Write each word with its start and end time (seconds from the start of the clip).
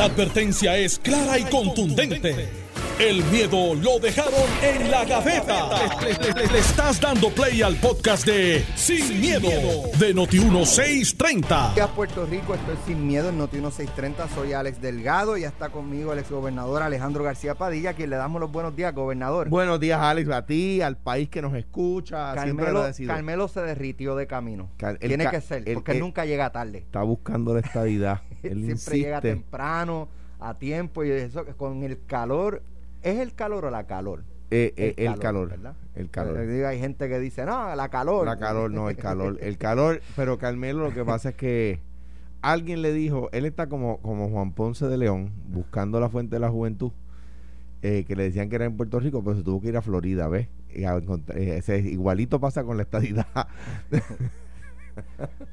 La 0.00 0.06
advertencia 0.06 0.78
es 0.78 0.98
clara 0.98 1.38
y 1.38 1.42
contundente. 1.44 2.48
El 3.00 3.24
miedo 3.30 3.74
lo 3.76 3.98
dejaron 3.98 4.34
en 4.62 4.90
la 4.90 5.06
gaveta. 5.06 5.70
Le, 6.02 6.46
le 6.52 6.58
estás 6.58 7.00
dando 7.00 7.30
play 7.30 7.62
al 7.62 7.76
podcast 7.76 8.26
de 8.26 8.62
Sin, 8.76 9.18
miedo, 9.20 9.48
de 9.98 10.14
Noti1630. 10.14 11.74
días 11.74 11.88
Puerto 11.96 12.26
Rico, 12.26 12.54
estoy 12.54 12.76
sin 12.86 13.06
miedo 13.06 13.30
en 13.30 13.38
Noti 13.38 13.56
1630, 13.56 14.28
soy 14.34 14.52
Alex 14.52 14.82
Delgado 14.82 15.38
y 15.38 15.42
ya 15.42 15.48
está 15.48 15.70
conmigo 15.70 16.12
el 16.12 16.18
exgobernador 16.18 16.82
Alejandro 16.82 17.24
García 17.24 17.54
Padilla, 17.54 17.90
a 17.90 17.94
quien 17.94 18.10
le 18.10 18.16
damos 18.16 18.38
los 18.38 18.52
buenos 18.52 18.76
días, 18.76 18.94
gobernador. 18.94 19.48
Buenos 19.48 19.80
días, 19.80 19.98
Alex, 19.98 20.28
a 20.30 20.44
ti, 20.44 20.82
al 20.82 20.98
país 20.98 21.30
que 21.30 21.40
nos 21.40 21.54
escucha. 21.54 22.32
siempre 22.34 22.56
Carmelo, 22.66 22.78
agradecido. 22.80 23.14
Carmelo 23.14 23.48
se 23.48 23.60
derritió 23.62 24.14
de 24.14 24.26
camino. 24.26 24.68
Car- 24.76 24.98
el 25.00 25.08
Tiene 25.08 25.24
ca- 25.24 25.30
que 25.30 25.40
ser, 25.40 25.62
el- 25.66 25.74
porque 25.74 25.92
él 25.92 26.00
nunca 26.00 26.26
llega 26.26 26.50
tarde. 26.52 26.78
Está 26.78 27.02
buscando 27.02 27.54
la 27.54 27.60
estabilidad. 27.60 28.20
Él 28.42 28.64
Siempre 28.64 28.98
llega 28.98 29.20
temprano, 29.22 30.08
a 30.38 30.54
tiempo 30.58 31.02
y 31.04 31.10
eso 31.10 31.44
con 31.56 31.82
el 31.82 32.04
calor. 32.06 32.62
¿Es 33.02 33.18
el 33.18 33.34
calor 33.34 33.64
o 33.64 33.70
la 33.70 33.84
calor? 33.86 34.24
Eh, 34.50 34.74
eh, 34.76 34.94
El 34.96 35.12
el, 35.14 35.18
calor. 35.18 35.52
El 35.94 36.10
calor. 36.10 36.38
Eh, 36.40 36.66
Hay 36.66 36.78
gente 36.80 37.08
que 37.08 37.18
dice, 37.20 37.44
no, 37.44 37.74
la 37.76 37.88
calor. 37.88 38.26
La 38.26 38.36
calor, 38.38 38.70
no, 38.70 38.90
el 38.90 38.96
calor. 38.96 39.38
El 39.40 39.58
calor, 39.58 40.00
pero 40.16 40.38
Carmelo 40.38 40.82
lo 40.82 40.92
que 40.94 41.04
pasa 41.04 41.30
es 41.30 41.34
que 41.36 41.78
alguien 42.42 42.82
le 42.82 42.92
dijo, 42.92 43.28
él 43.32 43.44
está 43.46 43.68
como, 43.68 43.98
como 43.98 44.28
Juan 44.28 44.52
Ponce 44.52 44.86
de 44.86 44.96
León, 44.98 45.30
buscando 45.48 46.00
la 46.00 46.08
fuente 46.08 46.36
de 46.36 46.40
la 46.40 46.48
juventud, 46.50 46.90
eh, 47.82 48.04
que 48.08 48.16
le 48.16 48.24
decían 48.24 48.48
que 48.48 48.56
era 48.56 48.64
en 48.64 48.76
Puerto 48.76 48.98
Rico, 48.98 49.22
pero 49.22 49.36
se 49.36 49.42
tuvo 49.44 49.60
que 49.60 49.68
ir 49.68 49.76
a 49.76 49.82
Florida, 49.82 50.28
¿ves? 50.28 50.48
Y 50.74 50.84
a 50.84 50.94
encontrar- 50.96 51.38
ese- 51.38 51.78
igualito 51.78 52.40
pasa 52.40 52.64
con 52.64 52.76
la 52.76 52.82
estadidad. 52.82 53.26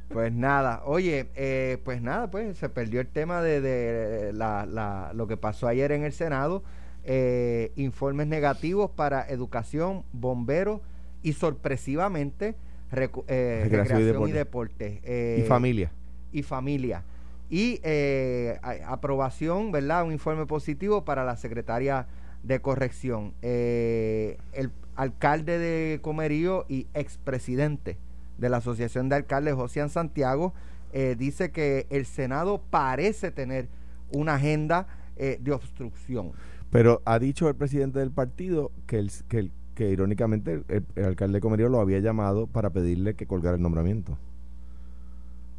Pues 0.10 0.34
nada, 0.34 0.82
oye, 0.86 1.30
eh, 1.36 1.78
pues 1.86 2.02
nada, 2.02 2.30
pues 2.32 2.58
se 2.58 2.70
perdió 2.70 3.00
el 3.00 3.08
tema 3.08 3.42
de, 3.42 3.62
de 3.62 4.34
la, 4.34 4.66
la- 4.66 5.12
lo 5.14 5.28
que 5.28 5.38
pasó 5.38 5.68
ayer 5.68 5.92
en 5.92 6.04
el 6.04 6.12
Senado, 6.12 6.64
eh, 7.08 7.72
informes 7.78 8.28
negativos 8.28 8.92
para 8.92 9.28
educación, 9.28 10.04
bomberos 10.14 10.82
y 11.24 11.34
sorpresivamente 11.34 12.54
recu- 12.92 13.24
eh, 13.28 13.62
Recreación 13.64 14.02
y 14.02 14.04
recreación 14.04 14.30
y 14.30 14.32
deporte. 14.34 14.84
deporte. 14.84 15.02
eh, 15.04 15.42
y 15.44 15.48
familia. 15.48 15.92
y 16.32 16.44
familia. 16.44 17.04
Y 17.50 17.80
eh, 17.84 18.60
aprobación, 18.86 19.72
¿verdad? 19.72 20.04
Un 20.04 20.12
informe 20.12 20.46
positivo 20.46 21.06
para 21.06 21.24
la 21.24 21.38
secretaria 21.38 22.06
de 22.44 22.60
corrección. 22.60 23.34
Eh, 23.42 24.38
el 24.54 24.72
alcalde 24.96 25.58
de 25.58 26.00
Comerío 26.02 26.66
y 26.68 26.88
expresidente 26.94 27.98
de 28.38 28.50
la 28.50 28.58
Asociación 28.58 29.08
de 29.10 29.16
Alcaldes, 29.16 29.54
José 29.56 29.88
Santiago, 29.90 30.54
eh, 30.94 31.16
dice 31.18 31.52
que 31.52 31.88
el 31.90 32.06
Senado 32.06 32.62
parece 32.70 33.32
tener 33.32 33.68
una 34.12 34.36
agenda 34.36 34.88
eh, 35.16 35.38
de 35.42 35.52
obstrucción. 35.52 36.32
Pero 36.72 37.02
ha 37.06 37.18
dicho 37.20 37.48
el 37.50 37.56
presidente 37.56 38.00
del 38.00 38.12
partido 38.12 38.72
que, 38.88 39.00
el, 39.00 39.12
que, 39.30 39.40
el- 39.40 39.52
que 39.76 39.90
irónicamente 39.90 40.64
el, 40.68 40.84
el 40.96 41.06
alcalde 41.06 41.38
de 41.38 41.42
Comerío 41.42 41.70
lo 41.70 41.80
había 41.80 42.00
llamado 42.00 42.48
para 42.48 42.70
pedirle 42.72 43.14
que 43.16 43.26
colgara 43.28 43.56
el 43.56 43.62
nombramiento. 43.62 44.18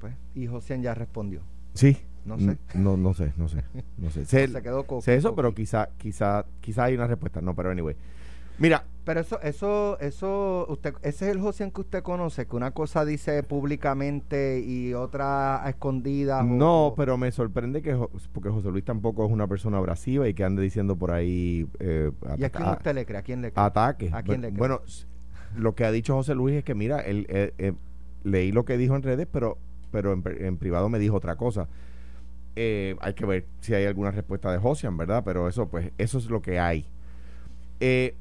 Pues, 0.00 0.14
y 0.34 0.46
José 0.46 0.80
ya 0.80 0.94
respondió. 0.94 1.40
Sí. 1.74 1.96
No 2.24 2.38
sé. 2.38 2.58
No, 2.74 2.96
no 2.96 3.14
sé, 3.14 3.32
no 3.38 3.48
sé. 3.48 3.62
No 3.96 4.10
sé. 4.10 4.24
Sé, 4.26 4.48
Se 4.48 4.62
quedó 4.62 4.84
co- 4.84 5.00
sé 5.00 5.14
eso, 5.14 5.34
pero 5.34 5.54
quizá, 5.54 5.88
quizá, 5.96 6.44
quizá 6.60 6.84
hay 6.84 6.94
una 6.94 7.06
respuesta. 7.06 7.40
No, 7.40 7.54
pero 7.54 7.70
anyway. 7.70 7.96
Mira, 8.58 8.84
Pero 9.08 9.20
eso, 9.20 9.40
eso, 9.40 9.98
eso, 10.00 10.66
usted, 10.68 10.92
ese 11.00 11.30
es 11.30 11.34
el 11.34 11.40
José 11.40 11.72
que 11.72 11.80
usted 11.80 12.02
conoce, 12.02 12.44
que 12.46 12.54
una 12.54 12.72
cosa 12.72 13.06
dice 13.06 13.42
públicamente 13.42 14.60
y 14.60 14.92
otra 14.92 15.64
a 15.64 15.70
escondidas. 15.70 16.44
no, 16.46 16.88
o- 16.88 16.94
pero 16.94 17.16
me 17.16 17.32
sorprende 17.32 17.80
que, 17.80 17.98
porque 18.34 18.50
José 18.50 18.68
Luis 18.68 18.84
tampoco 18.84 19.24
es 19.24 19.32
una 19.32 19.46
persona 19.46 19.78
abrasiva 19.78 20.28
y 20.28 20.34
que 20.34 20.44
ande 20.44 20.60
diciendo 20.60 20.94
por 20.94 21.12
ahí 21.12 21.66
eh, 21.80 22.10
¿Y 22.36 22.44
a 22.44 22.50
quién 22.50 22.68
usted 22.68 22.94
le 22.94 23.06
cree? 23.06 23.18
¿A 23.18 23.22
quién 23.22 23.40
le 23.40 23.50
cree? 23.50 23.64
ataques. 23.64 24.12
¿A 24.12 24.22
quién 24.22 24.40
Bu- 24.40 24.42
le 24.42 24.48
cree? 24.48 24.58
Bueno, 24.58 24.80
lo 25.56 25.74
que 25.74 25.86
ha 25.86 25.90
dicho 25.90 26.14
José 26.14 26.34
Luis 26.34 26.56
es 26.56 26.64
que, 26.64 26.74
mira, 26.74 27.00
él, 27.00 27.24
eh, 27.30 27.54
eh, 27.56 27.72
leí 28.24 28.52
lo 28.52 28.66
que 28.66 28.76
dijo 28.76 28.94
en 28.94 29.02
redes, 29.02 29.26
pero, 29.32 29.56
pero 29.90 30.12
en 30.12 30.58
privado 30.58 30.90
me 30.90 30.98
dijo 30.98 31.16
otra 31.16 31.36
cosa. 31.36 31.66
Eh, 32.56 32.94
hay 33.00 33.14
que 33.14 33.24
ver 33.24 33.46
si 33.60 33.72
hay 33.72 33.86
alguna 33.86 34.10
respuesta 34.10 34.52
de 34.52 34.58
Josian, 34.58 34.98
¿verdad? 34.98 35.22
Pero 35.24 35.48
eso, 35.48 35.66
pues, 35.66 35.92
eso 35.96 36.18
es 36.18 36.26
lo 36.28 36.42
que 36.42 36.58
hay. 36.58 36.84
Eh, 37.80 38.14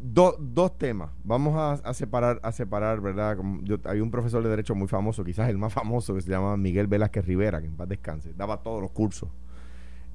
do- 0.00 0.36
dos 0.38 0.76
temas. 0.78 1.10
Vamos 1.24 1.54
a, 1.82 1.92
separar, 1.94 2.40
a 2.42 2.52
separar, 2.52 3.00
¿verdad? 3.00 3.36
Yo, 3.62 3.76
hay 3.84 4.00
un 4.00 4.10
profesor 4.10 4.42
de 4.42 4.48
derecho 4.50 4.74
muy 4.74 4.88
famoso, 4.88 5.24
quizás 5.24 5.48
el 5.48 5.58
más 5.58 5.72
famoso, 5.72 6.14
que 6.14 6.20
se 6.22 6.30
llama 6.30 6.56
Miguel 6.56 6.86
Velázquez 6.86 7.24
Rivera, 7.26 7.60
que 7.60 7.66
en 7.66 7.76
paz 7.76 7.88
descanse. 7.88 8.32
Daba 8.36 8.58
todos 8.62 8.80
los 8.82 8.90
cursos. 8.90 9.28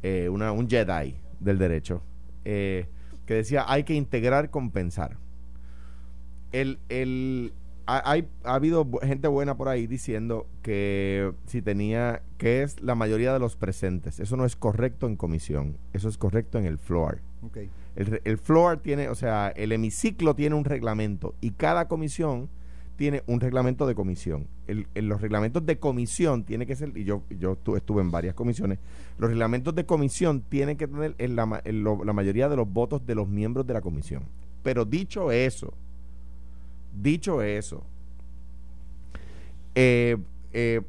Eh, 0.03 0.29
una, 0.29 0.51
un 0.51 0.69
Jedi 0.69 1.15
del 1.39 1.57
derecho. 1.57 2.01
eh, 2.45 2.87
que 3.25 3.35
decía, 3.35 3.65
hay 3.67 3.83
que 3.83 3.93
integrar, 3.93 4.49
compensar. 4.49 5.15
El, 6.51 6.79
el, 6.89 7.53
ha, 7.85 8.09
hay- 8.11 8.27
ha 8.43 8.55
habido 8.55 8.85
gente 9.03 9.27
buena 9.27 9.55
por 9.55 9.69
ahí 9.69 9.87
diciendo 9.87 10.47
que 10.63 11.31
si 11.45 11.61
tenía, 11.61 12.23
que 12.37 12.63
es 12.63 12.81
la 12.81 12.95
mayoría 12.95 13.31
de 13.31 13.39
los 13.39 13.55
presentes. 13.55 14.19
Eso 14.19 14.35
no 14.35 14.43
es 14.45 14.55
correcto 14.55 15.07
en 15.07 15.15
comisión, 15.15 15.77
eso 15.93 16.09
es 16.09 16.17
correcto 16.17 16.57
en 16.57 16.65
el 16.65 16.77
floor. 16.77 17.19
Ok. 17.43 17.57
El, 17.95 18.21
el 18.23 18.37
floor 18.37 18.77
tiene, 18.77 19.09
o 19.09 19.15
sea, 19.15 19.49
el 19.49 19.71
hemiciclo 19.71 20.33
tiene 20.35 20.55
un 20.55 20.63
reglamento 20.65 21.35
y 21.41 21.51
cada 21.51 21.87
comisión 21.87 22.49
tiene 22.95 23.23
un 23.25 23.39
reglamento 23.39 23.87
de 23.87 23.95
comisión. 23.95 24.47
El, 24.67 24.87
los 24.95 25.21
reglamentos 25.21 25.65
de 25.65 25.77
comisión 25.79 26.43
tiene 26.43 26.65
que 26.67 26.75
ser, 26.75 26.95
y 26.95 27.03
yo, 27.03 27.23
yo 27.39 27.57
estu- 27.57 27.75
estuve 27.75 28.01
en 28.01 28.11
varias 28.11 28.35
comisiones, 28.35 28.79
los 29.17 29.29
reglamentos 29.29 29.73
de 29.75 29.85
comisión 29.85 30.41
tienen 30.41 30.77
que 30.77 30.87
tener 30.87 31.15
en 31.17 31.35
la, 31.35 31.61
en 31.65 31.83
lo- 31.83 32.03
la 32.03 32.13
mayoría 32.13 32.47
de 32.47 32.55
los 32.55 32.71
votos 32.71 33.05
de 33.05 33.15
los 33.15 33.27
miembros 33.27 33.65
de 33.65 33.73
la 33.73 33.81
comisión. 33.81 34.23
Pero 34.63 34.85
dicho 34.85 35.31
eso, 35.31 35.73
dicho 37.01 37.41
eso, 37.41 37.83
eh, 39.75 40.17
eh, 40.53 40.81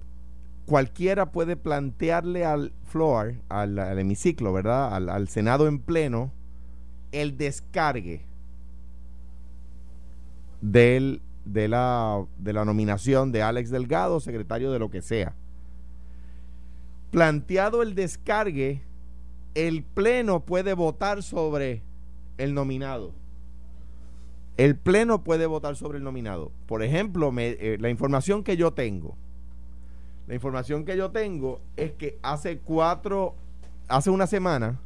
cualquiera 0.67 1.33
puede 1.33 1.57
plantearle 1.57 2.45
al 2.45 2.73
floor, 2.85 3.35
al, 3.49 3.79
hemiciclo, 3.99 4.53
¿verdad? 4.53 4.95
Al 5.11 5.29
Senado 5.29 5.67
en 5.67 5.79
pleno, 5.79 6.31
el 7.13 7.37
descargue 7.37 8.25
del, 10.61 11.21
de, 11.45 11.69
la, 11.69 12.25
de 12.39 12.53
la 12.53 12.65
nominación 12.65 13.33
de 13.33 13.43
Alex 13.43 13.71
Delgado, 13.71 14.21
secretario 14.21 14.73
de 14.73 14.79
lo 14.79 14.91
que 14.91 15.03
sea. 15.03 15.35
Planteado 17.11 17.83
el 17.83 17.95
descargue, 17.95 18.83
el 19.55 19.83
pleno 19.83 20.41
puede 20.41 20.73
votar 20.73 21.23
sobre 21.23 21.83
el 22.39 22.55
nominado. 22.55 23.13
El 24.57 24.77
pleno 24.77 25.23
puede 25.25 25.47
votar 25.47 25.77
sobre 25.77 25.99
el 25.99 26.05
nominado. 26.05 26.53
Por 26.67 26.83
ejemplo, 26.83 27.33
eh, 27.39 27.77
la 27.81 27.91
información 27.91 28.45
que 28.45 28.57
yo 28.57 28.73
tengo, 28.73 29.17
la 30.27 30.35
información 30.35 30.85
que 30.85 30.97
yo 30.97 31.11
tengo 31.11 31.61
es 31.77 31.93
que 31.93 32.19
hace 32.23 32.59
cuatro, 32.59 33.35
hace 33.89 34.11
una 34.11 34.27
semana, 34.27 34.79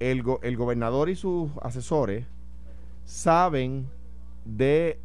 el, 0.00 0.22
go- 0.22 0.40
el 0.42 0.56
gobernador 0.56 1.08
y 1.08 1.14
sus 1.16 1.50
asesores 1.62 2.26
saben 3.04 3.86
de 4.44 4.98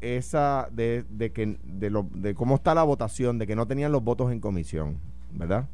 esa, 0.00 0.68
de, 0.72 1.04
de 1.10 1.32
que, 1.32 1.58
de, 1.64 1.90
lo, 1.90 2.06
de 2.12 2.34
cómo 2.34 2.56
está 2.56 2.74
la 2.74 2.82
votación, 2.82 3.38
de 3.38 3.46
que 3.46 3.56
no 3.56 3.66
tenían 3.66 3.92
los 3.92 4.02
votos 4.02 4.32
en 4.32 4.40
comisión, 4.40 4.98
¿verdad? 5.32 5.68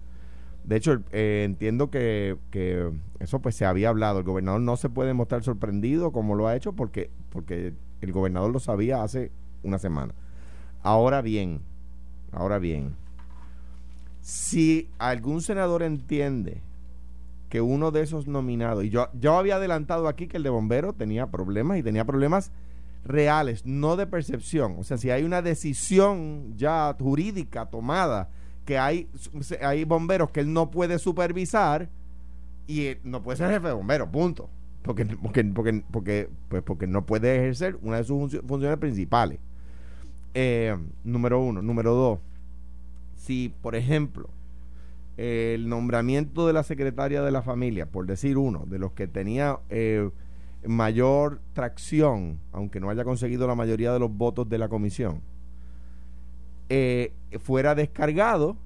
De 0.64 0.76
hecho, 0.76 1.02
eh, 1.12 1.42
entiendo 1.44 1.90
que, 1.90 2.38
que 2.50 2.90
eso 3.20 3.40
pues 3.40 3.54
se 3.54 3.66
había 3.66 3.90
hablado. 3.90 4.18
El 4.20 4.24
gobernador 4.24 4.62
no 4.62 4.76
se 4.78 4.88
puede 4.88 5.12
mostrar 5.12 5.42
sorprendido 5.42 6.10
como 6.10 6.34
lo 6.34 6.48
ha 6.48 6.56
hecho 6.56 6.72
porque, 6.72 7.10
porque 7.30 7.74
el 8.00 8.12
gobernador 8.12 8.50
lo 8.50 8.60
sabía 8.60 9.02
hace 9.02 9.30
una 9.62 9.78
semana. 9.78 10.14
Ahora 10.82 11.20
bien, 11.20 11.60
ahora 12.32 12.58
bien, 12.58 12.94
si 14.22 14.88
algún 14.98 15.42
senador 15.42 15.82
entiende 15.82 16.62
que 17.48 17.60
uno 17.60 17.90
de 17.90 18.02
esos 18.02 18.26
nominados, 18.26 18.84
y 18.84 18.90
yo, 18.90 19.08
yo 19.20 19.36
había 19.36 19.56
adelantado 19.56 20.08
aquí 20.08 20.26
que 20.26 20.38
el 20.38 20.42
de 20.42 20.50
bombero 20.50 20.92
tenía 20.92 21.26
problemas 21.26 21.78
y 21.78 21.82
tenía 21.82 22.04
problemas 22.04 22.50
reales, 23.04 23.64
no 23.66 23.96
de 23.96 24.06
percepción. 24.06 24.76
O 24.78 24.84
sea, 24.84 24.96
si 24.98 25.10
hay 25.10 25.24
una 25.24 25.42
decisión 25.42 26.54
ya 26.56 26.96
jurídica 26.98 27.66
tomada, 27.66 28.28
que 28.64 28.78
hay, 28.78 29.08
hay 29.62 29.84
bomberos 29.84 30.30
que 30.30 30.40
él 30.40 30.52
no 30.52 30.70
puede 30.70 30.98
supervisar 30.98 31.88
y 32.66 32.86
él 32.86 32.98
no 33.04 33.22
puede 33.22 33.36
ser 33.36 33.50
jefe 33.50 33.68
de 33.68 33.74
bomberos, 33.74 34.08
punto. 34.08 34.48
Porque, 34.82 35.04
porque, 35.06 35.44
porque, 35.44 35.82
porque, 35.90 36.28
pues 36.48 36.62
porque 36.62 36.86
no 36.86 37.06
puede 37.06 37.36
ejercer 37.36 37.78
una 37.82 37.98
de 37.98 38.04
sus 38.04 38.16
funcio- 38.18 38.42
funciones 38.46 38.78
principales. 38.78 39.38
Eh, 40.34 40.76
número 41.04 41.40
uno. 41.40 41.62
Número 41.62 41.94
dos. 41.94 42.18
Si, 43.16 43.54
por 43.62 43.76
ejemplo, 43.76 44.28
el 45.16 45.68
nombramiento 45.68 46.46
de 46.46 46.52
la 46.52 46.62
secretaria 46.62 47.22
de 47.22 47.30
la 47.30 47.42
familia, 47.42 47.86
por 47.86 48.06
decir 48.06 48.36
uno, 48.36 48.64
de 48.66 48.78
los 48.78 48.92
que 48.92 49.06
tenía 49.06 49.60
eh, 49.70 50.10
mayor 50.66 51.40
tracción, 51.52 52.40
aunque 52.52 52.80
no 52.80 52.90
haya 52.90 53.04
conseguido 53.04 53.46
la 53.46 53.54
mayoría 53.54 53.92
de 53.92 53.98
los 53.98 54.10
votos 54.10 54.48
de 54.48 54.58
la 54.58 54.68
comisión, 54.68 55.22
eh, 56.68 57.12
fuera 57.40 57.74
descargado, 57.74 58.56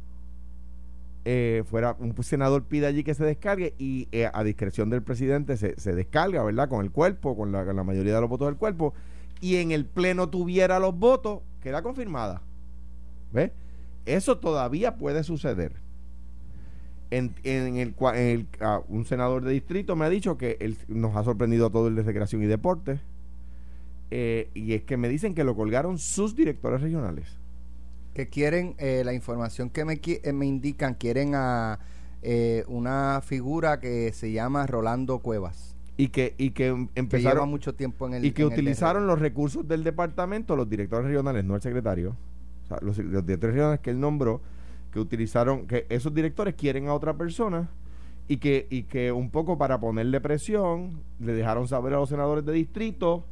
eh, 1.24 1.64
fuera 1.66 1.96
un 1.98 2.14
senador 2.22 2.64
pide 2.64 2.86
allí 2.86 3.04
que 3.04 3.12
se 3.12 3.24
descargue 3.24 3.74
y 3.76 4.08
eh, 4.12 4.30
a 4.32 4.44
discreción 4.44 4.88
del 4.88 5.02
presidente 5.02 5.56
se, 5.56 5.78
se, 5.78 5.94
descarga, 5.94 6.42
¿verdad? 6.42 6.68
Con 6.68 6.84
el 6.84 6.90
cuerpo, 6.90 7.36
con 7.36 7.52
la, 7.52 7.64
con 7.66 7.76
la 7.76 7.84
mayoría 7.84 8.14
de 8.14 8.20
los 8.20 8.30
votos 8.30 8.48
del 8.48 8.56
cuerpo, 8.56 8.94
y 9.40 9.56
en 9.56 9.72
el 9.72 9.84
pleno 9.84 10.30
tuviera 10.30 10.78
los 10.78 10.96
votos, 10.96 11.40
queda 11.60 11.82
confirmada. 11.82 12.40
¿Ves? 13.32 13.50
Eso 14.06 14.38
todavía 14.38 14.96
puede 14.96 15.22
suceder. 15.22 15.72
En, 17.10 17.34
en 17.42 17.76
el, 17.76 17.94
en 17.98 18.14
el 18.16 18.46
uh, 18.60 18.82
un 18.88 19.06
senador 19.06 19.42
de 19.42 19.52
distrito 19.52 19.96
me 19.96 20.04
ha 20.04 20.10
dicho 20.10 20.36
que 20.36 20.58
él, 20.60 20.76
nos 20.88 21.16
ha 21.16 21.24
sorprendido 21.24 21.66
a 21.66 21.70
todo 21.70 21.88
el 21.88 21.94
de 21.94 22.02
recreación 22.02 22.42
y 22.42 22.46
deporte. 22.46 23.00
Eh, 24.10 24.50
y 24.54 24.74
es 24.74 24.84
que 24.84 24.96
me 24.96 25.08
dicen 25.08 25.34
que 25.34 25.44
lo 25.44 25.54
colgaron 25.56 25.98
sus 25.98 26.34
directores 26.34 26.80
regionales. 26.80 27.26
Que 28.14 28.28
quieren, 28.28 28.74
eh, 28.78 29.02
la 29.04 29.12
información 29.12 29.70
que 29.70 29.84
me, 29.84 30.00
eh, 30.02 30.32
me 30.32 30.46
indican, 30.46 30.94
quieren 30.94 31.34
a 31.34 31.78
eh, 32.22 32.64
una 32.66 33.20
figura 33.24 33.80
que 33.80 34.12
se 34.12 34.32
llama 34.32 34.66
Rolando 34.66 35.20
Cuevas. 35.20 35.76
Y 35.96 36.08
que, 36.08 36.34
y 36.38 36.50
que 36.50 36.68
empezaron. 36.68 37.08
Que 37.08 37.18
lleva 37.20 37.46
mucho 37.46 37.74
tiempo 37.74 38.06
en 38.06 38.14
el. 38.14 38.24
Y 38.24 38.32
que 38.32 38.44
utilizaron 38.44 39.06
los 39.06 39.18
recursos 39.18 39.66
del 39.66 39.84
departamento, 39.84 40.56
los 40.56 40.68
directores 40.68 41.06
regionales, 41.06 41.44
no 41.44 41.54
el 41.54 41.62
secretario. 41.62 42.16
O 42.64 42.68
sea, 42.68 42.78
los, 42.82 42.98
los 42.98 43.24
directores 43.24 43.54
regionales 43.54 43.80
que 43.80 43.90
él 43.90 44.00
nombró 44.00 44.40
que 44.92 45.00
utilizaron, 45.00 45.66
que 45.66 45.86
esos 45.88 46.14
directores 46.14 46.54
quieren 46.54 46.88
a 46.88 46.94
otra 46.94 47.16
persona 47.16 47.68
y 48.28 48.38
que, 48.38 48.66
y 48.70 48.84
que 48.84 49.12
un 49.12 49.30
poco 49.30 49.58
para 49.58 49.80
ponerle 49.80 50.20
presión, 50.20 51.02
le 51.18 51.32
dejaron 51.32 51.68
saber 51.68 51.94
a 51.94 51.96
los 51.96 52.08
senadores 52.08 52.44
de 52.44 52.52
distrito 52.52 53.24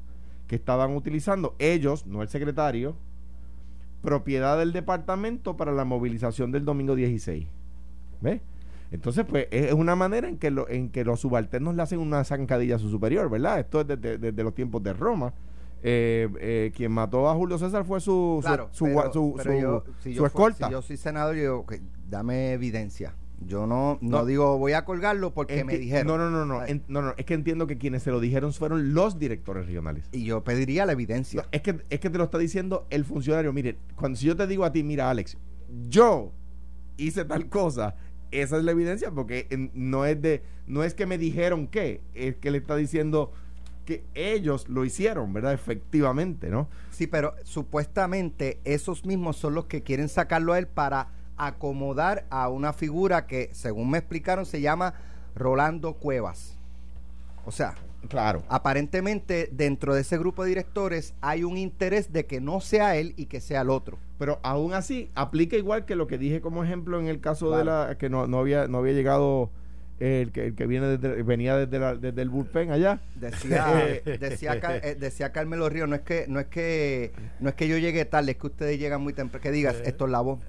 que 0.47 0.57
estaban 0.57 0.95
utilizando 0.95 1.55
ellos, 1.59 2.07
no 2.07 2.23
el 2.23 2.29
secretario, 2.29 2.97
propiedad 4.03 4.59
del 4.59 4.73
departamento 4.73 5.57
para 5.57 5.73
la 5.73 5.85
movilización 5.85 6.53
del 6.53 6.65
domingo 6.65 6.95
16. 6.95 7.47
¿Ves? 8.21 8.41
Entonces, 8.93 9.27
pues 9.29 9.49
es 9.51 9.73
una 9.73 9.97
manera 9.97 10.29
en 10.29 10.39
que, 10.39 10.51
lo, 10.51 10.69
en 10.69 10.91
que 10.91 11.05
los 11.05 11.21
subalternos 11.21 11.75
le 11.75 11.83
hacen 11.83 11.99
una 11.99 12.23
zancadilla 12.25 12.77
a 12.77 12.79
su 12.79 12.89
superior, 12.89 13.29
¿verdad? 13.29 13.59
Esto 13.59 13.81
es 13.81 13.89
desde, 13.89 14.19
desde 14.19 14.43
los 14.45 14.55
tiempos 14.55 14.83
de 14.83 14.93
Roma. 14.93 15.35
Eh, 15.89 16.29
eh, 16.41 16.73
quien 16.75 16.91
mató 16.91 17.31
a 17.31 17.35
Julio 17.37 17.59
César 17.59 17.85
fue 17.85 18.01
su, 18.01 18.41
claro, 18.43 18.69
su, 18.73 18.87
pero, 18.87 19.13
su, 19.13 19.35
pero 19.37 19.53
su, 19.53 19.61
yo, 19.61 19.85
si 20.03 20.15
su 20.15 20.17
yo 20.17 20.27
escolta. 20.27 20.67
si 20.67 20.73
yo 20.73 20.83
soy 20.83 20.97
senador, 20.97 21.37
yo 21.37 21.61
okay, 21.61 21.81
dame 22.09 22.55
evidencia. 22.55 23.15
Yo 23.47 23.69
no, 23.69 23.97
no, 24.01 24.19
no, 24.19 24.27
digo 24.27 24.59
voy 24.59 24.73
a 24.73 24.85
colgarlo 24.85 25.33
porque 25.33 25.63
me 25.63 25.75
que, 25.75 25.79
dijeron. 25.79 26.09
No, 26.09 26.19
no, 26.19 26.29
no, 26.29 26.45
no, 26.45 26.67
en, 26.67 26.83
no, 26.89 27.03
no. 27.03 27.15
Es 27.17 27.25
que 27.25 27.35
entiendo 27.35 27.69
que 27.69 27.79
quienes 27.79 28.03
se 28.03 28.11
lo 28.11 28.19
dijeron 28.19 28.53
fueron 28.53 28.95
los 28.95 29.21
directores 29.21 29.67
regionales. 29.67 30.09
Y 30.11 30.25
yo 30.25 30.43
pediría 30.43 30.87
la 30.87 30.93
evidencia. 30.93 31.43
No, 31.43 31.49
es, 31.53 31.63
que, 31.63 31.81
es 31.89 32.01
que 32.01 32.11
te 32.11 32.19
lo 32.19 32.25
está 32.25 32.39
diciendo 32.39 32.89
el 32.91 33.05
funcionario. 33.05 33.53
Mire, 33.53 33.77
cuando 33.95 34.19
si 34.19 34.27
yo 34.27 34.35
te 34.35 34.49
digo 34.49 34.65
a 34.65 34.73
ti, 34.73 34.83
mira, 34.83 35.09
Alex, 35.09 35.37
yo 35.89 36.33
hice 36.97 37.25
tal 37.25 37.49
cosa, 37.49 37.95
esa 38.33 38.57
es 38.57 38.65
la 38.65 38.73
evidencia 38.73 39.13
porque 39.13 39.71
no 39.73 40.05
es 40.05 40.21
de, 40.21 40.43
no 40.67 40.83
es 40.83 40.95
que 40.95 41.07
me 41.07 41.17
dijeron 41.17 41.69
que, 41.69 42.01
es 42.15 42.35
que 42.37 42.51
le 42.51 42.59
está 42.59 42.75
diciendo 42.75 43.31
que 43.87 44.05
ellos 44.15 44.69
lo 44.69 44.85
hicieron, 44.85 45.33
¿verdad? 45.33 45.55
Efectivamente, 45.55 46.51
¿no? 46.51 46.69
Sí, 46.91 47.07
pero 47.07 47.35
supuestamente 47.45 48.61
esos 48.65 49.07
mismos 49.07 49.37
son 49.39 49.55
los 49.55 49.65
que 49.65 49.83
quieren 49.83 50.11
sacarlo 50.11 50.53
a 50.53 50.59
él 50.59 50.67
para 50.67 51.09
acomodar 51.39 52.27
a 52.29 52.49
una 52.49 52.73
figura 52.75 53.27
que, 53.27 53.49
según 53.53 53.91
me 53.91 53.99
explicaron, 53.99 54.45
se 54.45 54.61
llama 54.61 54.95
Rolando 55.35 55.95
Cuevas. 55.95 56.59
O 57.47 57.53
sea, 57.53 57.75
claro. 58.09 58.43
Aparentemente, 58.49 59.49
dentro 59.53 59.95
de 59.95 60.01
ese 60.01 60.19
grupo 60.19 60.43
de 60.43 60.51
directores 60.51 61.15
hay 61.21 61.45
un 61.45 61.57
interés 61.57 62.13
de 62.13 62.27
que 62.27 62.41
no 62.41 62.61
sea 62.61 62.97
él 62.97 63.15
y 63.17 63.27
que 63.27 63.41
sea 63.41 63.61
el 63.63 63.71
otro. 63.71 63.99
Pero 64.19 64.41
aún 64.43 64.75
así, 64.75 65.11
aplica 65.15 65.57
igual 65.57 65.85
que 65.85 65.95
lo 65.95 66.07
que 66.07 66.19
dije 66.19 66.41
como 66.41 66.65
ejemplo 66.65 66.99
en 66.99 67.07
el 67.07 67.21
caso 67.21 67.49
claro. 67.49 67.59
de 67.59 67.65
la 67.65 67.99
que 67.99 68.09
no, 68.09 68.27
no 68.27 68.39
había 68.39 68.67
no 68.67 68.79
había 68.79 68.95
llegado 68.95 69.51
el 69.99 70.31
que, 70.33 70.47
el 70.47 70.55
que 70.55 70.67
viene 70.67 70.99
desde, 70.99 71.23
venía 71.23 71.57
desde, 71.57 71.79
la, 71.79 71.95
desde 71.95 72.23
el 72.23 72.29
bullpen 72.29 72.71
allá. 72.71 73.01
Decía 73.15 74.01
decía 74.21 74.61
eh, 74.83 74.97
decía 74.99 75.33
Carmelo 75.33 75.69
Río 75.69 75.87
no 75.87 75.95
es 75.95 76.03
que 76.03 76.27
no 76.29 76.39
es 76.41 76.47
que 76.47 77.13
no 77.41 77.49
es 77.49 77.55
que 77.55 77.69
yo 77.69 77.79
llegue 77.79 78.05
tarde 78.05 78.33
es 78.33 78.37
que 78.37 78.47
ustedes 78.47 78.79
llegan 78.79 79.01
muy 79.01 79.13
temprano. 79.13 79.43
Que 79.43 79.51
digas 79.51 79.77
esto 79.85 80.05
es 80.07 80.11
la 80.11 80.21
voz 80.21 80.41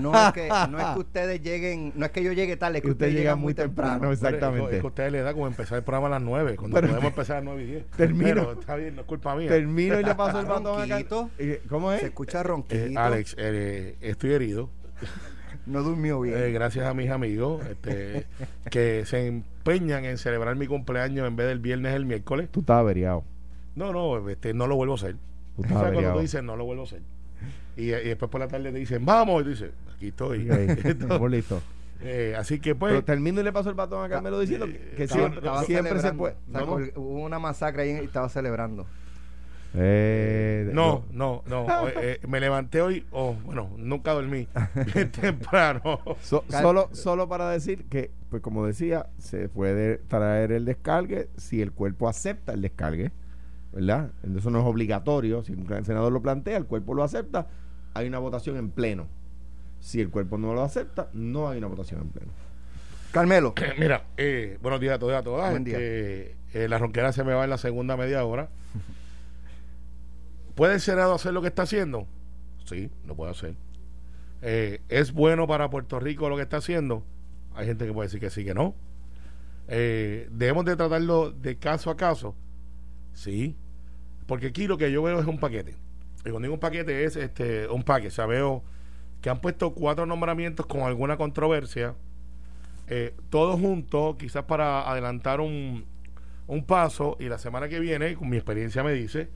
no 0.00 0.12
es 0.14 0.32
que 0.32 0.48
no 0.70 0.78
es 0.78 0.86
que 0.86 0.98
ustedes 0.98 1.42
lleguen 1.42 1.92
no 1.94 2.06
es 2.06 2.12
que 2.12 2.22
yo 2.22 2.32
llegue 2.32 2.56
tarde 2.56 2.78
es 2.78 2.82
que, 2.84 2.90
ustedes 2.90 3.10
usted 3.12 3.20
llegan 3.20 3.38
muy 3.38 3.54
temprano, 3.54 3.92
temprano 3.92 4.12
exactamente. 4.12 4.76
es 4.76 4.80
que 4.80 4.86
a 4.86 4.88
ustedes 4.88 5.12
le 5.12 5.22
da 5.22 5.32
como 5.32 5.46
empezar 5.46 5.78
el 5.78 5.84
programa 5.84 6.06
a 6.08 6.10
las 6.10 6.22
9 6.22 6.56
cuando 6.56 6.74
Pero- 6.74 6.88
podemos 6.88 7.10
empezar 7.10 7.36
a 7.36 7.40
las 7.40 7.44
9 7.44 7.62
y 7.62 7.66
10 7.66 7.86
Termino. 7.96 8.24
Pero 8.34 8.52
está 8.52 8.76
bien 8.76 8.94
no 8.96 9.02
es 9.02 9.06
culpa 9.06 9.36
mía. 9.36 9.48
Termino 9.48 10.00
y 10.00 10.04
le 10.04 10.14
paso 10.16 10.40
el 10.40 10.46
batón 10.46 10.82
acá. 10.82 10.94
Ronquito. 10.94 11.30
Eh, 11.38 11.62
¿cómo 11.68 11.92
es? 11.92 12.00
se 12.00 12.06
escucha 12.06 12.42
ronquito. 12.42 12.74
Eh, 12.74 12.94
Alex 12.96 13.36
eh, 13.38 13.96
estoy 14.00 14.32
herido 14.32 14.70
no 15.66 15.82
durmió 15.82 16.20
bien. 16.20 16.36
Eh, 16.38 16.52
gracias 16.52 16.86
a 16.86 16.94
mis 16.94 17.10
amigos 17.10 17.64
este, 17.66 18.26
que 18.70 19.04
se 19.06 19.26
empeñan 19.26 20.04
en 20.04 20.18
celebrar 20.18 20.56
mi 20.56 20.66
cumpleaños 20.66 21.26
en 21.26 21.36
vez 21.36 21.46
del 21.48 21.58
viernes 21.58 21.94
el 21.94 22.06
miércoles. 22.06 22.48
Tú 22.50 22.60
estás 22.60 22.78
averiado. 22.78 23.24
No 23.74 23.92
no 23.92 24.28
este, 24.28 24.54
no 24.54 24.66
lo 24.66 24.76
vuelvo 24.76 24.94
a 24.94 24.96
hacer. 24.96 25.16
Tú 25.56 25.62
estás 25.62 25.78
sabes 25.78 25.82
cuando 25.94 25.98
averiado. 25.98 26.14
tú 26.16 26.20
dices 26.22 26.42
no 26.42 26.56
lo 26.56 26.64
vuelvo 26.64 26.82
a 26.82 26.86
hacer 26.86 27.00
y, 27.76 27.82
y 27.82 28.08
después 28.08 28.30
por 28.30 28.40
la 28.40 28.48
tarde 28.48 28.72
te 28.72 28.78
dicen 28.78 29.04
vamos 29.04 29.42
y 29.42 29.44
tú 29.44 29.50
dices 29.50 29.70
aquí 29.94 30.08
estoy 30.08 30.48
estamos 30.84 31.30
listos 31.30 31.62
eh, 32.02 32.34
así 32.38 32.58
que 32.58 32.74
pues 32.74 32.92
pero 32.92 33.04
termino 33.04 33.40
y 33.40 33.44
le 33.44 33.52
paso 33.52 33.68
el 33.70 33.74
batón 33.74 34.04
a 34.04 34.08
Carmelo 34.08 34.38
diciendo 34.40 34.66
que, 34.66 34.78
que 34.96 35.02
estaba- 35.04 35.20
siempre, 35.20 35.38
estaba 35.40 35.64
siempre 35.64 36.00
se 36.00 36.12
puede. 36.12 36.36
O 36.54 37.00
hubo 37.00 37.24
una 37.24 37.38
masacre 37.38 37.82
ahí 37.82 37.90
y 38.02 38.04
estaba 38.04 38.28
celebrando 38.28 38.86
Eh, 39.78 40.70
No, 40.72 41.04
no, 41.12 41.42
no. 41.48 41.66
eh, 41.88 41.92
eh, 41.96 42.20
me 42.26 42.40
levanté 42.40 42.80
hoy, 42.80 43.04
oh, 43.10 43.34
bueno, 43.44 43.70
nunca 43.76 44.12
dormí 44.12 44.48
bien 44.94 45.10
temprano. 45.20 46.00
So- 46.22 46.44
solo, 46.48 46.88
solo 46.92 47.28
para 47.28 47.50
decir 47.50 47.84
que, 47.84 48.10
pues 48.30 48.42
como 48.42 48.66
decía, 48.66 49.06
se 49.18 49.48
puede 49.48 49.98
traer 49.98 50.52
el 50.52 50.64
descargue 50.64 51.28
si 51.36 51.60
el 51.62 51.72
cuerpo 51.72 52.08
acepta 52.08 52.52
el 52.54 52.62
descargue, 52.62 53.12
¿verdad? 53.72 54.10
Eso 54.36 54.50
no 54.50 54.60
es 54.60 54.64
obligatorio. 54.66 55.42
Si 55.44 55.52
el 55.52 55.84
senador 55.84 56.12
lo 56.12 56.22
plantea, 56.22 56.56
el 56.56 56.66
cuerpo 56.66 56.94
lo 56.94 57.02
acepta, 57.02 57.46
hay 57.94 58.08
una 58.08 58.18
votación 58.18 58.56
en 58.56 58.70
pleno. 58.70 59.06
Si 59.80 60.00
el 60.00 60.08
cuerpo 60.10 60.38
no 60.38 60.54
lo 60.54 60.62
acepta, 60.62 61.10
no 61.12 61.48
hay 61.48 61.58
una 61.58 61.66
votación 61.66 62.00
en 62.00 62.08
pleno. 62.08 62.32
Carmelo 63.12 63.54
Mira, 63.78 64.04
eh, 64.16 64.58
buenos 64.62 64.80
días 64.80 64.94
a 64.94 64.98
todos 64.98 65.12
y 65.12 65.16
a 65.16 65.22
todas. 65.22 65.50
Buen 65.50 65.64
día. 65.64 65.76
Este, 65.78 66.34
eh, 66.54 66.68
la 66.68 66.78
ronquera 66.78 67.12
se 67.12 67.24
me 67.24 67.34
va 67.34 67.44
en 67.44 67.50
la 67.50 67.58
segunda 67.58 67.96
media 67.96 68.24
hora. 68.24 68.48
¿Puede 70.56 70.74
el 70.74 70.80
Senado 70.80 71.14
hacer 71.14 71.34
lo 71.34 71.42
que 71.42 71.48
está 71.48 71.62
haciendo? 71.62 72.08
Sí, 72.64 72.90
lo 73.06 73.14
puede 73.16 73.30
hacer. 73.32 73.56
Eh, 74.42 74.82
¿Es 74.88 75.12
bueno 75.12 75.46
para 75.46 75.70
Puerto 75.70 76.00
Rico 76.00 76.28
lo 76.28 76.36
que 76.36 76.42
está 76.42 76.58
haciendo? 76.58 77.04
Hay 77.54 77.66
gente 77.66 77.86
que 77.86 77.92
puede 77.92 78.08
decir 78.08 78.20
que 78.20 78.30
sí, 78.30 78.44
que 78.44 78.54
no. 78.54 78.74
Eh, 79.68 80.28
¿Debemos 80.32 80.64
de 80.64 80.76
tratarlo 80.76 81.30
de 81.32 81.58
caso 81.58 81.90
a 81.90 81.96
caso? 81.96 82.34
Sí. 83.14 83.56
Porque 84.26 84.48
aquí 84.48 84.66
lo 84.66 84.78
que 84.78 84.92
yo 84.92 85.02
veo 85.02 85.20
es 85.20 85.26
un 85.26 85.38
paquete. 85.40 85.76
Y 86.24 86.30
cuando 86.30 86.40
digo 86.42 86.54
un 86.54 86.60
paquete 86.60 87.04
es 87.04 87.16
este 87.16 87.68
un 87.68 87.84
paquete. 87.84 88.08
O 88.08 88.12
sea, 88.12 88.26
veo 88.26 88.64
que 89.22 89.30
han 89.30 89.40
puesto 89.40 89.74
cuatro 89.74 90.06
nombramientos 90.06 90.66
con 90.66 90.82
alguna 90.82 91.16
controversia. 91.16 91.94
eh, 92.88 93.14
todos 93.30 93.60
juntos, 93.60 94.16
quizás 94.18 94.44
para 94.44 94.90
adelantar 94.90 95.40
un, 95.40 95.86
un 96.46 96.64
paso. 96.64 97.16
Y 97.20 97.28
la 97.28 97.38
semana 97.38 97.68
que 97.68 97.80
viene, 97.80 98.14
con 98.16 98.28
mi 98.30 98.36
experiencia 98.36 98.82
me 98.84 98.92
dice 98.94 99.30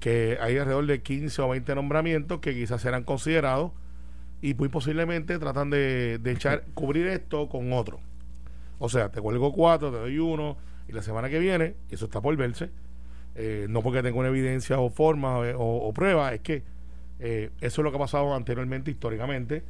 que 0.00 0.38
hay 0.40 0.58
alrededor 0.58 0.86
de 0.86 1.02
15 1.02 1.42
o 1.42 1.48
20 1.50 1.74
nombramientos 1.74 2.40
que 2.40 2.54
quizás 2.54 2.82
serán 2.82 3.04
considerados 3.04 3.72
y 4.42 4.54
muy 4.54 4.68
posiblemente 4.68 5.38
tratan 5.38 5.70
de, 5.70 6.18
de 6.18 6.32
echar, 6.32 6.64
cubrir 6.74 7.06
esto 7.06 7.48
con 7.48 7.72
otro. 7.72 8.00
O 8.78 8.88
sea, 8.88 9.10
te 9.10 9.20
cuelgo 9.20 9.52
cuatro, 9.52 9.90
te 9.90 9.98
doy 9.98 10.18
uno, 10.18 10.56
y 10.88 10.92
la 10.92 11.02
semana 11.02 11.30
que 11.30 11.38
viene, 11.38 11.76
eso 11.90 12.06
está 12.06 12.20
por 12.20 12.36
verse, 12.36 12.70
eh, 13.34 13.66
no 13.70 13.82
porque 13.82 14.02
tenga 14.02 14.18
una 14.18 14.28
evidencia 14.28 14.78
o 14.78 14.90
forma 14.90 15.48
eh, 15.48 15.54
o, 15.54 15.88
o 15.88 15.92
prueba, 15.92 16.34
es 16.34 16.40
que 16.40 16.62
eh, 17.18 17.50
eso 17.60 17.80
es 17.80 17.84
lo 17.84 17.90
que 17.90 17.96
ha 17.96 18.00
pasado 18.00 18.34
anteriormente, 18.34 18.90
históricamente. 18.90 19.62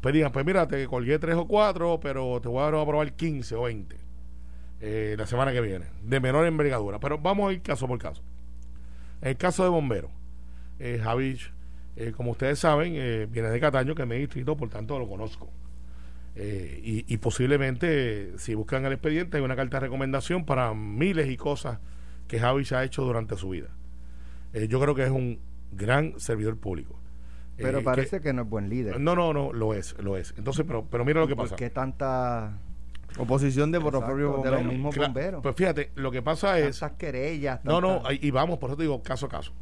Pues 0.00 0.14
digan, 0.14 0.32
pues 0.32 0.44
mira, 0.44 0.66
te 0.66 0.86
colgué 0.86 1.18
tres 1.18 1.36
o 1.36 1.46
cuatro, 1.46 2.00
pero 2.00 2.40
te 2.40 2.48
voy 2.48 2.62
a 2.62 2.66
aprobar 2.66 3.12
15 3.12 3.54
o 3.54 3.62
20 3.62 3.96
eh, 4.80 5.14
la 5.16 5.26
semana 5.26 5.52
que 5.52 5.60
viene, 5.60 5.86
de 6.02 6.20
menor 6.20 6.46
envergadura. 6.46 6.98
Pero 6.98 7.18
vamos 7.18 7.50
a 7.50 7.52
ir 7.52 7.62
caso 7.62 7.86
por 7.86 7.98
caso. 7.98 8.22
En 9.22 9.28
el 9.28 9.36
caso 9.36 9.62
de 9.62 9.70
bomberos, 9.70 10.10
eh, 10.78 11.00
Javich, 11.02 11.52
eh, 11.96 12.12
como 12.14 12.32
ustedes 12.32 12.58
saben, 12.58 12.94
eh, 12.96 13.26
viene 13.30 13.48
de 13.48 13.60
Cataño, 13.60 13.94
que 13.94 14.02
es 14.02 14.08
mi 14.08 14.18
distrito, 14.18 14.56
por 14.56 14.68
tanto 14.68 14.98
lo 14.98 15.08
conozco. 15.08 15.48
Eh, 16.34 16.80
y, 16.82 17.12
y 17.12 17.18
posiblemente, 17.18 18.32
si 18.38 18.54
buscan 18.54 18.84
el 18.86 18.92
expediente, 18.92 19.36
hay 19.36 19.42
una 19.42 19.56
carta 19.56 19.76
de 19.76 19.80
recomendación 19.80 20.44
para 20.44 20.72
miles 20.74 21.28
y 21.28 21.36
cosas 21.36 21.78
que 22.26 22.38
Javich 22.38 22.72
ha 22.72 22.84
hecho 22.84 23.02
durante 23.04 23.36
su 23.36 23.50
vida. 23.50 23.68
Eh, 24.54 24.66
yo 24.68 24.80
creo 24.80 24.94
que 24.94 25.04
es 25.04 25.10
un 25.10 25.38
gran 25.72 26.18
servidor 26.18 26.56
público. 26.58 26.98
pero 27.56 27.82
parece 27.82 28.20
que, 28.20 28.32
no 28.32 28.42
es 28.42 28.48
buen 28.48 28.68
líder 28.68 28.98
No, 28.98 29.14
no, 29.14 29.32
no, 29.32 29.52
lo 29.52 29.74
es, 29.74 29.94
lo 29.98 30.16
es. 30.16 30.34
Entonces, 30.36 30.64
pero, 30.66 30.86
pero 30.90 31.04
mira 31.04 31.20
lo 31.20 31.28
que 31.28 31.36
¿Por 31.36 31.44
pasa. 31.44 31.56
qué 31.56 31.70
tanta 31.70 32.58
Oposición 33.18 33.70
de 33.70 33.80
por 33.80 33.92
los 33.92 34.04
propios 34.04 34.42
de 34.42 34.50
los 34.50 34.64
mismos 34.64 34.96
bomberos 34.96 35.42
Pues 35.42 35.54
fíjate, 35.54 35.92
lo 35.94 36.10
que 36.10 36.22
pasa 36.22 36.58
es... 36.58 36.78
tantas 36.78 36.98
querellas 36.98 37.64
No, 37.64 37.80
no, 37.80 38.02
y 38.10 38.30
vamos, 38.30 38.58
por 38.58 38.70
eso 38.70 38.76
te 38.76 38.84
digo 38.84 39.02
caso 39.02 39.26
a 39.26 39.28
caso. 39.28 39.52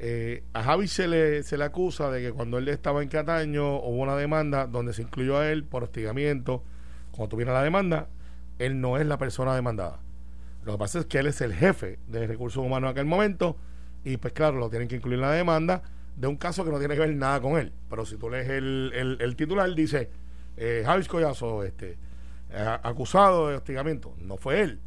Eh, 0.00 0.44
a 0.52 0.62
Javi 0.62 0.86
se 0.86 1.08
le, 1.08 1.42
se 1.42 1.58
le 1.58 1.64
acusa 1.64 2.10
de 2.10 2.22
que 2.22 2.32
cuando 2.32 2.58
él 2.58 2.68
estaba 2.68 3.02
en 3.02 3.08
Cataño 3.08 3.78
hubo 3.78 4.02
una 4.02 4.16
demanda 4.16 4.66
donde 4.66 4.92
se 4.92 5.02
incluyó 5.02 5.38
a 5.38 5.50
él 5.50 5.64
por 5.64 5.84
hostigamiento. 5.84 6.62
Cuando 7.10 7.30
tuviera 7.30 7.52
la 7.52 7.62
demanda, 7.62 8.08
él 8.58 8.80
no 8.80 8.96
es 8.96 9.06
la 9.06 9.18
persona 9.18 9.54
demandada. 9.54 10.00
Lo 10.64 10.72
que 10.72 10.78
pasa 10.78 11.00
es 11.00 11.06
que 11.06 11.18
él 11.18 11.26
es 11.26 11.40
el 11.40 11.54
jefe 11.54 11.98
de 12.06 12.26
recursos 12.26 12.64
humanos 12.64 12.88
en 12.88 12.92
aquel 12.92 13.06
momento 13.06 13.56
y 14.04 14.16
pues 14.18 14.32
claro, 14.32 14.58
lo 14.58 14.70
tienen 14.70 14.88
que 14.88 14.96
incluir 14.96 15.16
en 15.16 15.22
la 15.22 15.32
demanda 15.32 15.82
de 16.16 16.26
un 16.26 16.36
caso 16.36 16.64
que 16.64 16.70
no 16.70 16.78
tiene 16.78 16.94
que 16.94 17.00
ver 17.00 17.14
nada 17.14 17.40
con 17.40 17.58
él. 17.58 17.72
Pero 17.90 18.04
si 18.04 18.16
tú 18.16 18.30
lees 18.30 18.48
el, 18.48 18.92
el, 18.94 19.18
el 19.20 19.36
titular, 19.36 19.72
dice 19.74 20.10
eh, 20.56 20.82
Javi 20.84 21.04
Collazo, 21.06 21.64
este, 21.64 21.96
acusado 22.82 23.48
de 23.48 23.56
hostigamiento. 23.56 24.14
No 24.18 24.36
fue 24.36 24.60
él, 24.60 24.80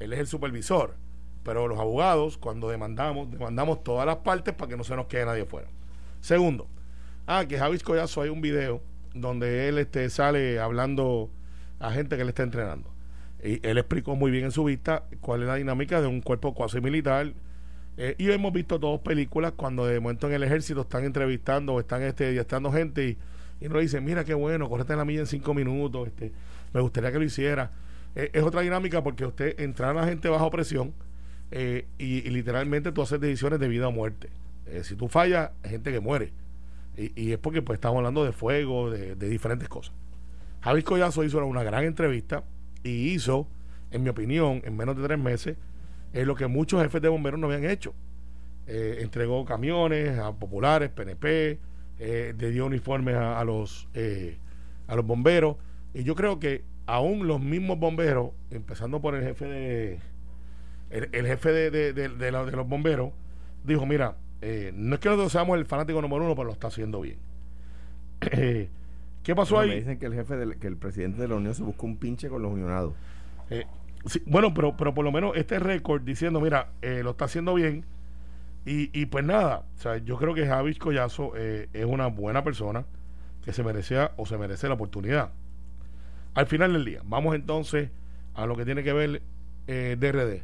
él 0.00 0.12
es 0.12 0.18
el 0.18 0.26
supervisor. 0.26 0.96
Pero 1.44 1.68
los 1.68 1.78
abogados, 1.78 2.38
cuando 2.38 2.70
demandamos, 2.70 3.30
demandamos 3.30 3.84
todas 3.84 4.06
las 4.06 4.16
partes 4.16 4.54
para 4.54 4.70
que 4.70 4.76
no 4.76 4.84
se 4.84 4.96
nos 4.96 5.06
quede 5.06 5.26
nadie 5.26 5.44
fuera. 5.44 5.68
Segundo, 6.20 6.66
ah, 7.26 7.44
que 7.46 7.58
Javi 7.58 7.78
Collazo 7.80 8.22
hay 8.22 8.30
un 8.30 8.40
video 8.40 8.80
donde 9.14 9.68
él 9.68 9.78
este, 9.78 10.08
sale 10.08 10.58
hablando 10.58 11.30
a 11.78 11.92
gente 11.92 12.16
que 12.16 12.24
le 12.24 12.30
está 12.30 12.42
entrenando. 12.42 12.90
Y 13.42 13.64
él 13.66 13.76
explicó 13.76 14.16
muy 14.16 14.30
bien 14.30 14.46
en 14.46 14.52
su 14.52 14.64
vista 14.64 15.04
cuál 15.20 15.42
es 15.42 15.48
la 15.48 15.56
dinámica 15.56 16.00
de 16.00 16.06
un 16.06 16.22
cuerpo 16.22 16.54
cuasi 16.54 16.80
militar. 16.80 17.34
Eh, 17.98 18.14
y 18.16 18.30
hemos 18.30 18.52
visto 18.52 18.80
todas 18.80 19.00
películas 19.00 19.52
cuando 19.54 19.84
de 19.86 20.00
momento 20.00 20.26
en 20.26 20.32
el 20.32 20.42
ejército 20.42 20.80
están 20.80 21.04
entrevistando 21.04 21.74
o 21.74 21.80
están 21.80 22.02
este, 22.02 22.36
estando 22.38 22.72
gente 22.72 23.06
y, 23.06 23.18
y 23.60 23.68
no 23.68 23.76
le 23.76 23.82
dicen, 23.82 24.02
mira 24.02 24.24
qué 24.24 24.32
bueno, 24.32 24.68
correte 24.68 24.96
la 24.96 25.04
milla 25.04 25.20
en 25.20 25.26
cinco 25.26 25.52
minutos, 25.52 26.08
este, 26.08 26.32
me 26.74 26.80
gustaría 26.80 27.10
que 27.10 27.18
lo 27.18 27.24
hiciera. 27.24 27.70
Eh, 28.14 28.30
es 28.34 28.42
otra 28.42 28.60
dinámica 28.60 29.02
porque 29.02 29.24
usted 29.24 29.58
entra 29.58 29.90
a 29.90 29.94
la 29.94 30.04
gente 30.04 30.28
bajo 30.28 30.50
presión 30.50 30.92
eh, 31.50 31.86
y, 31.98 32.22
literalmente 32.30 32.92
tú 32.92 33.00
haces 33.00 33.20
decisiones 33.20 33.60
de 33.60 33.68
vida 33.68 33.88
o 33.88 33.92
muerte. 33.92 34.28
Eh, 34.66 34.82
si 34.84 34.96
tú 34.96 35.08
fallas, 35.08 35.52
hay 35.62 35.70
gente 35.70 35.92
que 35.92 36.00
muere. 36.00 36.32
Y, 36.96 37.32
es 37.32 37.38
porque 37.38 37.62
pues 37.62 37.78
estamos 37.78 37.98
hablando 37.98 38.24
de 38.24 38.32
fuego, 38.32 38.90
de, 38.90 39.14
diferentes 39.14 39.68
cosas. 39.68 39.94
Javi 40.60 40.82
Collazo 40.82 41.24
hizo 41.24 41.44
una 41.44 41.62
gran 41.62 41.84
entrevista 41.84 42.44
y 42.82 43.12
hizo, 43.12 43.48
en 43.90 44.02
mi 44.02 44.10
opinión, 44.10 44.62
en 44.64 44.76
menos 44.76 44.96
de 44.96 45.02
tres 45.02 45.18
meses, 45.18 45.56
es 46.12 46.26
lo 46.26 46.36
que 46.36 46.46
muchos 46.46 46.82
jefes 46.82 47.02
de 47.02 47.08
bomberos 47.08 47.40
no 47.40 47.48
habían 47.48 47.64
hecho. 47.64 47.94
Entregó 48.66 49.44
camiones 49.44 50.18
a 50.18 50.32
populares, 50.32 50.88
PNP, 50.88 51.58
le 51.98 52.50
dio 52.50 52.66
uniformes 52.66 53.16
a, 53.16 53.38
a 53.38 53.44
los 53.44 53.88
eh, 53.92 54.38
a 54.86 54.96
los 54.96 55.06
bomberos. 55.06 55.56
Y 55.94 56.04
yo 56.04 56.14
creo 56.14 56.38
que 56.40 56.64
aún 56.86 57.26
los 57.26 57.40
mismos 57.40 57.78
bomberos, 57.78 58.30
empezando 58.50 59.00
por 59.00 59.14
el 59.14 59.22
jefe 59.22 59.46
de 59.46 60.00
el, 60.90 61.08
el 61.12 61.26
jefe 61.26 61.52
de, 61.52 61.70
de, 61.70 61.92
de, 61.92 62.08
de, 62.08 62.30
la, 62.32 62.44
de 62.44 62.52
los 62.52 62.68
bomberos, 62.68 63.12
dijo, 63.64 63.86
mira, 63.86 64.16
eh, 64.42 64.72
no 64.74 64.94
es 64.94 65.00
que 65.00 65.08
nosotros 65.08 65.32
seamos 65.32 65.58
el 65.58 65.66
fanático 65.66 66.00
número 66.02 66.24
uno, 66.24 66.34
pero 66.34 66.46
lo 66.46 66.52
está 66.52 66.68
haciendo 66.68 67.00
bien. 67.00 67.18
¿Qué 69.24 69.34
pasó 69.34 69.58
ahí? 69.58 69.70
Me 69.70 69.76
dicen 69.76 69.98
que 69.98 70.06
el 70.06 70.14
jefe, 70.14 70.36
del, 70.36 70.58
que 70.58 70.66
el 70.66 70.76
presidente 70.76 71.22
de 71.22 71.28
la 71.28 71.36
Unión 71.36 71.54
se 71.54 71.62
buscó 71.62 71.86
un 71.86 71.96
pinche 71.96 72.28
con 72.28 72.42
los 72.42 72.52
unionados. 72.52 72.92
Eh, 73.50 73.64
sí, 74.04 74.22
bueno, 74.26 74.52
pero, 74.52 74.76
pero 74.76 74.92
por 74.92 75.04
lo 75.04 75.10
menos 75.10 75.34
este 75.36 75.58
récord 75.58 76.02
diciendo, 76.02 76.40
mira, 76.40 76.68
eh, 76.82 77.00
lo 77.02 77.12
está 77.12 77.24
haciendo 77.24 77.54
bien. 77.54 77.84
Y, 78.66 78.90
y 78.98 79.06
pues 79.06 79.24
nada, 79.24 79.64
o 79.76 79.80
sea, 79.80 79.96
yo 79.98 80.16
creo 80.16 80.34
que 80.34 80.46
Javis 80.46 80.78
Collazo 80.78 81.32
eh, 81.36 81.68
es 81.72 81.84
una 81.84 82.06
buena 82.06 82.44
persona 82.44 82.84
que 83.44 83.52
se 83.52 83.62
merecía 83.62 84.12
o 84.16 84.26
se 84.26 84.38
merece 84.38 84.68
la 84.68 84.74
oportunidad. 84.74 85.32
Al 86.34 86.46
final 86.46 86.72
del 86.72 86.84
día, 86.84 87.00
vamos 87.04 87.34
entonces 87.34 87.90
a 88.34 88.46
lo 88.46 88.56
que 88.56 88.64
tiene 88.64 88.82
que 88.82 88.92
ver 88.92 89.22
eh, 89.66 89.96
DRD. 89.98 90.42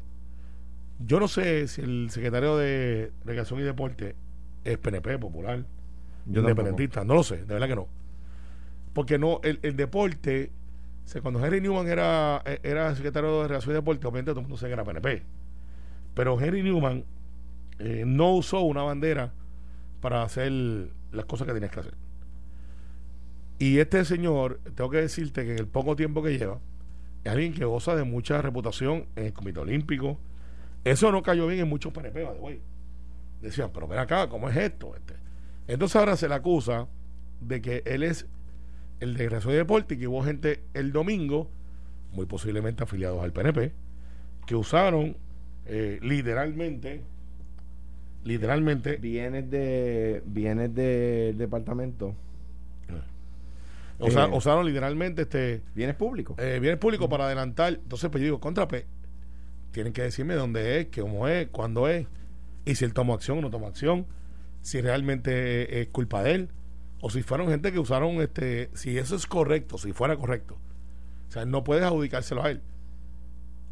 Yo 1.04 1.18
no 1.18 1.28
sé 1.28 1.66
si 1.66 1.80
el 1.80 2.10
secretario 2.10 2.56
de 2.56 3.10
Recreación 3.24 3.60
y 3.60 3.62
Deporte 3.62 4.14
es 4.64 4.78
PNP, 4.78 5.18
popular, 5.18 5.64
Yo 6.26 6.40
independentista, 6.42 7.04
no 7.04 7.14
lo 7.14 7.22
sé, 7.22 7.38
de 7.38 7.54
verdad 7.54 7.68
que 7.68 7.76
no. 7.76 7.88
Porque 8.92 9.18
no, 9.18 9.40
el, 9.42 9.58
el 9.62 9.76
deporte, 9.76 10.50
o 11.04 11.08
sea, 11.08 11.22
cuando 11.22 11.44
Henry 11.44 11.60
Newman 11.60 11.88
era, 11.88 12.42
eh, 12.44 12.60
era 12.62 12.94
secretario 12.94 13.36
de 13.36 13.42
Recreación 13.42 13.72
y 13.72 13.74
Deporte, 13.74 14.06
obviamente 14.06 14.30
todo 14.32 14.40
el 14.40 14.46
mundo 14.46 14.56
sabía 14.58 14.76
que 14.76 14.82
era 14.82 14.84
PNP. 14.84 15.22
Pero 16.14 16.40
Henry 16.40 16.62
Newman 16.62 17.04
eh, 17.78 18.04
no 18.06 18.34
usó 18.34 18.60
una 18.60 18.82
bandera 18.82 19.32
para 20.00 20.22
hacer 20.22 20.52
las 21.12 21.24
cosas 21.24 21.46
que 21.46 21.54
tenías 21.54 21.72
que 21.72 21.80
hacer. 21.80 21.94
Y 23.60 23.78
este 23.78 24.06
señor, 24.06 24.58
tengo 24.74 24.88
que 24.88 25.02
decirte 25.02 25.44
que 25.44 25.52
en 25.52 25.58
el 25.58 25.66
poco 25.66 25.94
tiempo 25.94 26.22
que 26.22 26.38
lleva, 26.38 26.58
es 27.22 27.30
alguien 27.30 27.52
que 27.52 27.66
goza 27.66 27.94
de 27.94 28.04
mucha 28.04 28.40
reputación 28.40 29.04
en 29.16 29.26
el 29.26 29.32
Comité 29.34 29.60
Olímpico. 29.60 30.18
Eso 30.82 31.12
no 31.12 31.22
cayó 31.22 31.46
bien 31.46 31.60
en 31.60 31.68
muchos 31.68 31.92
PNP, 31.92 32.24
way. 32.40 32.62
Decían, 33.42 33.70
pero 33.74 33.86
ven 33.86 33.98
acá, 33.98 34.30
¿cómo 34.30 34.48
es 34.48 34.56
esto? 34.56 34.96
Este. 34.96 35.12
Entonces 35.68 35.94
ahora 35.96 36.16
se 36.16 36.26
le 36.26 36.36
acusa 36.36 36.88
de 37.42 37.60
que 37.60 37.82
él 37.84 38.02
es 38.02 38.26
el 39.00 39.14
de 39.14 39.24
y 39.26 39.52
Deporte 39.52 39.94
y 39.94 39.98
que 39.98 40.08
hubo 40.08 40.22
gente 40.22 40.62
el 40.72 40.90
domingo, 40.90 41.50
muy 42.14 42.24
posiblemente 42.24 42.84
afiliados 42.84 43.22
al 43.22 43.34
PNP, 43.34 43.72
que 44.46 44.56
usaron 44.56 45.16
eh, 45.66 45.98
literalmente, 46.00 47.02
literalmente, 48.24 48.96
Vienes 48.96 49.50
de 49.50 50.22
vienes 50.24 50.74
del 50.74 51.36
departamento. 51.36 52.14
Usa- 54.00 54.26
Eh. 54.26 54.30
usaron 54.32 54.66
literalmente 54.66 55.22
este 55.22 55.62
Vienes 55.74 55.96
público. 55.96 56.34
eh, 56.38 56.58
bienes 56.60 56.78
públicos 56.78 57.08
para 57.08 57.26
adelantar. 57.26 57.74
Entonces, 57.74 58.10
pues 58.10 58.20
yo 58.20 58.26
digo, 58.26 58.40
contra 58.40 58.66
P, 58.68 58.86
tienen 59.72 59.92
que 59.92 60.02
decirme 60.02 60.34
dónde 60.34 60.80
es, 60.80 60.86
que 60.88 61.00
cómo 61.02 61.28
es, 61.28 61.48
cuándo 61.48 61.88
es, 61.88 62.06
y 62.64 62.74
si 62.74 62.84
él 62.84 62.92
tomó 62.92 63.14
acción 63.14 63.38
o 63.38 63.40
no 63.42 63.50
tomó 63.50 63.66
acción, 63.68 64.06
si 64.62 64.80
realmente 64.80 65.80
es 65.80 65.88
culpa 65.88 66.22
de 66.22 66.32
él, 66.34 66.48
o 67.00 67.08
si 67.10 67.22
fueron 67.22 67.48
gente 67.48 67.72
que 67.72 67.78
usaron, 67.78 68.20
este 68.20 68.68
si 68.74 68.98
eso 68.98 69.16
es 69.16 69.26
correcto, 69.26 69.78
si 69.78 69.92
fuera 69.92 70.16
correcto. 70.16 70.58
O 71.28 71.32
sea, 71.32 71.44
no 71.46 71.64
puedes 71.64 71.84
adjudicárselo 71.84 72.42
a 72.42 72.50
él. 72.50 72.60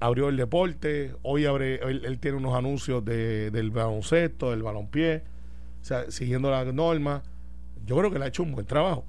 Abrió 0.01 0.29
el 0.29 0.37
deporte, 0.37 1.15
hoy 1.23 1.45
abre, 1.45 1.81
él, 1.83 2.05
él 2.05 2.21
tiene 2.21 2.37
unos 2.37 2.55
anuncios 2.55 3.05
de, 3.05 3.51
del 3.51 3.73
baloncesto, 3.73 4.53
del 4.53 4.63
balonpié, 4.63 5.25
o 5.81 5.85
sea, 5.85 6.09
siguiendo 6.11 6.51
las 6.53 6.73
normas. 6.73 7.23
Yo 7.85 7.97
creo 7.99 8.11
que 8.13 8.19
le 8.21 8.27
ha 8.27 8.29
hecho 8.29 8.45
un 8.45 8.53
buen 8.53 8.65
trabajo 8.67 9.05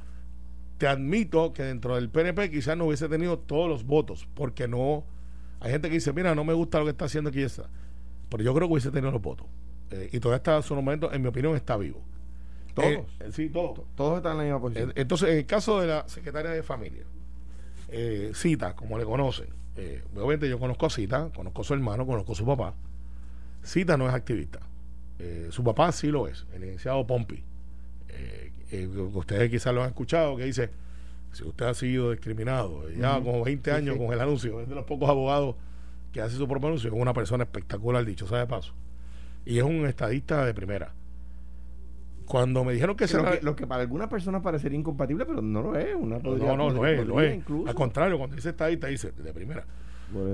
te 0.80 0.88
admito 0.88 1.54
que 1.54 1.62
dentro 1.62 1.96
del 1.96 2.10
PNP 2.10 2.50
quizás 2.50 2.76
no 2.76 2.86
hubiese 2.86 3.08
tenido 3.08 3.38
todos 3.38 3.70
los 3.70 3.84
votos, 3.84 4.28
porque 4.34 4.68
no. 4.68 5.04
Hay 5.60 5.72
gente 5.72 5.90
que 5.90 5.96
dice, 5.96 6.14
mira, 6.14 6.34
no 6.34 6.44
me 6.46 6.54
gusta 6.54 6.80
lo 6.80 6.86
que 6.86 6.92
está 6.92 7.06
haciendo 7.06 7.30
aquí 7.30 7.42
esa. 7.42 7.70
Pero 8.30 8.44
yo 8.44 8.54
creo 8.54 8.68
que 8.68 8.74
hubiese 8.74 8.90
tenido 8.90 9.12
los 9.12 9.22
votos. 9.22 9.46
Eh, 9.92 10.10
y 10.14 10.20
todavía 10.20 10.38
está 10.38 10.56
en 10.56 10.64
su 10.64 10.74
momento, 10.74 11.12
en 11.12 11.22
mi 11.22 11.28
opinión, 11.28 11.56
está 11.56 11.76
vivo. 11.76 12.02
Todos. 12.74 12.88
Eh, 12.88 13.06
eh, 13.20 13.30
sí, 13.34 13.50
todos. 13.50 13.82
Todos 13.96 14.18
están 14.18 14.34
en 14.34 14.38
la 14.38 14.44
misma 14.44 14.58
Eh, 14.58 14.62
posición. 14.62 14.94
Entonces, 14.96 15.30
en 15.30 15.38
el 15.40 15.46
caso 15.46 15.82
de 15.82 15.88
la 15.88 16.08
secretaria 16.08 16.52
de 16.52 16.64
familia, 16.64 17.04
eh, 17.90 18.32
Cita, 18.34 18.74
como 18.76 18.98
le 18.98 19.04
conocen, 19.04 19.48
eh, 19.76 20.02
obviamente 20.16 20.48
yo 20.48 20.60
conozco 20.60 20.86
a 20.86 20.90
Cita, 20.90 21.30
conozco 21.36 21.62
a 21.62 21.66
su 21.66 21.74
hermano, 21.74 22.06
conozco 22.06 22.32
a 22.32 22.36
su 22.36 22.46
papá. 22.46 22.74
Cita 23.64 23.98
no 23.98 24.08
es 24.08 24.14
activista. 24.14 24.60
Eh, 25.18 25.48
su 25.52 25.62
papá 25.64 25.92
sí 25.92 26.08
lo 26.08 26.28
es, 26.28 26.46
el 26.54 26.62
licenciado 26.62 27.06
Pompi. 27.06 27.44
Eh, 28.72 28.88
ustedes 28.88 29.50
quizás 29.50 29.74
lo 29.74 29.82
han 29.84 29.90
escuchado, 29.90 30.36
que 30.38 30.46
dice, 30.46 30.70
si 31.32 31.44
usted 31.44 31.66
ha 31.66 31.74
sido 31.74 32.12
discriminado, 32.12 32.90
ya 32.92 33.18
Ujú. 33.18 33.26
como 33.32 33.44
20 33.44 33.70
Sí, 33.72 33.76
años 33.78 33.96
sí. 33.98 34.04
con 34.06 34.14
el 34.14 34.20
anuncio, 34.22 34.62
es 34.62 34.70
de 34.70 34.76
los 34.76 34.86
pocos 34.86 35.10
abogados 35.10 35.56
que 36.14 36.22
hace 36.22 36.36
su 36.36 36.48
propio 36.48 36.68
anuncio, 36.70 36.90
es 36.94 36.96
una 37.00 37.14
persona 37.14 37.44
espectacular, 37.44 38.04
dicho 38.06 38.28
sea 38.28 38.40
de 38.40 38.48
paso. 38.48 38.74
Y 39.46 39.58
es 39.58 39.64
un 39.64 39.86
estadista 39.86 40.46
de 40.46 40.54
primera. 40.54 40.92
Cuando 42.26 42.64
me 42.64 42.74
dijeron 42.74 42.96
que 42.96 43.08
se 43.08 43.18
lo, 43.18 43.24
que, 43.32 43.40
lo 43.42 43.56
que 43.56 43.66
para 43.66 43.82
algunas 43.82 44.08
personas 44.08 44.44
parecería 44.44 44.78
incompatible, 44.78 45.26
pero 45.26 45.42
no 45.42 45.64
lo 45.64 45.76
es. 45.76 45.96
Una 45.96 46.20
no, 46.20 46.36
no, 46.38 46.70
no 46.72 46.86
es, 46.86 47.06
lo 47.08 47.20
es. 47.22 47.36
incluso. 47.36 47.68
Al 47.68 47.74
contrario, 47.74 48.20
cuando 48.20 48.36
dice 48.36 48.50
estadista, 48.50 48.86
dice 48.88 49.12
de 49.12 49.34
primera. 49.34 49.66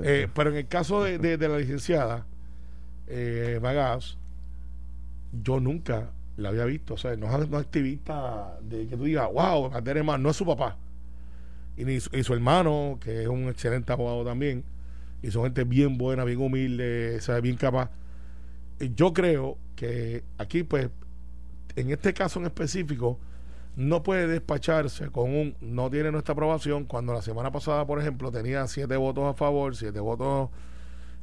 Eh, 0.04 0.28
pero 0.34 0.50
en 0.50 0.56
el 0.56 0.66
caso 0.68 1.02
de, 1.02 1.18
de- 1.18 1.36
de 1.38 1.48
la 1.48 1.58
licenciada 1.58 2.26
eh, 3.08 3.58
yo 5.42 5.60
nunca 5.60 6.10
la 6.36 6.50
había 6.50 6.64
visto. 6.64 6.94
O 6.94 6.96
sea, 6.96 7.16
no 7.16 7.26
es 7.26 7.48
una 7.48 7.58
activista 7.58 8.58
de 8.62 8.86
que 8.86 8.96
tú 8.96 9.04
digas, 9.04 9.28
wow, 9.32 9.70
más, 10.04 10.20
no 10.20 10.30
es 10.30 10.36
su 10.36 10.46
papá. 10.46 10.76
Y, 11.76 11.84
ni 11.84 12.00
su, 12.00 12.14
y 12.16 12.22
su 12.24 12.34
hermano, 12.34 12.98
que 13.00 13.22
es 13.22 13.28
un 13.28 13.48
excelente 13.48 13.92
abogado 13.92 14.24
también, 14.24 14.64
y 15.22 15.30
son 15.30 15.44
gente 15.44 15.64
bien 15.64 15.98
buena, 15.98 16.24
bien 16.24 16.40
humilde, 16.40 17.20
sabe, 17.20 17.40
bien 17.42 17.56
capaz. 17.56 17.90
Y 18.80 18.94
yo 18.94 19.12
creo 19.12 19.58
que 19.74 20.24
aquí, 20.38 20.62
pues, 20.62 20.90
en 21.76 21.90
este 21.90 22.14
caso 22.14 22.40
en 22.40 22.46
específico, 22.46 23.18
no 23.76 24.02
puede 24.02 24.26
despacharse 24.26 25.10
con 25.10 25.30
un 25.30 25.56
no 25.60 25.90
tiene 25.90 26.10
nuestra 26.10 26.32
aprobación 26.32 26.84
cuando 26.84 27.12
la 27.12 27.20
semana 27.22 27.52
pasada, 27.52 27.86
por 27.86 28.00
ejemplo, 28.00 28.32
tenía 28.32 28.66
siete 28.66 28.96
votos 28.96 29.24
a 29.24 29.34
favor, 29.34 29.76
siete 29.76 30.00
votos, 30.00 30.48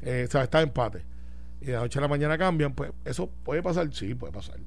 eh, 0.02 0.26
o 0.28 0.32
sea, 0.32 0.44
está 0.44 0.62
empate. 0.62 1.04
Y 1.62 1.68
de 1.68 1.74
la 1.74 1.80
noche 1.80 1.98
a 1.98 2.04
la 2.04 2.08
mañana 2.08 2.38
cambian, 2.38 2.74
pues 2.74 2.92
eso 3.06 3.30
puede 3.44 3.64
pasar, 3.64 3.92
sí, 3.94 4.14
puede 4.14 4.34
pasar. 4.34 4.58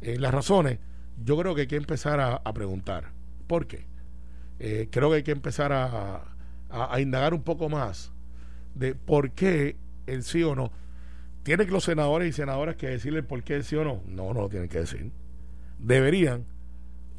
Eh, 0.00 0.18
las 0.18 0.32
razones, 0.32 0.78
yo 1.22 1.36
creo 1.36 1.54
que 1.54 1.62
hay 1.62 1.66
que 1.66 1.76
empezar 1.76 2.20
a, 2.20 2.52
preguntar. 2.52 3.12
¿Por 3.46 3.66
qué? 3.66 3.86
Eh, 4.58 4.88
creo 4.90 5.10
que 5.10 5.16
hay 5.16 5.22
que 5.22 5.32
empezar 5.32 5.72
a, 5.72 6.22
indagar 6.98 7.32
un 7.32 7.42
poco 7.42 7.68
más 7.68 8.12
de 8.74 8.94
por 8.94 9.32
qué 9.32 9.76
el 10.06 10.22
sí 10.22 10.42
o 10.42 10.54
no. 10.54 10.70
¿Tienen 11.42 11.70
los 11.70 11.84
senadores 11.84 12.28
y 12.28 12.32
senadoras 12.32 12.76
que 12.76 12.88
decirle 12.88 13.22
por 13.22 13.42
qué 13.42 13.62
sí 13.62 13.76
o 13.76 13.84
no? 13.84 14.02
No, 14.06 14.34
no 14.34 14.42
lo 14.42 14.48
tienen 14.48 14.68
que 14.68 14.80
decir. 14.80 15.12
¿Deberían? 15.78 16.44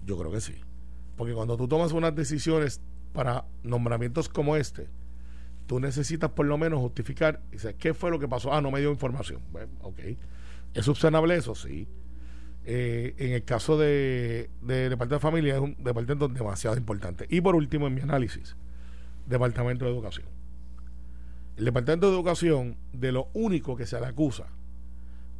Yo 0.06 0.18
creo 0.18 0.32
que 0.32 0.42
sí. 0.42 0.56
Porque 1.16 1.34
cuando 1.34 1.58
tú 1.58 1.68
tomas 1.68 1.94
unas 1.94 2.14
decisiones 2.14 2.82
para 3.14 3.46
nombramientos 3.64 4.30
como 4.30 4.56
este, 4.56 4.90
tú 5.66 5.80
necesitas 5.80 6.32
por 6.32 6.46
lo 6.46 6.58
menos 6.58 6.80
justificar, 6.80 7.42
¿qué 7.80 7.94
fue 7.94 8.12
lo 8.12 8.20
que 8.20 8.28
pasó? 8.28 8.54
Ah, 8.54 8.62
no 8.62 8.70
me 8.70 8.80
dio 8.80 8.92
información. 8.92 9.42
Bueno, 9.52 9.72
ok. 9.82 10.00
¿Es 10.74 10.86
subsanable 10.86 11.36
eso? 11.36 11.56
Sí. 11.56 11.88
Eh, 12.70 13.16
en 13.18 13.32
el 13.32 13.46
caso 13.46 13.78
de, 13.78 14.50
de 14.62 14.90
Departamento 14.90 15.16
de 15.16 15.20
Familia 15.20 15.56
es 15.56 15.62
un 15.62 15.78
departamento 15.80 16.28
demasiado 16.28 16.76
importante. 16.76 17.26
Y 17.30 17.40
por 17.40 17.56
último, 17.56 17.88
en 17.88 17.94
mi 17.94 18.02
análisis, 18.02 18.58
Departamento 19.26 19.86
de 19.86 19.92
Educación. 19.92 20.28
El 21.56 21.64
Departamento 21.64 22.08
de 22.08 22.14
Educación, 22.14 22.76
de 22.92 23.14
lo 23.14 23.30
único 23.34 23.78
que 23.78 23.86
se 23.86 23.98
le 24.00 24.06
acusa 24.06 24.48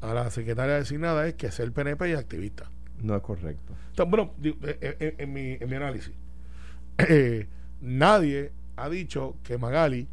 a 0.02 0.14
la 0.14 0.30
secretaria 0.32 0.76
designada 0.76 1.28
es 1.28 1.36
que 1.36 1.48
es 1.48 1.60
el 1.60 1.72
PNP 1.74 2.10
y 2.10 2.14
activista. 2.14 2.72
No 3.02 3.16
es 3.16 3.22
correcto. 3.22 3.74
Entonces, 3.90 4.10
bueno, 4.10 4.34
eh, 4.42 4.78
eh, 5.00 5.16
en, 5.18 5.34
mi, 5.34 5.58
en 5.60 5.70
mi 5.70 5.76
análisis, 5.76 6.14
eh, 6.98 7.48
nadie 7.82 8.52
ha 8.78 8.90
dicho 8.90 9.36
que 9.44 9.58
Magali 9.58 10.08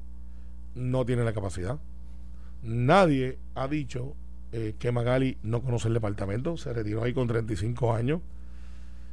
no 0.74 1.04
tiene 1.06 1.24
la 1.24 1.32
capacidad. 1.32 1.78
Nadie 2.62 3.38
ha 3.54 3.68
dicho 3.68 4.14
que 4.78 4.92
Magali 4.92 5.36
no 5.42 5.62
conoce 5.62 5.88
el 5.88 5.94
departamento. 5.94 6.56
Se 6.56 6.72
retiró 6.72 7.02
ahí 7.02 7.12
con 7.12 7.26
35 7.26 7.94
años. 7.94 8.20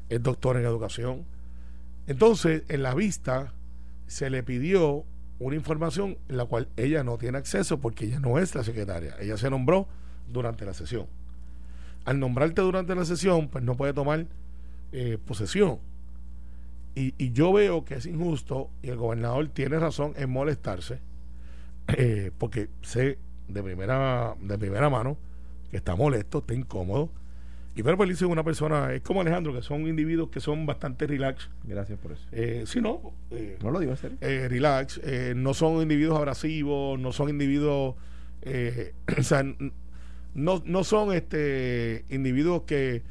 Es 0.10 0.22
doctor 0.22 0.58
en 0.58 0.66
educación. 0.66 1.26
Entonces, 2.06 2.64
en 2.68 2.84
la 2.84 2.94
vista 2.94 3.54
se 4.06 4.30
le 4.30 4.44
pidió 4.44 5.04
una 5.40 5.56
información 5.56 6.18
en 6.30 6.38
la 6.38 6.46
cual 6.46 6.68
ella 6.78 7.04
no 7.04 7.18
tiene 7.18 7.40
acceso 7.40 7.80
porque 7.80 8.06
ella 8.06 8.20
no 8.20 8.38
es 8.38 8.54
la 8.54 8.64
secretaria. 8.64 9.16
Ella 9.20 9.38
se 9.38 9.50
nombró 9.50 9.88
durante 10.32 10.66
la 10.66 10.74
sesión 10.74 11.08
al 12.06 12.20
nombrarte 12.20 12.62
durante 12.62 12.96
la 12.96 13.06
sesión, 13.06 13.48
pues 13.50 13.64
no 13.64 13.76
puede 13.76 13.94
tomar 13.94 14.26
eh, 14.92 15.18
posesión. 15.26 15.80
Y, 16.94 17.32
yo 17.32 17.54
veo 17.54 17.86
que 17.86 17.96
es 17.96 18.06
injusto 18.06 18.70
y 18.82 18.90
el 18.90 18.98
gobernador 18.98 19.48
tiene 19.48 19.80
razón 19.80 20.14
en 20.18 20.30
molestarse, 20.30 21.00
eh, 21.88 22.32
porque 22.38 22.70
sé 22.82 23.18
de 23.48 23.64
primera, 23.64 24.36
de 24.42 24.58
primera 24.58 24.90
mano 24.90 25.18
que 25.72 25.78
está 25.78 25.96
molesto, 25.96 26.40
está 26.40 26.54
incómodo. 26.54 27.10
Y 27.74 27.84
pero 27.84 27.96
pues 27.96 28.10
dice 28.10 28.26
una 28.26 28.44
persona, 28.44 28.94
es 28.94 29.02
como 29.02 29.22
Alejandro, 29.22 29.54
que 29.54 29.62
son 29.62 29.88
individuos 29.88 30.30
que 30.30 30.42
son 30.42 30.66
bastante 30.66 31.08
relax. 31.08 31.50
Gracias 31.64 31.98
por 31.98 32.12
eso. 32.12 32.28
Eh, 32.34 32.66
si 32.68 32.82
no, 32.82 33.14
no 33.64 33.72
lo 33.72 33.80
digo 33.80 33.94
en 33.94 33.98
serio. 33.98 34.18
relax, 34.22 35.00
no 35.36 35.54
son 35.54 35.82
individuos 35.82 36.18
abrasivos, 36.18 37.00
no 37.00 37.14
son 37.14 37.30
individuos, 37.30 37.96
o 39.18 39.24
sea, 39.24 39.44
no, 40.34 40.62
no 40.66 40.84
son 40.84 41.14
este 41.14 42.06
individuos 42.10 42.64
que, 42.64 43.04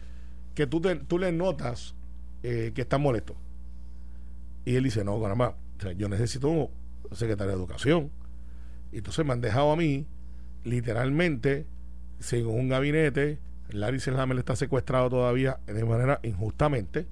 que 0.55 0.67
tú, 0.67 0.81
te, 0.81 0.97
tú 0.97 1.19
les 1.19 1.33
notas 1.33 1.95
eh, 2.43 2.73
que 2.75 2.83
están 2.83 3.03
molestos. 3.03 3.37
Y 4.65 4.77
él 4.77 4.85
dice, 4.85 5.05
no, 5.05 5.21
caramba, 5.21 5.57
yo 5.97 6.09
necesito 6.09 6.49
un 6.49 6.69
secretario 7.13 7.53
de 7.53 7.59
educación. 7.59 8.11
Y 8.93 8.99
entonces 8.99 9.25
me 9.25 9.33
han 9.33 9.41
dejado 9.41 9.73
a 9.73 9.77
mí, 9.77 10.07
literalmente, 10.65 11.67
sin 12.21 12.47
un 12.47 12.69
gabinete. 12.69 13.39
Larry 13.71 14.01
Selhammer 14.01 14.39
está 14.39 14.57
secuestrado 14.57 15.11
todavía 15.11 15.59
de 15.67 15.85
manera 15.85 16.21
injustamente. 16.23 17.07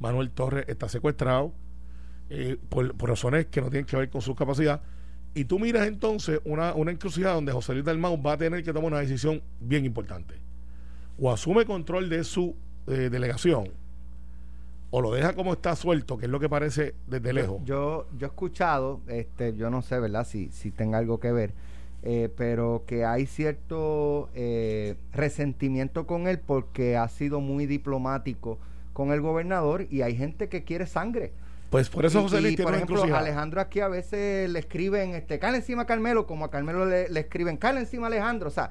Manuel 0.00 0.30
Torres 0.30 0.64
está 0.68 0.88
secuestrado 0.88 1.52
eh, 2.28 2.58
por, 2.68 2.94
por 2.96 3.10
razones 3.10 3.46
que 3.46 3.60
no 3.60 3.70
tienen 3.70 3.86
que 3.86 3.96
ver 3.96 4.10
con 4.10 4.20
su 4.20 4.34
capacidad. 4.34 4.82
Y 5.34 5.44
tú 5.44 5.58
miras 5.58 5.86
entonces 5.86 6.40
una, 6.44 6.74
una 6.74 6.90
encrucijada 6.90 7.34
donde 7.34 7.52
José 7.52 7.74
Luis 7.74 7.84
Dalmau 7.84 8.20
va 8.20 8.32
a 8.32 8.36
tener 8.38 8.64
que 8.64 8.72
tomar 8.72 8.92
una 8.92 9.00
decisión 9.00 9.42
bien 9.60 9.84
importante. 9.84 10.34
O 11.18 11.30
asume 11.30 11.66
control 11.66 12.08
de 12.08 12.24
su 12.24 12.56
eh, 12.86 13.08
delegación, 13.10 13.68
o 14.90 15.00
lo 15.02 15.12
deja 15.12 15.34
como 15.34 15.52
está 15.52 15.74
suelto, 15.76 16.16
que 16.16 16.26
es 16.26 16.30
lo 16.30 16.40
que 16.40 16.48
parece 16.48 16.94
desde 17.06 17.32
lejos. 17.32 17.60
Yo, 17.64 18.06
yo 18.16 18.26
he 18.26 18.30
escuchado, 18.30 19.00
este, 19.08 19.54
yo 19.56 19.68
no 19.68 19.82
sé, 19.82 19.98
¿verdad? 19.98 20.26
Si, 20.26 20.48
si 20.52 20.70
tenga 20.70 20.98
algo 20.98 21.18
que 21.20 21.32
ver, 21.32 21.52
eh, 22.02 22.28
pero 22.36 22.84
que 22.86 23.04
hay 23.04 23.26
cierto 23.26 24.28
eh, 24.34 24.96
resentimiento 25.12 26.06
con 26.06 26.28
él 26.28 26.38
porque 26.38 26.96
ha 26.96 27.08
sido 27.08 27.40
muy 27.40 27.66
diplomático 27.66 28.58
con 28.92 29.12
el 29.12 29.20
gobernador 29.20 29.86
y 29.90 30.02
hay 30.02 30.16
gente 30.16 30.48
que 30.48 30.64
quiere 30.64 30.86
sangre. 30.86 31.32
Pues 31.70 31.90
por 31.90 32.06
eso 32.06 32.22
José 32.22 32.40
Luis 32.40 32.60
por 32.60 32.74
ejemplo, 32.74 33.02
Alejandro 33.02 33.60
aquí 33.60 33.80
a 33.80 33.88
veces 33.88 34.48
le 34.48 34.58
escriben, 34.58 35.14
este, 35.14 35.38
cale 35.38 35.58
encima 35.58 35.82
a 35.82 35.86
Carmelo, 35.86 36.26
como 36.26 36.44
a 36.44 36.50
Carmelo 36.50 36.86
le, 36.86 37.06
escriben, 37.18 37.56
cale 37.56 37.80
encima 37.80 38.06
a 38.06 38.08
Alejandro, 38.08 38.48
o 38.48 38.52
sea, 38.52 38.70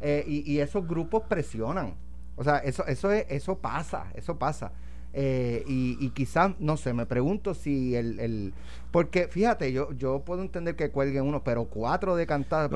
eh, 0.00 0.24
y, 0.26 0.52
y, 0.52 0.58
esos 0.58 0.86
grupos 0.86 1.22
presionan. 1.28 1.94
O 2.34 2.42
sea, 2.42 2.58
eso, 2.58 2.84
eso, 2.86 3.12
es, 3.12 3.26
eso 3.28 3.58
pasa, 3.58 4.06
eso 4.14 4.36
pasa. 4.38 4.72
Eh, 5.14 5.62
y, 5.66 5.98
y 6.00 6.10
quizás, 6.10 6.52
no 6.58 6.76
sé, 6.78 6.94
me 6.94 7.04
pregunto 7.04 7.52
si 7.52 7.94
el, 7.94 8.18
el 8.18 8.54
porque 8.90 9.28
fíjate, 9.28 9.70
yo 9.72 9.92
yo 9.92 10.20
puedo 10.20 10.40
entender 10.42 10.74
que 10.74 10.90
cuelguen 10.90 11.24
uno, 11.24 11.44
pero 11.44 11.64
cuatro 11.64 12.16
de 12.16 12.26
cantar, 12.26 12.70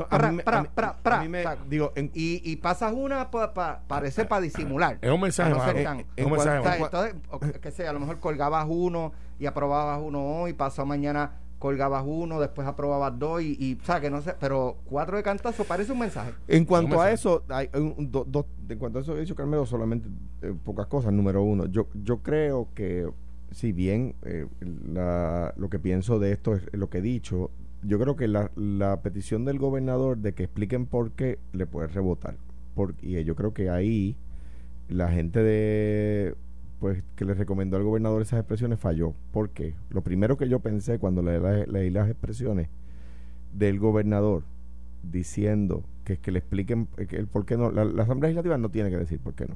digo, 1.68 1.92
y, 2.14 2.42
y 2.44 2.56
pasas 2.56 2.92
una 2.92 3.30
pa, 3.30 3.80
parece 3.86 4.26
para 4.26 4.42
disimular. 4.42 4.98
Es 5.00 5.10
un 5.10 5.20
mensaje, 5.20 5.50
no 5.50 5.56
un 5.56 6.32
mensaje 6.32 6.82
entonces, 6.82 7.60
que 7.60 7.70
sea, 7.70 7.90
a 7.90 7.92
lo 7.92 8.00
mejor 8.00 8.20
colgabas 8.20 8.66
uno 8.68 9.12
y 9.38 9.46
aprobabas 9.46 10.00
uno 10.02 10.40
hoy, 10.40 10.52
pasó 10.52 10.84
mañana 10.84 11.32
colgabas 11.58 12.04
uno, 12.06 12.40
después 12.40 12.66
aprobabas 12.68 13.18
dos 13.18 13.42
y, 13.42 13.56
y 13.58 13.78
o 13.80 13.84
sea, 13.84 14.00
que 14.00 14.10
no 14.10 14.20
sé, 14.20 14.34
pero 14.38 14.76
cuatro 14.84 15.16
de 15.16 15.22
cantazo 15.22 15.64
parece 15.64 15.92
un 15.92 16.00
mensaje. 16.00 16.32
En 16.48 16.64
cuanto 16.64 17.00
a 17.00 17.10
eso, 17.10 17.44
hay 17.48 17.68
un, 17.74 18.10
en 18.68 18.78
cuanto 18.78 18.98
a 18.98 19.02
eso 19.02 19.14
que 19.14 19.20
dicho 19.20 19.34
Carmelo, 19.34 19.66
solamente 19.66 20.08
eh, 20.42 20.54
pocas 20.64 20.86
cosas. 20.86 21.12
Número 21.12 21.42
uno, 21.42 21.66
yo, 21.66 21.88
yo 22.04 22.18
creo 22.18 22.68
que 22.74 23.08
si 23.50 23.72
bien 23.72 24.14
eh, 24.22 24.46
la, 24.92 25.54
lo 25.56 25.70
que 25.70 25.78
pienso 25.78 26.18
de 26.18 26.32
esto 26.32 26.54
es 26.54 26.62
lo 26.72 26.90
que 26.90 26.98
he 26.98 27.02
dicho, 27.02 27.50
yo 27.82 27.98
creo 27.98 28.16
que 28.16 28.28
la, 28.28 28.50
la 28.56 29.00
petición 29.00 29.44
del 29.44 29.58
gobernador 29.58 30.18
de 30.18 30.34
que 30.34 30.44
expliquen 30.44 30.86
por 30.86 31.12
qué 31.12 31.38
le 31.52 31.66
puede 31.66 31.88
rebotar. 31.88 32.36
Por, 32.74 32.94
y 33.00 33.22
yo 33.24 33.34
creo 33.34 33.54
que 33.54 33.70
ahí 33.70 34.16
la 34.88 35.08
gente 35.08 35.42
de 35.42 36.34
pues 36.80 37.02
que 37.16 37.24
le 37.24 37.34
recomendó 37.34 37.76
al 37.76 37.84
gobernador 37.84 38.22
esas 38.22 38.40
expresiones 38.40 38.78
falló. 38.78 39.14
¿Por 39.32 39.50
qué? 39.50 39.74
Lo 39.90 40.02
primero 40.02 40.36
que 40.36 40.48
yo 40.48 40.60
pensé 40.60 40.98
cuando 40.98 41.22
leí, 41.22 41.90
las 41.90 42.08
expresiones 42.08 42.68
del 43.52 43.78
gobernador 43.78 44.42
diciendo 45.02 45.84
que, 46.04 46.18
que 46.18 46.30
le 46.30 46.38
expliquen 46.38 46.88
el 46.96 47.26
por 47.26 47.46
qué 47.46 47.56
no, 47.56 47.70
la, 47.70 47.82
Asamblea 48.02 48.28
Legislativa 48.28 48.58
no 48.58 48.68
tiene 48.70 48.90
que 48.90 48.98
decir 48.98 49.20
por 49.20 49.34
qué 49.34 49.46
no. 49.46 49.54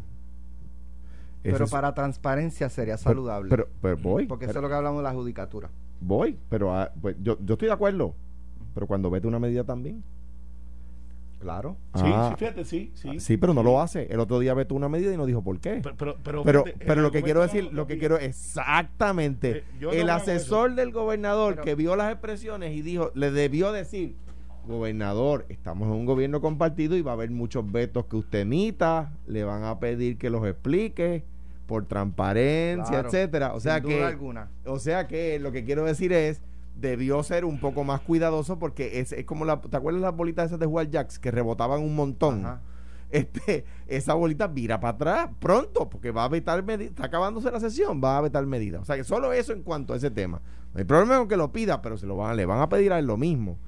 pero 1.43 1.67
para 1.67 1.93
transparencia 1.93 2.69
sería 2.69 2.97
saludable. 2.97 3.51
Pero, 3.51 3.69
pero, 3.83 3.97
voy. 3.97 4.27
Porque 4.27 4.47
eso 4.47 4.59
es 4.59 4.63
lo 4.63 4.69
que 4.69 4.75
hablamos 4.75 5.01
de 5.01 5.05
la 5.05 5.13
judicatura. 5.13 5.69
Voy, 6.01 6.39
pero 6.49 6.75
ah, 6.75 6.91
pues, 7.01 7.17
yo, 7.23 7.39
yo 7.45 7.55
estoy 7.55 7.69
de 7.69 7.75
acuerdo. 7.75 8.15
Pero 8.75 8.87
cuando 8.87 9.11
vete 9.11 9.27
una 9.27 9.39
medida 9.39 9.65
también. 9.65 10.03
Claro. 11.41 11.79
Sí, 11.95 12.03
ah. 12.05 12.29
sí, 12.31 12.39
fíjate, 12.39 12.65
sí, 12.67 12.93
sí. 12.95 13.19
Sí, 13.19 13.37
pero 13.39 13.55
no 13.55 13.63
lo 13.63 13.81
hace. 13.81 14.07
El 14.13 14.21
otro 14.21 14.39
día 14.39 14.53
vetó 14.53 14.75
una 14.75 14.91
medida 14.91 15.13
y 15.13 15.17
no 15.17 15.25
dijo 15.25 15.43
por 15.43 15.59
qué. 15.59 15.81
Pero, 15.83 15.97
pero, 16.23 16.45
pero, 16.45 16.65
pero, 16.87 17.01
lo 17.01 17.11
que 17.11 17.23
quiero 17.23 17.41
decir, 17.41 17.73
lo 17.73 17.87
que 17.87 17.99
quiero 17.99 18.19
exactamente, 18.19 19.65
eh, 19.81 19.91
el 19.93 20.11
asesor 20.11 20.75
del 20.75 20.93
gobernador 20.93 21.63
que 21.63 21.75
vio 21.75 21.97
las 21.97 22.13
expresiones 22.13 22.77
y 22.77 22.83
dijo, 22.83 23.11
le 23.15 23.31
debió 23.31 23.73
decir, 23.73 24.17
gobernador, 24.67 25.47
estamos 25.49 25.89
en 25.89 25.95
un 25.95 26.05
gobierno 26.05 26.43
compartido 26.43 26.95
y 26.97 27.03
va 27.03 27.13
a 27.13 27.15
haber 27.15 27.31
muchos 27.31 27.71
vetos 27.73 28.05
que 28.05 28.17
usted 28.17 28.41
emita, 28.41 29.13
le 29.27 29.43
van 29.43 29.65
a 29.65 29.81
pedir 29.81 30.19
que 30.19 30.29
los 30.29 30.47
explique 30.47 31.25
por 31.67 31.87
transparencia, 31.87 33.01
etcétera. 33.01 33.55
O 33.55 33.61
sea 33.61 33.81
que, 33.81 34.03
alguna. 34.03 34.51
o 34.67 34.79
sea 34.79 35.07
que 35.07 35.39
lo 35.39 35.53
que 35.53 35.65
quiero 35.65 35.85
decir 35.85 36.13
es 36.13 36.43
debió 36.81 37.23
ser 37.23 37.45
un 37.45 37.61
poco 37.61 37.85
más 37.85 38.01
cuidadoso 38.01 38.59
porque 38.59 39.01
es, 39.01 39.13
es 39.13 39.25
como 39.25 39.45
la, 39.45 39.61
¿te 39.61 39.77
acuerdas 39.77 40.03
las 40.03 40.17
bolitas 40.17 40.47
esas 40.47 40.59
de 40.59 40.67
jugar 40.67 40.91
jacks 40.91 41.19
que 41.19 41.31
rebotaban 41.31 41.81
un 41.81 41.95
montón? 41.95 42.47
Este, 43.13 43.65
esa 43.89 44.15
bolita 44.15 44.47
vira 44.47 44.79
para 44.79 44.95
atrás 44.95 45.31
pronto 45.41 45.91
porque 45.91 46.13
va 46.13 46.23
a 46.23 46.29
vetar 46.29 46.63
medida, 46.63 46.91
está 46.91 47.07
acabándose 47.07 47.51
la 47.51 47.59
sesión, 47.59 48.01
va 48.01 48.19
a 48.19 48.21
vetar 48.21 48.47
medida. 48.47 48.79
O 48.79 48.85
sea 48.85 48.95
que 48.95 49.03
solo 49.03 49.33
eso 49.33 49.53
en 49.53 49.65
cuanto 49.65 49.95
a 49.95 49.97
ese 49.97 50.13
tema. 50.13 50.41
No 50.73 50.79
hay 50.79 50.85
problema 50.85 51.19
con 51.19 51.27
que 51.27 51.37
lo 51.37 51.51
pida, 51.51 51.83
pero 51.83 51.99
se 51.99 52.07
lo 52.07 52.15
van, 52.15 52.37
le 52.37 52.47
van 52.47 52.61
a 52.61 52.69
pedir 52.69 52.93
a 52.93 53.01
él 53.01 53.07
lo 53.07 53.17
mismo. 53.17 53.59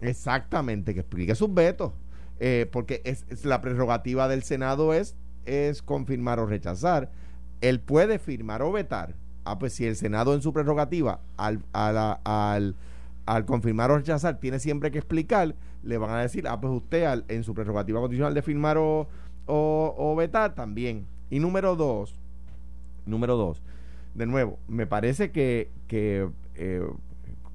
Exactamente, 0.00 0.92
que 0.92 0.98
explique 0.98 1.36
sus 1.36 1.54
vetos. 1.54 1.92
Eh, 2.40 2.68
porque 2.72 3.00
es, 3.04 3.24
es, 3.28 3.44
la 3.44 3.60
prerrogativa 3.60 4.26
del 4.26 4.42
Senado 4.42 4.92
es, 4.92 5.14
es 5.46 5.80
confirmar 5.80 6.40
o 6.40 6.46
rechazar. 6.46 7.12
Él 7.60 7.78
puede 7.78 8.18
firmar 8.18 8.62
o 8.62 8.72
vetar 8.72 9.14
ah, 9.44 9.58
pues 9.58 9.72
si 9.74 9.86
el 9.86 9.96
Senado 9.96 10.34
en 10.34 10.42
su 10.42 10.52
prerrogativa, 10.52 11.20
al, 11.36 11.62
al, 11.72 12.74
al, 13.26 13.44
confirmar 13.46 13.90
o 13.90 13.98
rechazar, 13.98 14.38
tiene 14.40 14.58
siempre 14.58 14.90
que 14.90 14.98
explicar, 14.98 15.54
le 15.82 15.98
van 15.98 16.10
a 16.10 16.22
decir, 16.22 16.46
ah, 16.48 16.60
pues 16.60 16.72
usted 16.72 17.24
en 17.28 17.44
su 17.44 17.54
prerrogativa 17.54 18.00
constitucional 18.00 18.34
de 18.34 18.42
firmar 18.42 18.78
o, 18.78 19.08
o, 19.46 20.14
vetar 20.16 20.54
también. 20.54 21.06
Y 21.30 21.40
número 21.40 21.76
dos, 21.76 22.14
número 23.06 23.36
dos, 23.36 23.62
de 24.14 24.26
nuevo, 24.26 24.58
me 24.68 24.86
parece 24.86 25.30
que, 25.30 25.70
que 25.88 26.28
eh, 26.54 26.86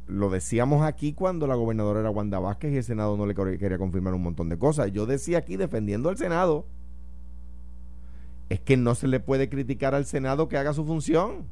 lo 0.07 0.29
decíamos 0.29 0.83
aquí 0.83 1.13
cuando 1.13 1.47
la 1.47 1.55
gobernadora 1.55 1.99
era 1.99 2.09
Wanda 2.09 2.39
Vázquez 2.39 2.73
y 2.73 2.77
el 2.77 2.83
Senado 2.83 3.17
no 3.17 3.25
le 3.25 3.35
quería 3.35 3.77
confirmar 3.77 4.13
un 4.13 4.23
montón 4.23 4.49
de 4.49 4.57
cosas. 4.57 4.91
Yo 4.91 5.05
decía 5.05 5.39
aquí 5.39 5.57
defendiendo 5.57 6.09
al 6.09 6.17
Senado, 6.17 6.65
es 8.49 8.59
que 8.59 8.77
no 8.77 8.95
se 8.95 9.07
le 9.07 9.19
puede 9.19 9.49
criticar 9.49 9.93
al 9.93 10.05
Senado 10.05 10.47
que 10.47 10.57
haga 10.57 10.73
su 10.73 10.85
función. 10.85 11.45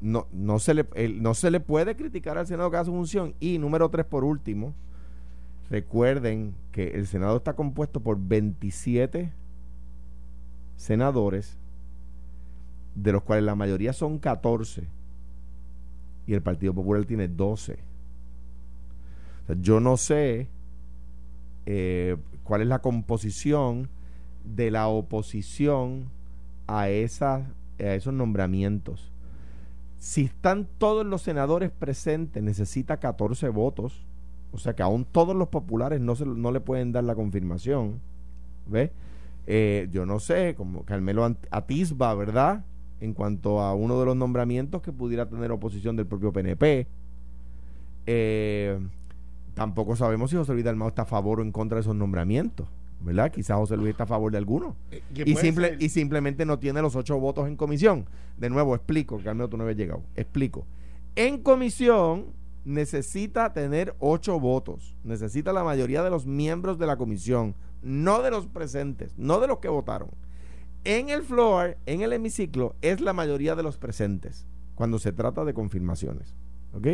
No, 0.00 0.26
no, 0.32 0.58
se 0.58 0.74
le, 0.74 0.86
no 1.14 1.34
se 1.34 1.50
le 1.50 1.60
puede 1.60 1.94
criticar 1.94 2.38
al 2.38 2.46
Senado 2.46 2.68
haga 2.68 2.84
su 2.84 2.92
función. 2.92 3.34
Y 3.38 3.58
número 3.58 3.90
tres, 3.90 4.06
por 4.06 4.24
último, 4.24 4.74
recuerden 5.68 6.54
que 6.72 6.88
el 6.88 7.06
Senado 7.06 7.36
está 7.36 7.54
compuesto 7.54 8.00
por 8.00 8.18
27 8.18 9.32
senadores, 10.76 11.58
de 12.94 13.12
los 13.12 13.22
cuales 13.22 13.44
la 13.44 13.54
mayoría 13.54 13.92
son 13.92 14.18
14 14.18 14.88
y 16.26 16.34
el 16.34 16.42
Partido 16.42 16.72
Popular 16.72 17.04
tiene 17.04 17.28
12. 17.28 17.78
yo 19.60 19.80
no 19.80 19.96
sé 19.96 20.48
eh, 21.66 22.16
cuál 22.44 22.62
es 22.62 22.68
la 22.68 22.80
composición 22.80 23.88
de 24.44 24.70
la 24.70 24.88
oposición 24.88 26.08
a, 26.66 26.88
esa, 26.88 27.52
a 27.78 27.94
esos 27.94 28.14
nombramientos. 28.14 29.10
Si 30.00 30.22
están 30.22 30.66
todos 30.78 31.06
los 31.06 31.22
senadores 31.22 31.70
presentes, 31.70 32.42
necesita 32.42 32.96
14 32.96 33.48
votos. 33.50 34.04
O 34.50 34.58
sea 34.58 34.74
que 34.74 34.82
aún 34.82 35.04
todos 35.04 35.36
los 35.36 35.46
populares 35.46 36.00
no, 36.00 36.16
se, 36.16 36.26
no 36.26 36.50
le 36.50 36.60
pueden 36.60 36.90
dar 36.90 37.04
la 37.04 37.14
confirmación. 37.14 38.00
¿Ve? 38.66 38.90
Eh, 39.46 39.88
yo 39.92 40.06
no 40.06 40.18
sé, 40.18 40.56
como 40.56 40.84
Carmelo 40.84 41.36
atisba, 41.50 42.12
¿verdad? 42.14 42.64
en 43.00 43.14
cuanto 43.14 43.60
a 43.60 43.74
uno 43.74 43.98
de 43.98 44.06
los 44.06 44.16
nombramientos 44.16 44.82
que 44.82 44.92
pudiera 44.92 45.28
tener 45.28 45.50
oposición 45.50 45.96
del 45.96 46.06
propio 46.06 46.32
PNP. 46.32 46.86
Eh, 48.06 48.78
tampoco 49.54 49.96
sabemos 49.96 50.30
si 50.30 50.36
José 50.36 50.52
Luis 50.52 50.64
Dalmau 50.64 50.88
está 50.88 51.02
a 51.02 51.06
favor 51.06 51.40
o 51.40 51.42
en 51.42 51.52
contra 51.52 51.76
de 51.76 51.80
esos 51.80 51.96
nombramientos. 51.96 52.68
¿Verdad? 53.00 53.32
Quizás 53.32 53.56
José 53.56 53.76
Luis 53.76 53.90
está 53.90 54.04
a 54.04 54.06
favor 54.06 54.30
de 54.30 54.38
alguno. 54.38 54.76
Eh, 54.90 55.02
y, 55.24 55.34
simple, 55.36 55.76
y 55.78 55.88
simplemente 55.88 56.44
no 56.44 56.58
tiene 56.58 56.82
los 56.82 56.96
ocho 56.96 57.18
votos 57.18 57.48
en 57.48 57.56
comisión. 57.56 58.06
De 58.36 58.50
nuevo, 58.50 58.74
explico, 58.74 59.18
que 59.18 59.28
al 59.28 59.36
menos 59.36 59.50
tú 59.50 59.56
no 59.56 59.64
habías 59.64 59.78
llegado. 59.78 60.02
Explico. 60.16 60.66
En 61.16 61.42
comisión 61.42 62.26
necesita 62.64 63.52
tener 63.52 63.94
ocho 64.00 64.38
votos. 64.38 64.96
Necesita 65.02 65.52
la 65.52 65.64
mayoría 65.64 66.02
de 66.02 66.10
los 66.10 66.26
miembros 66.26 66.78
de 66.78 66.86
la 66.86 66.96
comisión, 66.96 67.54
no 67.82 68.20
de 68.22 68.30
los 68.30 68.46
presentes, 68.46 69.14
no 69.16 69.40
de 69.40 69.46
los 69.46 69.58
que 69.58 69.68
votaron 69.68 70.10
en 70.84 71.10
el 71.10 71.22
floor, 71.22 71.76
en 71.86 72.02
el 72.02 72.12
hemiciclo, 72.12 72.74
es 72.80 73.00
la 73.00 73.12
mayoría 73.12 73.54
de 73.54 73.62
los 73.62 73.76
presentes 73.76 74.46
cuando 74.74 74.98
se 74.98 75.12
trata 75.12 75.44
de 75.44 75.52
confirmaciones. 75.52 76.34
¿Ok? 76.72 76.86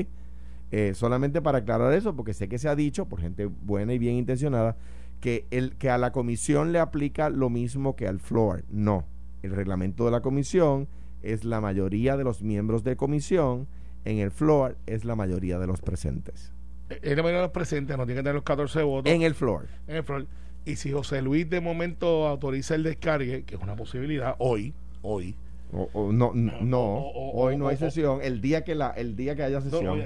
Eh, 0.72 0.94
solamente 0.94 1.40
para 1.40 1.58
aclarar 1.58 1.92
eso, 1.92 2.16
porque 2.16 2.34
sé 2.34 2.48
que 2.48 2.58
se 2.58 2.68
ha 2.68 2.74
dicho 2.74 3.06
por 3.06 3.20
gente 3.20 3.46
buena 3.46 3.92
y 3.92 3.98
bien 3.98 4.16
intencionada 4.16 4.76
que, 5.20 5.46
el, 5.50 5.76
que 5.76 5.90
a 5.90 5.98
la 5.98 6.12
comisión 6.12 6.72
le 6.72 6.78
aplica 6.78 7.30
lo 7.30 7.50
mismo 7.50 7.96
que 7.96 8.06
al 8.06 8.20
floor. 8.20 8.64
No. 8.68 9.06
El 9.42 9.52
reglamento 9.52 10.04
de 10.04 10.10
la 10.10 10.20
comisión 10.20 10.88
es 11.22 11.44
la 11.44 11.60
mayoría 11.60 12.16
de 12.16 12.24
los 12.24 12.42
miembros 12.42 12.84
de 12.84 12.96
comisión. 12.96 13.68
En 14.04 14.18
el 14.18 14.30
floor 14.30 14.76
es 14.86 15.04
la 15.04 15.16
mayoría 15.16 15.58
de 15.58 15.66
los 15.66 15.80
presentes. 15.80 16.52
Es 16.88 17.16
la 17.16 17.22
mayoría 17.22 17.38
de 17.38 17.46
los 17.46 17.52
presentes, 17.52 17.96
no 17.96 18.06
tiene 18.06 18.20
que 18.20 18.22
tener 18.22 18.34
los 18.34 18.44
14 18.44 18.82
votos. 18.82 19.12
En 19.12 19.22
el 19.22 19.34
floor. 19.34 19.66
En 19.88 19.96
el 19.96 20.04
floor. 20.04 20.26
Y 20.64 20.76
si 20.76 20.92
José 20.92 21.22
Luis 21.22 21.48
de 21.48 21.60
momento 21.60 22.26
autoriza 22.26 22.74
el 22.74 22.82
descargue, 22.82 23.44
que 23.44 23.54
es 23.56 23.60
una 23.60 23.76
posibilidad, 23.76 24.34
hoy, 24.38 24.74
hoy. 25.02 25.36
No, 25.72 26.32
no, 26.34 26.96
hoy 27.32 27.56
no 27.56 27.68
hay 27.68 27.76
sesión. 27.76 28.20
El 28.22 28.40
día 28.40 28.64
que 28.64 28.74
la, 28.74 28.90
el 28.90 29.16
día 29.16 29.34
que 29.34 29.42
haya 29.42 29.60
sesión. 29.60 30.00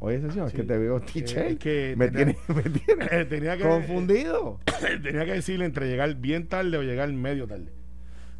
hoy, 0.00 0.14
hay 0.14 0.20
sesión. 0.20 0.46
es 0.46 0.52
que 0.52 0.62
te 0.62 0.78
veo, 0.78 1.00
TJ. 1.00 1.58
que 1.58 1.94
me, 1.96 2.08
tiene, 2.08 2.36
me 2.48 2.62
tiene 2.70 3.24
tenía 3.26 3.56
que, 3.56 3.64
confundido. 3.64 4.60
tenía 5.02 5.24
que 5.24 5.32
decirle 5.32 5.66
entre 5.66 5.86
llegar 5.88 6.14
bien 6.16 6.48
tarde 6.48 6.76
o 6.76 6.82
llegar 6.82 7.12
medio 7.12 7.46
tarde. 7.46 7.70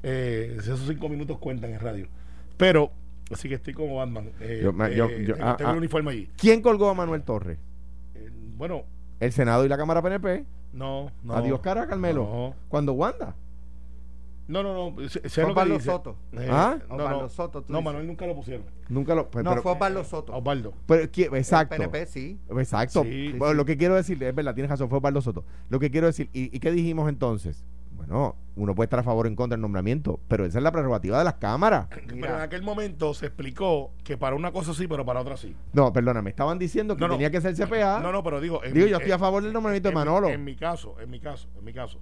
Eh, 0.02 0.56
esos 0.58 0.80
cinco 0.86 1.08
minutos 1.08 1.38
cuentan 1.38 1.72
en 1.72 1.80
radio. 1.80 2.08
Pero, 2.56 2.90
así 3.30 3.48
que 3.48 3.54
estoy 3.54 3.74
como 3.74 3.96
Batman. 3.96 4.30
Eh, 4.40 4.60
yo, 4.62 4.70
eh, 4.84 5.24
tengo, 5.26 5.38
ah, 5.40 5.56
un 5.60 5.66
ah. 5.66 5.72
uniforme 5.72 6.10
allí. 6.10 6.28
¿Quién 6.36 6.62
colgó 6.62 6.88
a 6.88 6.94
Manuel 6.94 7.22
Torres? 7.22 7.58
Eh, 8.14 8.30
bueno. 8.56 8.84
El 9.20 9.32
Senado 9.32 9.64
y 9.64 9.68
la 9.68 9.76
Cámara 9.76 10.02
PNP. 10.02 10.44
No, 10.72 11.10
no. 11.22 11.34
Adiós, 11.34 11.60
cara, 11.60 11.86
Carmelo. 11.86 12.22
No. 12.24 12.54
Cuando 12.68 12.92
Wanda. 12.92 13.36
No, 14.46 14.62
no, 14.62 14.74
no. 14.74 15.08
fue 15.08 15.54
Pablo 15.54 15.80
Soto. 15.80 16.16
Eh, 16.32 16.48
¿Ah? 16.50 16.78
No, 16.88 16.96
no, 16.96 17.28
Soto, 17.28 17.64
no 17.68 17.80
Manuel 17.80 18.06
nunca 18.06 18.26
lo 18.26 18.34
pusieron. 18.34 18.66
Nunca 18.88 19.14
lo. 19.14 19.30
Pues, 19.30 19.44
no, 19.44 19.56
fue 19.62 19.76
Pablo 19.76 20.04
Soto. 20.04 20.34
Osvaldo. 20.34 20.74
Pero, 20.86 21.02
exacto. 21.36 21.74
El 21.74 21.88
PNP, 21.88 22.06
sí. 22.06 22.38
Exacto. 22.50 23.04
bueno, 23.36 23.54
lo 23.54 23.64
que 23.64 23.76
quiero 23.76 23.94
decir, 23.94 24.22
es 24.22 24.34
verdad, 24.34 24.54
tienes 24.54 24.70
razón, 24.70 24.90
fue 24.90 25.00
Pablo 25.00 25.22
Soto. 25.22 25.44
Lo 25.70 25.80
que 25.80 25.90
quiero 25.90 26.06
decir, 26.06 26.28
¿y, 26.32 26.58
qué 26.58 26.70
dijimos 26.70 27.08
entonces? 27.08 27.64
Bueno, 27.92 28.36
uno 28.56 28.74
puede 28.74 28.86
estar 28.86 28.98
a 28.98 29.02
favor 29.02 29.24
o 29.24 29.28
en 29.28 29.36
contra 29.36 29.54
del 29.54 29.62
nombramiento, 29.62 30.20
pero 30.28 30.44
esa 30.44 30.58
es 30.58 30.64
la 30.64 30.72
prerrogativa 30.72 31.16
de 31.16 31.24
las 31.24 31.34
cámaras. 31.34 31.86
Pero 32.08 32.36
en 32.36 32.40
aquel 32.42 32.62
momento 32.62 33.14
se 33.14 33.26
explicó 33.26 33.92
que 34.02 34.18
para 34.18 34.36
una 34.36 34.52
cosa 34.52 34.74
sí, 34.74 34.86
pero 34.86 35.06
para 35.06 35.20
otra 35.20 35.38
sí. 35.38 35.54
No, 35.72 35.92
perdóname, 35.92 36.30
estaban 36.30 36.58
diciendo 36.58 36.96
que 36.96 37.08
tenía 37.08 37.30
que 37.30 37.40
ser 37.40 37.54
CPA. 37.54 38.00
No, 38.00 38.12
no, 38.12 38.22
pero 38.22 38.40
digo. 38.40 38.60
Digo, 38.72 38.86
yo 38.86 38.96
estoy 38.98 39.12
a 39.12 39.18
favor 39.18 39.42
del 39.42 39.54
nombramiento 39.54 39.88
de 39.88 39.94
Manolo. 39.94 40.28
En 40.28 40.44
mi 40.44 40.56
caso, 40.56 40.96
en 41.00 41.08
mi 41.08 41.20
caso, 41.20 41.48
en 41.56 41.64
mi 41.64 41.72
caso. 41.72 41.98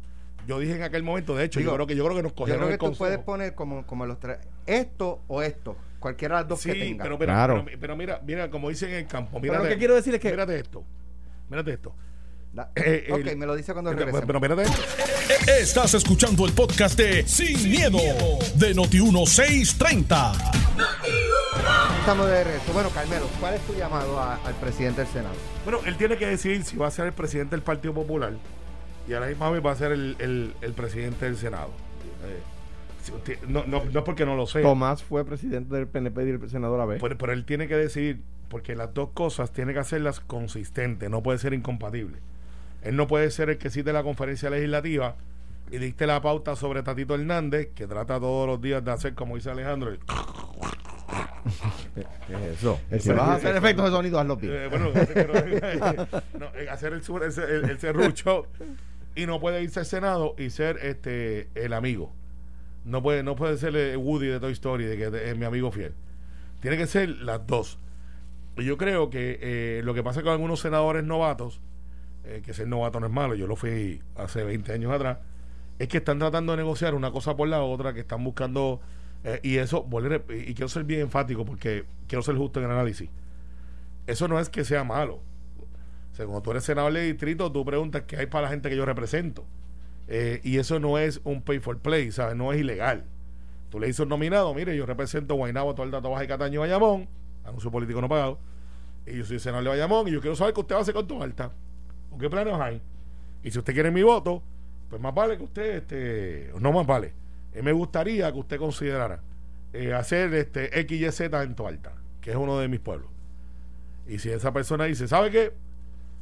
Yo 0.47 0.59
dije 0.59 0.75
en 0.75 0.83
aquel 0.83 1.03
momento, 1.03 1.37
de 1.37 1.45
hecho, 1.45 1.61
yo 1.61 1.73
creo 1.75 1.87
que 1.87 1.95
yo 1.95 2.05
creo 2.05 2.17
que 2.17 2.23
nos 2.23 2.33
cogieron 2.33 2.63
yo 2.63 2.67
creo 2.67 2.79
que 2.79 2.95
tú 2.95 2.99
puedes 2.99 3.19
poner 3.19 3.55
como, 3.55 3.87
como 3.87 4.07
los 4.07 4.19
tres, 4.19 4.39
esto 4.67 5.21
o 5.29 5.43
esto, 5.43 5.77
cualquiera 6.01 6.37
de 6.37 6.43
las 6.43 6.49
dos 6.49 6.63
que 6.63 6.75
tenga. 6.75 7.05
Pero, 7.05 7.19
pero, 7.19 7.65
pero, 7.81 7.97
mira, 7.97 8.21
mira, 8.25 8.51
como 8.51 8.69
dicen 8.69 8.91
en 8.91 8.97
el 8.97 9.07
campo, 9.07 9.39
mira. 9.41 9.59
lo 9.59 9.69
que 9.69 9.79
quiero 9.79 9.95
decir 9.95 10.15
es 10.15 10.21
que. 10.21 10.31
Mírate 10.31 10.59
esto. 10.59 10.85
Mírate 11.49 11.73
esto. 11.73 11.95
Eh, 12.77 13.09
ok, 13.11 13.35
me 13.37 13.47
lo 13.47 13.57
dice 13.57 13.73
cuando 13.73 13.93
regrese. 13.93 14.27
Pero 14.27 14.39
espérate. 14.39 14.65
Estás 15.61 15.95
escuchando 15.95 16.45
el 16.45 16.53
podcast 16.53 16.99
de 16.99 17.27
Sin, 17.27 17.71
miedo, 17.71 17.99
de 18.57 18.75
Noti1630. 18.75 20.53
Estamos 22.01 22.27
de 22.27 22.45
regreso. 22.45 22.73
Bueno, 22.75 22.91
Carmelo, 22.91 23.27
¿cuál 23.41 23.55
es 23.55 23.61
tu 23.63 23.75
llamado 23.75 24.21
al 24.21 24.55
presidente 24.61 25.03
del 25.03 25.11
Senado? 25.11 25.35
Bueno, 25.65 25.81
él 25.87 25.97
tiene 25.97 26.19
que 26.19 26.27
decidir 26.27 26.65
si 26.65 26.77
va 26.77 26.89
a 26.89 26.91
ser 26.91 27.07
el 27.07 27.13
presidente 27.13 27.57
del 27.57 27.63
Partido 27.63 27.95
Popular 27.95 28.35
y 29.09 29.13
a 29.15 29.21
la 29.21 29.27
misma 29.27 29.51
vez 29.51 29.65
va 29.65 29.73
a 29.73 29.77
ser 29.77 29.93
el, 29.93 30.17
el, 30.61 30.73
presidente 30.75 31.25
del 31.25 31.37
Senado. 31.37 31.71
Eh, 32.25 33.39
no, 33.49 33.65
no, 33.67 33.85
no 33.85 33.99
es 33.99 34.05
porque 34.05 34.25
no 34.25 34.37
lo 34.37 34.47
sé. 34.47 34.63
Tomás 34.63 35.03
fue 35.03 35.25
presidente 35.25 35.75
del 35.75 35.89
PNP 35.89 36.25
y 36.25 36.31
el 36.31 36.51
senador 36.51 36.81
a 36.81 36.87
vez. 36.87 37.01
Pero, 37.03 37.19
pero 37.19 37.33
él 37.33 37.45
tiene 37.45 37.67
que 37.67 37.77
decidir, 37.77 38.21
porque 38.49 38.77
las 38.77 38.95
dos 38.95 39.11
cosas 39.13 39.53
tiene 39.53 39.73
que 39.73 39.81
hacerlas 39.81 40.21
consistentes, 40.21 41.11
no 41.11 41.23
puede 41.23 41.39
ser 41.39 41.53
incompatible. 41.53 42.19
Él 42.83 42.97
no 42.97 43.07
puede 43.07 43.31
ser 43.31 43.51
el 43.51 43.59
que 43.59 43.71
cite 43.71 43.93
la 43.93 44.03
conferencia 44.03 44.51
legislativa 44.51 45.17
y 45.71 45.79
diste 45.79 46.07
la 46.07 46.21
pauta 46.21 46.55
sobre 46.55 46.83
Tatito 46.83 47.15
Hernández, 47.15 47.71
que 47.75 47.87
trata 47.87 48.21
todos 48.21 48.47
los 48.47 48.61
días 48.61 48.85
de 48.85 48.91
hacer, 48.93 49.15
como 49.15 49.37
dice 49.37 49.51
Alejandro, 49.51 49.97
eso. 52.53 52.81
Si 52.99 53.11
vas 53.11 53.29
a 53.29 53.35
hacer 53.35 53.57
efectos 53.57 53.85
de 53.87 53.91
sonido, 53.91 54.19
hazlo 54.19 54.37
bien. 54.37 54.53
Eh, 54.55 54.69
bueno, 54.69 54.91
eh, 56.55 56.69
hacer 56.71 56.93
el, 56.93 57.03
el, 57.03 57.71
el, 57.71 57.79
serrucho 57.79 58.47
y 59.15 59.27
no 59.27 59.41
puede 59.41 59.63
irse 59.63 59.81
al 59.81 59.87
Senado 59.87 60.35
y 60.39 60.51
ser 60.51 60.79
este 60.83 61.49
el 61.55 61.73
amigo. 61.73 62.13
No 62.85 63.03
puede, 63.03 63.23
no 63.23 63.37
puede 63.37 63.59
ser 63.59 63.77
el 63.77 63.97
Woody 63.97 64.27
de 64.27 64.41
Toy 64.41 64.53
Story, 64.53 64.85
de 64.85 64.97
que 64.97 65.31
es 65.31 65.37
mi 65.37 65.45
amigo 65.45 65.71
fiel. 65.71 65.95
Tiene 66.61 66.77
que 66.77 66.87
ser 66.87 67.09
las 67.09 67.47
dos. 67.47 67.79
Y 68.57 68.65
yo 68.65 68.77
creo 68.77 69.09
que 69.09 69.39
eh, 69.41 69.83
lo 69.85 69.95
que 69.95 70.03
pasa 70.03 70.23
con 70.23 70.33
algunos 70.33 70.61
senadores 70.61 71.05
novatos 71.05 71.61
eh, 72.25 72.41
que 72.45 72.55
ser 72.55 72.69
novato 72.69 73.01
no 73.01 73.07
es 73.07 73.13
malo, 73.13 73.35
yo 73.35 73.49
lo 73.49 73.57
fui 73.57 74.01
hace 74.15 74.45
20 74.45 74.73
años 74.73 74.93
atrás, 74.93 75.19
es 75.81 75.89
que 75.89 75.99
están 75.99 76.21
tratando 76.21 76.53
de 76.53 76.59
negociar 76.59 76.95
una 76.95 77.11
cosa 77.11 77.37
por 77.37 77.49
la 77.49 77.63
otra, 77.63 77.93
que 77.95 78.01
están 78.01 78.23
buscando, 78.23 78.81
eh, 79.25 79.41
y 79.43 79.57
eso, 79.57 79.83
volver, 79.83 80.25
y 80.29 80.55
quiero 80.55 80.69
ser 80.69 80.85
bien 80.85 81.01
enfático 81.01 81.45
porque 81.45 81.85
quiero 82.07 82.23
ser 82.23 82.37
justo 82.37 82.61
en 82.61 82.67
el 82.67 82.73
análisis. 82.73 83.11
Eso 84.07 84.29
no 84.29 84.39
es 84.39 84.49
que 84.49 84.65
sea 84.65 84.85
malo. 84.85 85.21
O 86.19 86.43
tú 86.43 86.51
eres 86.51 86.65
senador 86.65 86.93
de 86.93 87.03
distrito, 87.03 87.51
tú 87.51 87.65
preguntas 87.65 88.03
qué 88.07 88.17
hay 88.17 88.27
para 88.27 88.43
la 88.43 88.49
gente 88.51 88.69
que 88.69 88.77
yo 88.77 88.85
represento. 88.85 89.45
Eh, 90.09 90.41
y 90.45 90.59
eso 90.59 90.79
no 90.79 90.99
es 90.99 91.21
un 91.25 91.43
pay 91.43 91.59
for 91.59 91.79
play, 91.79 92.13
¿sabes? 92.13 92.37
No 92.37 92.53
es 92.53 92.61
ilegal. 92.61 93.05
Tú 93.71 93.81
le 93.81 93.87
dices 93.87 94.01
un 94.01 94.11
nominado, 94.11 94.53
mire, 94.53 94.77
yo 94.77 94.85
represento 94.85 95.35
Guaynabo, 95.35 95.73
dato 95.73 96.11
Baja 96.11 96.25
y 96.25 96.29
Cataño 96.29 96.61
Bayamón, 96.61 97.09
anuncio 97.45 97.71
político 97.71 98.03
no 98.03 98.09
pagado, 98.09 98.39
y 99.07 99.17
yo 99.17 99.25
soy 99.25 99.39
senador 99.39 99.65
de 99.65 99.71
Bayamón, 99.71 100.09
y 100.09 100.11
yo 100.11 100.21
quiero 100.21 100.37
saber 100.37 100.53
qué 100.53 100.61
usted 100.61 100.75
va 100.75 100.81
a 100.81 100.83
hacer 100.83 100.95
con 100.95 101.07
tu 101.07 101.23
alta. 101.23 101.51
¿O 102.11 102.19
qué 102.19 102.29
planes 102.29 102.55
hay? 102.55 102.83
Y 103.43 103.51
si 103.51 103.59
usted 103.59 103.73
quiere 103.73 103.91
mi 103.91 104.03
voto, 104.03 104.43
pues 104.91 105.01
más 105.01 105.15
vale 105.15 105.39
que 105.39 105.45
usted, 105.45 105.77
este, 105.77 106.53
no 106.61 106.73
más 106.73 106.87
vale. 106.87 107.15
Eh, 107.55 107.63
me 107.63 107.73
gustaría 107.73 108.31
que 108.31 108.39
usted 108.39 108.59
considerara 108.59 109.23
eh, 109.73 109.95
hacer 109.95 110.35
este 110.35 110.69
XYZ 110.87 111.21
en 111.33 111.55
Toalta, 111.55 111.95
que 112.21 112.33
es 112.33 112.37
uno 112.37 112.59
de 112.59 112.69
mis 112.69 112.81
pueblos. 112.81 113.09
Y 114.07 114.19
si 114.19 114.29
esa 114.29 114.53
persona 114.53 114.85
dice, 114.85 115.09
¿sabe 115.09 115.31
qué? 115.31 115.53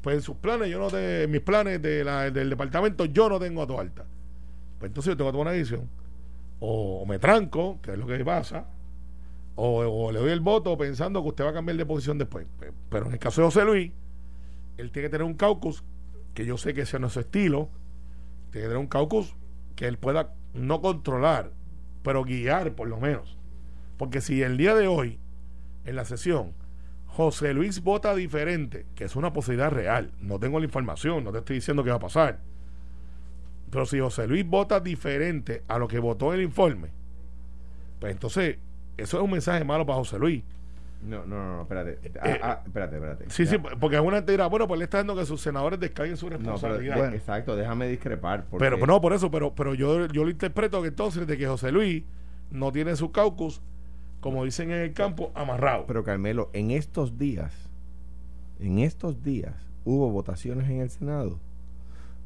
Pues 0.03 0.17
en 0.17 0.23
sus 0.23 0.37
planes, 0.37 0.69
yo 0.71 0.79
no 0.79 0.89
te, 0.89 1.27
mis 1.29 1.41
planes 1.43 1.81
de 1.83 2.05
del 2.33 2.51
departamento, 2.51 3.05
yo 3.05 3.29
no 3.29 3.39
tengo 3.39 3.63
a 3.63 3.67
Toalta. 3.67 4.05
Pues 4.79 4.91
entonces 4.91 5.13
yo 5.13 5.17
tengo 5.17 5.31
que 5.31 5.33
tomar 5.33 5.49
una 5.49 5.57
decisión. 5.57 5.89
O, 6.61 7.05
me 7.07 7.19
tranco, 7.19 7.79
que 7.83 7.93
es 7.93 7.99
lo 7.99 8.07
que 8.07 8.25
pasa, 8.25 8.67
o, 9.57 10.11
le 10.13 10.19
doy 10.21 10.31
el 10.31 10.41
voto 10.41 10.77
pensando 10.79 11.23
que 11.23 11.29
usted 11.29 11.45
va 11.45 11.51
a 11.51 11.55
cambiar 11.55 11.77
de 11.77 11.87
posición 11.87 12.19
después. 12.19 12.47
Pe- 12.59 12.73
Pero 12.89 13.07
en 13.07 13.13
el 13.13 13.19
caso 13.19 13.41
de 13.43 13.47
José 13.47 13.65
Luis, 13.65 13.93
él 14.79 14.91
tiene 14.91 15.09
que 15.09 15.13
tener 15.13 15.27
un 15.27 15.35
caucus 15.35 15.85
que 16.35 16.47
yo 16.47 16.57
sé 16.59 16.75
que 16.75 16.83
ese 16.83 16.99
no 16.99 17.09
es 17.09 17.17
estilo. 17.17 17.69
Tiene 18.51 18.65
que 18.67 18.69
tener 18.69 18.79
un 18.79 18.87
caucus 18.89 19.35
que 19.77 19.87
él 19.87 19.99
pueda 19.99 20.35
no 20.55 20.81
controlar, 20.81 21.53
pero 22.03 22.25
guiar 22.25 22.75
por 22.75 22.89
lo 22.89 22.99
menos. 23.01 23.37
Porque 23.99 24.21
si 24.21 24.43
el 24.43 24.57
día 24.57 24.75
de 24.75 24.87
hoy, 24.89 25.19
en 25.85 25.97
la 25.97 26.05
sesión, 26.05 26.53
José 27.13 27.53
Luis 27.55 27.83
vota 27.83 28.15
diferente, 28.15 28.87
que 28.95 29.05
es 29.05 29.17
una 29.17 29.33
posibilidad 29.33 29.71
real, 29.71 30.13
no 30.21 30.39
tengo 30.39 30.59
la 30.59 30.65
información, 30.65 31.25
no 31.25 31.33
te 31.33 31.39
estoy 31.39 31.57
diciendo 31.57 31.83
qué 31.85 31.91
va 31.91 31.97
a 31.97 32.01
pasar. 32.01 32.39
Pero 33.71 33.87
si 33.87 33.99
José 34.01 34.27
Luis 34.27 34.47
vota 34.47 34.81
diferente 34.81 35.63
a 35.69 35.79
lo 35.79 35.87
que 35.89 35.99
votó 35.99 36.33
el 36.35 36.41
informe, 36.43 36.89
pues 38.01 38.13
entonces 38.13 38.59
eso 38.97 39.17
es 39.19 39.23
un 39.23 39.31
mensaje 39.31 39.65
malo 39.65 39.85
para 39.87 39.99
José 39.99 40.19
Luis. 40.19 40.43
No, 41.03 41.25
no, 41.25 41.37
no, 41.37 41.57
no, 41.57 41.63
espérate. 41.63 41.99
Ah, 42.21 42.29
Eh, 42.31 42.41
ah, 42.43 42.61
espérate, 42.65 42.97
espérate. 42.97 43.25
Sí, 43.31 43.45
Ya. 43.45 43.51
sí, 43.53 43.59
porque 43.81 43.97
alguna 43.97 44.17
gente 44.19 44.33
dirá, 44.33 44.47
bueno, 44.49 44.69
pues 44.69 44.79
le 44.79 44.85
está 44.85 44.99
dando 44.99 45.17
que 45.17 45.25
sus 45.25 45.41
senadores 45.41 45.81
descarguen 45.81 46.17
su 46.17 46.27
No, 46.29 46.37
pero, 46.37 46.51
responsabilidad. 46.53 46.97
bueno, 46.99 47.15
exacto, 47.17 47.57
déjame 47.57 47.89
discrepar. 47.89 48.45
Porque, 48.51 48.63
Pero 48.65 48.87
no, 48.87 49.01
por 49.01 49.13
eso, 49.15 49.31
pero, 49.31 49.55
pero 49.55 49.75
yo, 49.75 50.07
yo 50.09 50.25
lo 50.25 50.31
interpreto 50.31 50.83
que 50.83 50.89
entonces 50.89 51.27
de 51.27 51.39
que 51.39 51.47
José 51.47 51.73
Luis 51.73 52.03
no 52.51 52.71
tiene 52.71 52.97
su 52.97 53.11
caucus, 53.13 53.63
como 54.21 54.45
dicen 54.45 54.71
en 54.71 54.81
el 54.81 54.93
campo, 54.93 55.33
amarrado. 55.35 55.85
Pero 55.87 56.05
Carmelo, 56.05 56.51
en 56.53 56.71
estos 56.71 57.19
días, 57.19 57.53
en 58.59 58.79
estos 58.79 59.23
días 59.23 59.55
hubo 59.85 60.11
votaciones 60.11 60.69
en 60.69 60.81
el 60.81 60.91
Senado 60.91 61.39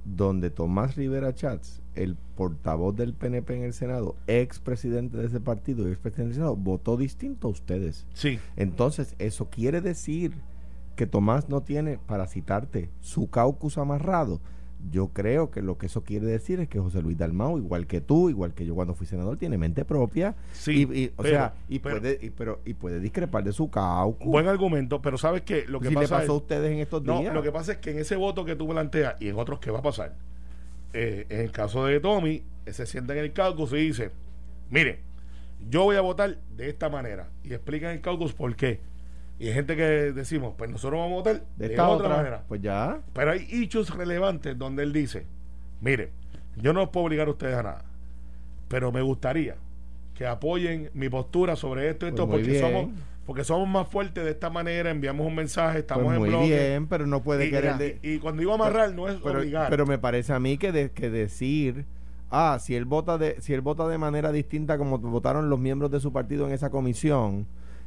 donde 0.05 0.51
Tomás 0.51 0.97
Rivera 0.97 1.35
Chats, 1.35 1.81
el 1.95 2.17
portavoz 2.37 2.95
del 2.95 3.15
PNP 3.15 3.57
en 3.57 3.63
el 3.65 3.73
Senado, 3.73 4.17
ex 4.27 4.59
presidente 4.59 5.17
de 5.17 5.27
ese 5.27 5.41
partido 5.41 5.89
y 5.89 5.93
ex 5.93 5.99
presidente 5.99 6.29
del 6.29 6.35
Senado, 6.35 6.57
votó 6.57 6.97
distinto 6.97 7.49
a 7.49 7.51
ustedes. 7.51 8.07
sí, 8.13 8.39
Entonces, 8.57 9.15
eso 9.19 9.49
quiere 9.51 9.81
decir 9.81 10.35
que 10.97 11.07
Tomás 11.07 11.49
no 11.49 11.63
tiene, 11.63 11.99
para 12.07 12.27
citarte, 12.27 12.91
su 13.01 13.29
caucus 13.29 13.79
amarrado. 13.79 14.41
Yo 14.91 15.09
creo 15.09 15.51
que 15.51 15.63
lo 15.63 15.79
que 15.79 15.87
eso 15.87 16.03
quiere 16.05 16.27
decir 16.27 16.61
es 16.61 16.69
que 16.69 16.79
José 16.79 17.01
Luis 17.01 17.17
Dalmau, 17.17 17.57
igual 17.59 17.87
que 17.87 18.01
tú, 18.03 18.29
igual 18.29 18.53
que 18.53 18.67
yo 18.67 18.75
cuando 18.75 18.95
fui 18.95 19.07
senador, 19.07 19.39
tiene 19.39 19.57
mente 19.57 19.85
propia. 19.85 20.35
Sí, 20.53 20.87
y, 20.93 20.99
y, 21.05 21.07
o 21.17 21.23
pero- 21.23 21.29
sea, 21.37 21.55
y, 21.69 21.79
pero- 21.79 22.01
puede, 22.01 22.19
y, 22.21 22.31
pero, 22.31 22.61
y 22.67 22.75
puede 22.75 23.01
discrepar 23.01 23.45
de 23.45 23.53
su 23.53 23.71
caucus. 23.71 24.27
buen 24.27 24.47
argumento, 24.47 25.01
pero 25.01 25.17
¿sabes 25.17 25.43
qué? 25.43 25.65
Lo 25.67 25.81
que 25.81 25.89
si 25.89 25.95
le 25.95 26.01
pasa 26.03 26.19
pasó 26.19 26.33
a 26.33 26.37
es, 26.37 26.43
ustedes 26.43 26.71
en 26.73 26.79
estos 26.81 27.03
No, 27.03 27.21
días. 27.21 27.33
lo 27.35 27.43
que 27.43 27.51
pasa 27.51 27.73
es 27.73 27.79
que 27.79 27.93
en 27.93 27.99
ese 27.99 28.17
voto 28.17 28.45
que 28.45 28.57
tú 28.57 28.69
planteas 28.69 29.15
y 29.21 29.29
en 29.29 29.39
otros 29.39 29.59
que 29.59 29.71
va 29.71 29.79
a 29.79 29.83
pasar, 29.83 30.15
eh, 30.93 31.27
en 31.31 31.41
el 31.41 31.51
caso 31.51 31.87
de 31.87 31.99
Tommy, 32.01 32.43
se 32.67 32.85
sienta 32.87 33.15
en 33.15 33.21
el 33.21 33.33
caucus 33.33 33.73
y 33.73 33.77
dice, 33.77 34.11
mire, 34.71 35.01
yo 35.71 35.85
voy 35.85 35.97
a 35.97 36.03
votar 36.03 36.37
de 36.57 36.69
esta 36.69 36.89
manera. 36.91 37.31
Y 37.43 37.55
explica 37.55 37.89
en 37.91 37.97
el 37.97 38.01
caucus 38.03 38.33
por 38.35 38.55
qué. 38.55 38.81
Y 39.39 39.49
hay 39.49 39.55
gente 39.55 39.77
que 39.77 39.83
decimos, 40.13 40.55
pues 40.57 40.71
nosotros 40.71 40.99
vamos 41.01 41.13
a 41.13 41.17
votar 41.17 41.43
de 41.57 41.67
esta 41.67 41.89
otra, 41.89 42.07
otra, 42.07 42.17
manera. 42.19 42.43
pues 42.49 42.61
ya. 42.63 43.01
Pero 43.13 43.33
hay 43.33 43.47
hechos 43.51 43.95
relevantes 43.97 44.57
donde 44.57 44.83
él 44.85 44.93
dice, 44.93 45.27
mire, 45.81 46.11
yo 46.57 46.73
no 46.73 46.85
os 46.85 46.89
puedo 46.91 47.07
obligar 47.07 47.27
a 47.29 47.33
ustedes 47.33 47.57
a 47.57 47.63
nada, 47.63 47.85
pero 48.69 48.93
me 48.93 49.03
gustaría 49.03 49.57
que 50.15 50.27
apoyen 50.27 50.91
mi 50.95 51.09
postura 51.09 51.57
sobre 51.57 51.91
esto 51.91 52.07
y 52.07 52.13
Pues 52.13 52.21
esto, 52.21 52.27
muy 52.29 52.43
porque 52.45 52.61
somos, 52.61 52.89
porque 53.27 53.45
somos 53.45 53.69
más 53.69 53.89
fuertes 53.89 54.23
de 54.25 54.31
esta 54.31 54.51
manera, 54.51 54.91
enviamos 54.91 55.27
un 55.27 55.35
mensaje, 55.35 55.81
estamos 55.81 56.05
Pues 56.05 56.15
en 56.15 56.21
muy 56.21 56.29
bloque. 56.29 56.47
bien, 56.47 56.87
pero 56.87 57.05
no 57.09 57.21
puede 57.25 57.47
y, 57.47 57.51
querer. 57.51 57.75
y- 57.75 57.79
de- 57.79 57.99
y 58.03 58.19
cuando 58.21 58.39
digo 58.39 58.55
amarrar, 58.55 58.93
no 58.95 59.09
es 59.09 59.17
pero, 59.17 59.41
obligar. 59.41 59.69
pero 59.69 59.85
me 59.87 59.99
parece 59.99 60.33
a 60.33 60.39
mí 60.39 60.57
que, 60.59 60.71
de- 60.71 60.93
que 60.93 61.11
decir 61.11 61.85
ah 62.31 62.59
si 62.61 62.77
él 62.77 62.85
vota 62.85 63.19
de 63.19 63.41
si 63.41 63.53
él 63.53 63.61
vota 63.61 63.87
de 63.89 63.99
manera 63.99 64.31
distinta 64.33 64.79
como 64.79 64.99
votaron 64.99 65.51
los 65.51 65.59
miembros 65.59 65.91
de 65.91 65.99
su 66.01 66.13
partido 66.13 66.47
en 66.47 66.53
esa 66.53 66.71
comisión 66.71 67.47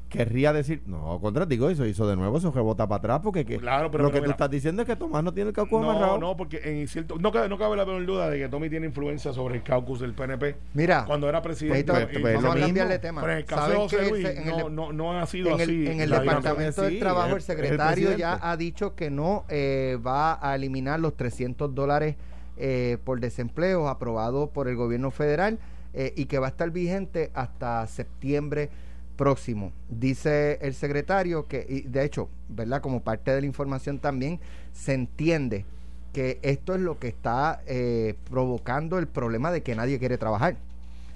querría 0.10 0.54
decir 0.54 0.82
no 0.86 1.20
contra 1.20 1.46
digo 1.46 1.70
eso 1.70 1.86
hizo 1.86 2.08
de 2.08 2.16
nuevo 2.16 2.38
eso 2.38 2.54
que 2.54 2.60
vota 2.60 2.88
para 2.88 3.00
atrás 3.00 3.20
porque 3.22 3.46
que, 3.46 3.58
Claro, 3.58 3.92
pero 3.92 4.06
lo 4.06 4.10
que 4.12 4.16
mira, 4.22 4.26
tú 4.28 4.32
estás 4.32 4.50
diciendo 4.50 4.82
es 4.82 4.88
que 4.88 4.96
Tomás 4.96 5.22
no 5.24 5.34
tiene 5.34 5.50
el 5.50 5.54
caucus 5.54 5.84
amarrado 5.84 6.18
no, 6.18 6.28
no, 6.28 6.38
porque 6.38 6.62
en 6.64 6.88
cierto, 6.88 7.18
no 7.20 7.32
cabe, 7.32 7.50
no 7.50 7.58
cabe 7.58 7.76
la 7.76 7.86
menor 7.86 8.06
duda 8.06 8.30
de 8.30 8.40
que 8.40 8.48
Tommy 8.48 8.70
tiene 8.70 8.86
influencia 8.88 9.34
sobre 9.34 9.56
el 9.56 9.64
caucus 9.64 10.00
del 10.00 10.14
PNP 10.14 10.56
Mira, 10.74 11.04
cuando 11.06 11.28
era 11.28 11.42
presidente. 11.42 11.92
Pues, 11.92 12.08
y- 12.14 12.20
pues, 12.20 12.36
vamos 12.36 12.44
lo 12.44 12.52
a 12.52 12.54
mismo. 12.56 12.68
cambiarle 12.68 12.94
de 12.94 13.00
tema. 13.00 13.20
pero 13.22 13.34
en 13.34 13.38
el 13.40 13.46
caso 13.46 13.62
de 13.64 13.68
¿Saben 13.68 13.82
José 13.82 13.98
que 13.98 14.10
Luis, 14.10 14.26
el- 14.26 14.38
en 14.38 14.48
no, 14.48 14.68
el- 14.68 14.76
no, 14.76 14.94
no 14.94 15.20
ha 15.20 15.26
sido 15.26 15.48
en 15.50 15.56
el, 15.56 15.62
así. 15.62 15.88
en 15.88 16.00
el 16.02 16.10
Departamento 16.10 16.82
Sí, 16.82 16.88
del 16.94 17.00
Trabajo, 17.00 17.32
el 17.32 17.38
es- 17.38 17.44
es 17.44 17.50
el 17.50 17.56
secretario 17.58 18.16
ya 18.18 18.40
ha 18.42 18.56
dicho 18.58 18.96
que 18.96 19.10
no 19.10 19.44
eh, 19.50 19.98
va 20.06 20.40
a 20.42 20.56
eliminar 20.56 21.00
los 21.02 21.16
300 21.18 21.76
dólares 21.76 22.16
eh, 22.58 22.98
por 23.04 23.20
desempleo 23.20 23.88
aprobado 23.90 24.48
por 24.52 24.68
el 24.70 24.76
gobierno 24.78 25.12
federal 25.12 25.60
eh, 25.94 26.14
y 26.16 26.26
que 26.26 26.40
va 26.40 26.48
a 26.48 26.50
estar 26.50 26.70
vigente 26.72 27.30
hasta 27.34 27.86
septiembre 27.88 28.70
próximo. 29.18 29.74
Dice 29.90 30.60
el 30.62 30.74
secretario 30.74 31.48
que, 31.48 31.66
y 31.68 31.82
de 31.82 32.06
hecho, 32.06 32.30
¿verdad? 32.48 32.82
Como 32.82 33.02
parte 33.02 33.32
de 33.32 33.42
la 33.42 33.48
información 33.48 34.00
también, 34.00 34.40
se 34.74 34.94
entiende 34.94 35.66
que 36.14 36.40
esto 36.42 36.74
es 36.76 36.82
lo 36.82 36.98
que 37.00 37.10
está 37.10 37.62
eh, 37.68 38.16
provocando 38.30 38.98
el 39.00 39.08
problema 39.08 39.52
de 39.52 39.62
que 39.64 39.76
nadie 39.76 40.00
quiere 40.00 40.18
trabajar. 40.18 40.56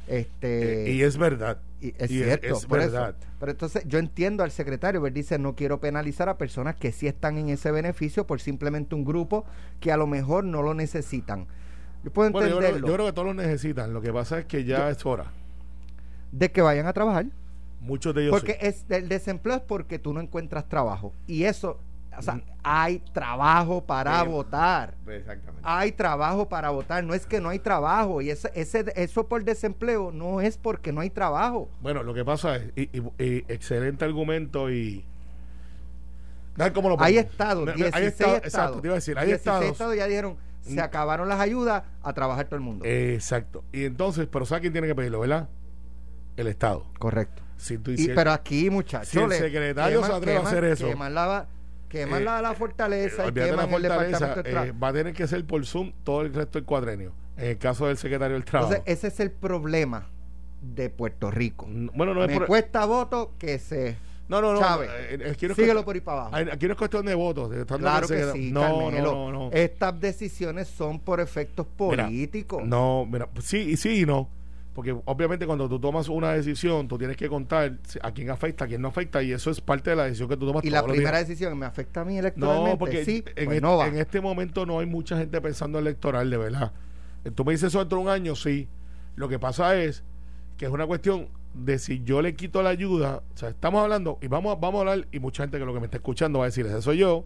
Este, 0.08 0.90
Eh, 0.90 0.94
y 0.94 1.04
es 1.04 1.18
verdad. 1.18 1.60
y 1.80 1.94
es 1.98 2.12
Y 2.12 2.18
cierto, 2.24 2.58
es 2.58 2.66
por 2.66 2.80
eso. 2.80 2.92
verdad. 2.92 3.16
Pero 3.40 3.52
entonces 3.52 3.84
yo 3.88 3.98
entiendo 4.00 4.44
al 4.44 4.52
secretario, 4.52 5.06
él 5.08 5.14
dice, 5.14 5.40
no 5.40 5.56
quiero 5.56 5.80
penalizar 5.80 6.28
a 6.30 6.38
personas 6.38 6.76
que 6.76 6.92
sí 6.92 7.08
están 7.08 7.38
en 7.38 7.50
ese 7.50 7.72
beneficio 7.72 8.28
por 8.28 8.42
simplemente 8.42 8.94
un 8.94 9.06
grupo 9.06 9.46
que 9.80 9.92
a 9.92 9.98
lo 9.98 10.06
mejor 10.08 10.44
no 10.44 10.62
lo 10.62 10.74
necesitan. 10.74 11.48
Yo 12.04 12.12
puedo 12.12 12.30
Bueno, 12.32 12.48
yo 12.50 12.58
creo, 12.58 12.68
entenderlo 12.70 12.88
yo 12.88 12.94
creo 12.96 13.06
que 13.08 13.14
todos 13.14 13.28
lo 13.28 13.34
necesitan. 13.36 13.94
Lo 13.94 14.02
que 14.02 14.12
pasa 14.12 14.40
es 14.40 14.46
que 14.46 14.64
ya 14.66 14.80
Yo- 14.80 14.90
es 14.90 15.06
hora. 15.06 15.32
de 16.32 16.52
que 16.52 16.62
vayan 16.62 16.88
a 16.88 16.94
trabajar. 16.94 17.26
Muchos 17.82 18.14
de 18.16 18.22
ellos 18.24 18.32
Porque 18.32 18.54
sí. 18.54 18.68
es 18.68 18.86
el 18.90 19.10
desempleo 19.10 19.56
es 19.58 19.62
porque 19.64 20.00
tú 20.00 20.14
no 20.14 20.22
encuentras 20.22 20.70
trabajo. 20.70 21.14
Y 21.28 21.44
eso, 21.46 21.80
o 22.18 22.22
sea, 22.22 22.40
hay 22.64 23.00
trabajo 23.12 23.84
para 23.84 24.22
Sí. 24.24 24.28
votar. 24.30 24.94
exactamente 25.08 25.62
Hay 25.64 25.92
trabajo 25.92 26.48
para 26.48 26.70
votar. 26.70 27.04
No 27.04 27.14
es 27.16 27.26
que 27.26 27.42
no 27.42 27.50
hay 27.50 27.58
trabajo. 27.60 28.22
Y 28.22 28.30
ese, 28.30 28.52
ese, 28.54 28.86
eso 28.96 29.28
por 29.28 29.44
desempleo 29.44 30.12
no 30.12 30.42
es 30.42 30.58
porque 30.58 30.92
no 30.92 31.02
hay 31.02 31.10
trabajo. 31.10 31.70
Bueno, 31.82 32.04
lo 32.04 32.14
que 32.14 32.24
pasa 32.24 32.56
es, 32.58 32.72
y, 32.76 32.82
y- 32.98 33.02
y 33.18 33.46
excelente 33.48 34.06
argumento 34.06 34.70
y... 34.72 35.04
Cómo 36.76 36.90
lo 36.90 37.02
Hay 37.02 37.18
estados, 37.18 37.66
No, 37.66 37.72
no, 37.72 37.76
16 37.78 37.96
hay 37.96 38.06
estados, 38.08 38.36
estados. 38.36 38.54
Exacto, 38.54 38.82
te 38.82 38.88
iba 38.88 38.94
a 38.94 38.96
decir, 38.96 39.18
hay 39.18 39.28
16 39.28 39.72
estados. 39.72 39.96
ya 39.98 40.06
dijeron, 40.06 40.36
se 40.62 40.76
Mm. 40.76 40.80
acabaron 40.80 41.28
las 41.28 41.40
ayudas, 41.40 41.84
a 42.04 42.14
trabajar 42.14 42.46
todo 42.46 42.58
el 42.58 42.62
mundo. 42.62 42.86
Exacto. 42.86 43.64
Y 43.72 43.86
entonces, 43.86 44.28
pero 44.32 44.46
¿sabes 44.46 44.62
quién 44.62 44.74
tiene 44.74 44.88
que 44.88 44.94
pedirlo, 44.94 45.22
verdad? 45.22 45.50
El 46.38 46.48
Estado. 46.48 46.86
Correcto. 47.00 47.42
Si 47.62 47.78
tú 47.78 47.92
Y, 47.92 48.08
pero 48.10 48.32
aquí, 48.32 48.70
muchachos, 48.70 49.10
Si 49.10 49.20
el 49.20 49.32
secretario 49.32 50.04
se 50.04 50.12
atreve 50.12 50.38
a 50.40 50.42
hacer 50.42 50.64
eso. 50.64 50.88
Queman 50.88 51.14
la, 51.14 51.46
queman 51.88 52.22
Eh, 52.22 52.26
la, 52.26 52.42
la 52.42 52.54
fortaleza 52.54 53.28
y 53.28 53.32
de 53.32 53.42
la 53.42 53.48
queman 53.48 53.66
el 53.66 53.72
fortaleza, 53.72 54.00
departamento 54.20 54.40
eh, 54.50 54.52
trabajo. 54.52 54.80
va 54.84 54.88
a 54.88 54.94
tener 54.94 55.14
que 55.14 55.28
ser 55.28 55.46
por 55.46 55.66
Zoom 55.66 55.92
todo 56.04 56.22
el 56.22 56.34
resto 56.34 56.58
del 56.58 56.66
cuadrenio. 56.66 57.12
En 57.38 57.46
el 57.50 57.58
caso 57.58 57.86
del 57.88 57.98
secretario 57.98 58.34
del 58.36 58.44
Trabajo. 58.46 58.74
Entonces, 58.74 58.98
ese 58.98 59.08
es 59.08 59.20
el 59.20 59.32
problema 59.32 60.08
de 60.62 60.90
Puerto 60.90 61.30
Rico. 61.32 61.68
Bueno, 61.70 62.14
no 62.14 62.24
es 62.24 62.30
Me 62.30 62.38
por... 62.38 62.48
cuesta 62.48 62.86
voto 62.86 63.34
que 63.40 63.58
se... 63.60 63.96
No, 64.28 64.42
no, 64.42 64.54
no. 64.54 64.60
Chávez, 64.60 64.90
eh, 64.94 65.18
eh, 65.22 65.34
Síguelo 65.36 65.56
cuestión- 65.56 65.84
por 65.84 65.96
ahí 65.96 66.02
para 66.02 66.22
abajo. 66.28 66.36
Aquí 66.54 66.66
no 66.66 66.72
es 66.74 66.78
cuestión 66.78 67.06
de 67.06 67.16
votos. 67.16 67.50
de 67.52 67.66
Claro 67.66 68.08
que 68.08 68.14
secretario. 68.14 68.42
sí, 68.44 68.52
no, 68.52 68.62
Carmelo. 68.62 69.12
no, 69.12 69.32
no, 69.32 69.40
no. 69.50 69.52
Estas 69.52 70.00
decisiones 70.00 70.68
son 70.70 71.00
por 71.00 71.20
efectos 71.20 71.66
Mira, 71.80 72.06
políticos. 72.06 72.64
No, 72.66 73.06
mira, 73.12 73.28
pues 73.28 73.46
sí 73.46 73.76
sí 73.76 74.02
y 74.02 74.06
no. 74.06 74.30
Porque 74.74 74.96
obviamente 75.06 75.46
cuando 75.46 75.68
tú 75.68 75.80
tomas 75.82 76.08
una 76.08 76.32
decisión, 76.32 76.88
tú 76.88 76.98
tienes 76.98 77.18
que 77.18 77.28
contar 77.28 77.78
a 78.02 78.12
quién 78.14 78.30
afecta, 78.30 78.64
a 78.66 78.68
quién 78.70 78.82
no 78.82 78.88
afecta, 78.88 79.22
y 79.22 79.34
eso 79.34 79.52
es 79.52 79.60
parte 79.60 79.90
de 79.90 79.98
la 79.98 80.04
decisión 80.06 80.30
que 80.30 80.38
tú 80.38 80.48
tomas 80.48 80.64
y 80.64 80.70
la 80.70 80.80
primera 80.94 81.18
decisión 81.18 81.58
me 81.60 81.66
afecta 81.66 82.02
a 82.02 82.06
mí 82.06 82.18
electoralmente. 82.18 82.72
No, 82.72 82.78
porque 82.78 83.04
sí, 83.04 83.18
en, 83.36 83.46
pues 83.46 83.56
este, 83.58 83.62
no 83.62 83.84
en 83.86 83.98
este 83.98 84.22
momento 84.22 84.66
no 84.66 84.80
hay 84.80 84.86
mucha 84.86 85.18
gente 85.18 85.42
pensando 85.42 85.78
en 85.80 85.88
electoral, 85.88 86.30
de 86.30 86.38
verdad. 86.38 86.72
Tú 87.36 87.44
me 87.44 87.52
dices 87.52 87.68
eso 87.68 87.80
dentro 87.80 87.98
de 87.98 88.04
un 88.06 88.10
año, 88.10 88.34
sí. 88.36 88.70
Lo 89.18 89.28
que 89.28 89.40
pasa 89.40 89.76
es 89.76 90.04
que 90.58 90.66
es 90.68 90.72
una 90.72 90.88
cuestión 90.88 91.28
de 91.54 91.78
si 91.78 92.02
yo 92.06 92.22
le 92.22 92.34
quito 92.36 92.64
la 92.64 92.70
ayuda, 92.70 93.24
o 93.34 93.38
sea, 93.38 93.50
estamos 93.50 93.84
hablando, 93.84 94.20
y 94.22 94.28
vamos, 94.28 94.56
a- 94.56 94.60
vamos 94.60 94.78
a 94.88 94.92
hablar, 94.92 95.08
y 95.12 95.20
mucha 95.20 95.44
gente 95.44 95.60
que 95.60 95.66
lo 95.66 95.74
que 95.74 95.82
me 95.82 95.88
está 95.88 95.98
escuchando 95.98 96.40
va 96.40 96.46
a 96.46 96.48
decir, 96.48 96.66
ese 96.66 96.82
soy 96.82 97.00
yo, 97.00 97.26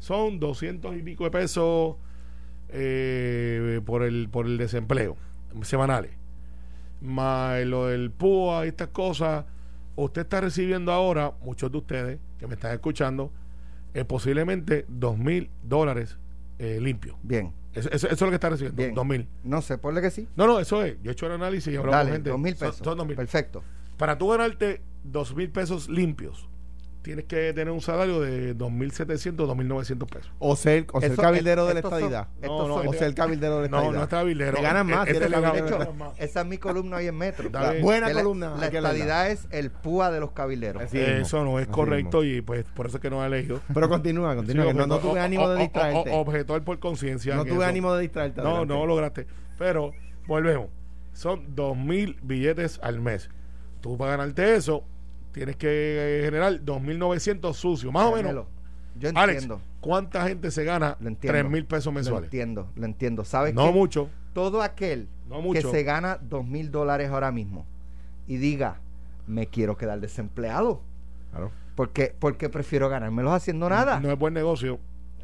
son 0.00 0.38
doscientos 0.38 0.94
y 0.94 1.02
pico 1.02 1.24
de 1.24 1.30
pesos 1.30 1.96
eh, 2.68 3.80
por, 3.86 4.02
el, 4.02 4.28
por 4.30 4.44
el 4.46 4.58
desempleo, 4.58 5.16
semanales. 5.62 6.12
Más 7.00 7.64
lo 7.64 7.86
del 7.86 8.10
PUA 8.10 8.66
y 8.66 8.68
estas 8.68 8.88
cosas, 8.88 9.44
usted 9.96 10.22
está 10.22 10.40
recibiendo 10.40 10.92
ahora, 10.92 11.32
muchos 11.42 11.70
de 11.70 11.78
ustedes 11.78 12.18
que 12.38 12.46
me 12.46 12.54
están 12.54 12.72
escuchando, 12.72 13.30
eh, 13.94 14.04
posiblemente 14.04 14.84
dos 14.88 15.16
mil 15.18 15.50
dólares 15.62 16.18
eh, 16.58 16.78
limpios. 16.80 17.16
Bien, 17.22 17.52
Eso, 17.74 17.88
eso- 17.90 18.06
eso 18.08 18.14
es 18.14 18.20
lo 18.20 18.28
que 18.30 18.34
está 18.34 18.48
recibiendo, 18.50 18.76
Bien. 18.82 18.94
dos 18.94 19.06
mil. 19.06 19.28
no 19.44 19.62
sé, 19.62 19.78
ponle 19.78 20.00
que 20.00 20.10
sí. 20.10 20.26
No, 20.34 20.46
no, 20.48 20.58
eso 20.58 20.82
es. 20.82 20.96
Yo 21.02 21.10
he 21.10 21.12
hecho 21.12 21.26
el 21.26 21.32
análisis 21.32 21.72
y 21.72 21.76
Dale, 21.76 21.90
con 21.90 22.12
gente. 22.12 22.30
dos 22.30 22.40
mil 22.40 22.56
Son- 22.56 22.68
pesos. 22.70 22.84
son 22.84 22.98
dos 22.98 23.06
mil. 23.06 23.14
Perfecto. 23.16 23.62
Para 23.96 24.18
tú 24.18 24.28
ganarte 24.28 24.80
dos 25.04 25.34
mil 25.36 25.50
pesos 25.50 25.88
limpios, 25.88 26.48
tienes 27.08 27.24
que 27.24 27.54
tener 27.54 27.70
un 27.70 27.80
salario 27.80 28.20
de 28.20 28.54
2.700, 28.54 29.34
2.900 29.34 30.06
pesos. 30.06 30.30
O 30.38 30.54
ser, 30.56 30.86
o 30.92 31.00
ser 31.00 31.12
Eso- 31.12 31.22
cabildero 31.22 31.64
de 31.64 31.72
la 31.72 31.80
estadidad. 31.80 32.28
No, 32.42 32.68
no, 32.68 32.74
o 32.74 32.92
ser 32.92 33.14
cabildero 33.14 33.62
de 33.62 33.62
la 33.62 33.68
No, 33.70 33.78
estadidad. 33.78 34.00
no. 34.00 34.56
Te 34.56 34.62
ganan 34.62 34.86
más, 34.86 35.08
Este 35.08 35.20
cabildero. 35.30 35.66
hecho, 35.66 35.78
ganan 35.78 35.96
más. 35.96 36.20
esa 36.20 36.40
es 36.42 36.46
mi 36.46 36.58
columna 36.58 36.98
hoy 36.98 37.06
en 37.06 37.16
Metro. 37.16 37.48
Buena 37.80 38.12
columna, 38.12 38.54
La 38.58 38.66
estadidad 38.66 39.30
es 39.30 39.46
el 39.50 39.70
púa 39.70 40.10
de 40.10 40.20
los 40.20 40.32
mismo. 40.32 40.92
Eso 40.92 41.44
no 41.44 41.58
es 41.58 41.66
correcto 41.68 42.24
y 42.24 42.42
pues 42.42 42.66
por 42.74 42.88
eso 42.88 42.98
es 42.98 43.00
que 43.00 43.08
no 43.08 43.22
ha 43.22 43.26
elegido. 43.26 43.62
Pero 43.72 43.88
continúa, 43.88 44.36
continúa. 44.36 44.66
que 44.66 44.74
no, 44.74 44.86
no 44.86 44.98
tuve 44.98 45.18
ánimo 45.20 45.48
de 45.48 45.60
distraerte. 45.62 46.10
Objetor 46.12 46.62
por 46.62 46.78
conciencia. 46.78 47.36
No 47.36 47.44
tuve 47.46 47.54
eso- 47.54 47.64
ánimo 47.64 47.94
de 47.94 48.02
distraerte. 48.02 48.42
No, 48.42 48.48
adelante. 48.48 48.74
no 48.74 48.84
lograste. 48.86 49.26
Pero 49.56 49.92
volvemos. 50.26 50.68
Son 51.14 51.56
2.000 51.56 52.18
billetes 52.20 52.78
al 52.82 53.00
mes. 53.00 53.30
Tú 53.80 53.96
para 53.96 54.10
ganarte 54.10 54.56
eso, 54.56 54.84
tienes 55.38 55.56
que 55.56 55.68
eh, 56.20 56.22
generar 56.24 56.52
2.900 56.60 57.54
sucios. 57.54 57.92
Más 57.92 58.04
o 58.06 58.14
menos. 58.14 58.46
Yo 58.98 59.10
Alex, 59.14 59.42
entiendo. 59.44 59.60
¿cuánta 59.80 60.26
gente 60.26 60.50
se 60.50 60.64
gana 60.64 60.96
Lo 61.00 61.08
entiendo. 61.08 61.48
3.000 61.50 61.66
pesos 61.66 61.86
Lo 61.86 61.92
mensuales? 61.92 62.24
entiendo, 62.26 62.68
lo 62.74 62.84
entiendo. 62.84 63.24
¿Sabes 63.24 63.54
No 63.54 63.66
qué? 63.66 63.72
mucho. 63.72 64.08
Todo 64.32 64.60
aquel 64.62 65.08
No 65.28 65.42
que 65.52 65.62
se 65.62 65.82
gana 65.84 66.18
dos 66.20 66.44
mil 66.46 66.70
dólares 66.70 67.10
ahora 67.10 67.30
mismo 67.32 67.64
y 68.26 68.36
diga, 68.36 68.76
me 69.26 69.46
quiero 69.46 69.76
quedar 69.76 70.00
desempleado. 70.00 70.80
Claro. 71.30 71.50
Porque, 71.74 72.14
porque 72.18 72.48
prefiero 72.48 72.88
ganármelos 72.88 73.32
haciendo 73.32 73.68
nada. 73.68 74.00
No 74.00 74.10
es 74.12 74.18
buen 74.18 74.34
negocio. 74.34 74.78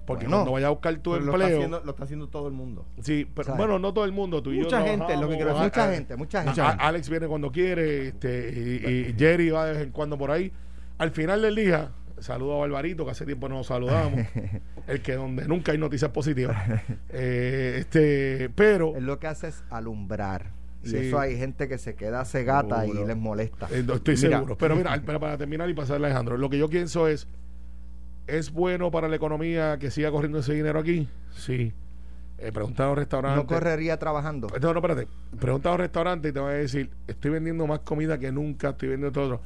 Porque 0.07 0.25
Bueno, 0.27 0.39
cuando 0.39 0.53
vayas 0.53 0.67
a 0.67 0.71
buscar 0.71 0.95
tu 0.99 1.13
Pero 1.13 1.25
lo 1.25 1.33
está, 1.33 1.45
empleo. 1.45 1.59
haciendo, 1.59 1.81
lo 1.85 1.91
está 1.91 2.05
haciendo 2.05 2.29
todo 2.29 2.47
el 2.49 2.53
mundo. 2.55 2.85
Sí, 3.01 3.27
pero 3.35 3.47
¿Sabes? 3.47 3.59
bueno, 3.59 3.79
no 3.79 3.95
todo 3.95 4.05
el 4.05 4.13
mundo. 4.13 4.43
Tú 4.43 4.53
y 4.53 4.57
yo 4.59 4.65
Mucha 4.65 4.83
gente, 4.83 5.17
lo 5.17 5.29
que 5.29 5.37
quiero 5.37 5.51
decir. 5.51 5.65
mucha 5.65 5.89
a- 5.89 5.93
gente, 5.95 6.17
mucha 6.17 6.43
gente. 6.45 6.61
a- 6.61 6.71
Alex 6.71 7.09
viene 7.09 7.27
cuando 7.27 7.51
quiere 7.51 8.09
este, 8.09 8.51
y, 8.55 9.11
y 9.11 9.15
Jerry 9.19 9.51
va 9.51 9.65
de 9.67 9.73
vez 9.73 9.83
en 9.83 9.91
cuando 9.93 10.19
por 10.19 10.31
ahí. 10.31 10.53
Al 10.99 11.11
final 11.11 11.41
del 11.43 11.55
día, 11.57 11.91
saludo 12.19 12.55
a 12.57 12.59
Barbarito, 12.61 13.05
que 13.05 13.13
hace 13.13 13.25
tiempo 13.25 13.49
no 13.49 13.57
nos 13.57 13.67
saludábamos. 13.69 14.21
el 14.87 15.01
que 15.01 15.15
donde 15.15 15.49
nunca 15.49 15.73
hay 15.73 15.79
noticias 15.79 16.11
positivas. 16.11 16.57
Eh, 17.17 17.77
este, 17.79 18.51
pero 18.55 18.95
Él 18.97 19.07
lo 19.07 19.19
que 19.19 19.27
hace 19.29 19.49
es 19.49 19.63
alumbrar. 19.71 20.51
Y 20.83 20.89
Sí. 20.91 20.97
eso 20.99 21.19
hay 21.19 21.39
gente 21.39 21.67
que 21.69 21.79
se 21.79 21.95
queda 21.95 22.25
cegata 22.27 22.83
Seguro. 22.83 23.05
y 23.05 23.07
les 23.07 23.17
molesta. 23.17 23.69
eh, 23.71 23.83
no 23.87 23.95
estoy 23.95 24.17
Mira. 24.17 24.37
seguro. 24.39 24.59
Pero 24.59 24.77
mira, 24.77 25.01
para 25.03 25.39
terminar 25.39 25.71
y 25.71 25.75
pasarle 25.75 26.07
a 26.07 26.11
Alejandro, 26.11 26.37
lo 26.37 26.51
que 26.51 26.59
yo 26.59 26.69
pienso 26.69 27.09
es, 27.09 27.27
¿es 28.27 28.51
bueno 28.53 28.91
para 28.91 29.09
la 29.09 29.17
economía 29.17 29.79
que 29.79 29.91
siga 29.91 30.11
corriendo 30.11 30.39
ese 30.39 30.55
dinero 30.55 30.79
aquí? 30.81 31.09
Sí. 31.37 31.73
Eh, 32.39 32.53
pregunta 32.53 32.85
a 32.85 32.89
los 32.89 32.99
restaurantes. 32.99 33.43
No 33.43 33.47
correría 33.47 33.99
trabajando. 33.99 34.49
No, 34.61 34.73
no, 34.73 34.79
espérate. 34.81 35.07
Pregunta 35.41 35.69
a 35.71 35.73
un 35.73 35.79
restaurante 35.79 36.29
y 36.29 36.33
te 36.33 36.41
va 36.41 36.51
a 36.51 36.53
decir, 36.55 36.91
estoy 37.07 37.31
vendiendo 37.31 37.67
más 37.67 37.81
comida 37.81 38.19
que 38.19 38.33
nunca, 38.33 38.71
estoy 38.71 38.89
vendiendo 38.91 39.13
todo 39.13 39.25
otro. 39.37 39.41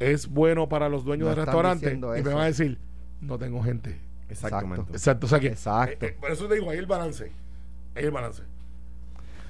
¿Es 0.00 0.26
bueno 0.28 0.68
para 0.68 0.88
los 0.88 1.04
dueños 1.04 1.26
No 1.26 1.30
del 1.30 1.38
están 1.38 1.46
restaurante? 1.54 1.86
diciendo 1.86 2.16
Y 2.16 2.22
me 2.22 2.28
eso. 2.30 2.36
va 2.36 2.42
a 2.42 2.46
decir, 2.46 2.78
no 3.20 3.38
tengo 3.38 3.62
gente. 3.62 3.96
Exactamente. 4.28 4.90
Exacto. 4.92 5.26
O 5.26 5.28
sea 5.28 5.38
que, 5.40 5.46
Exacto. 5.48 6.04
eh, 6.04 6.08
eh, 6.10 6.16
por 6.20 6.30
eso 6.32 6.48
te 6.48 6.54
digo, 6.56 6.70
ahí 6.70 6.78
el 6.78 6.86
balance. 6.86 7.30
Ahí 7.94 8.04
el 8.04 8.10
balance. 8.10 8.42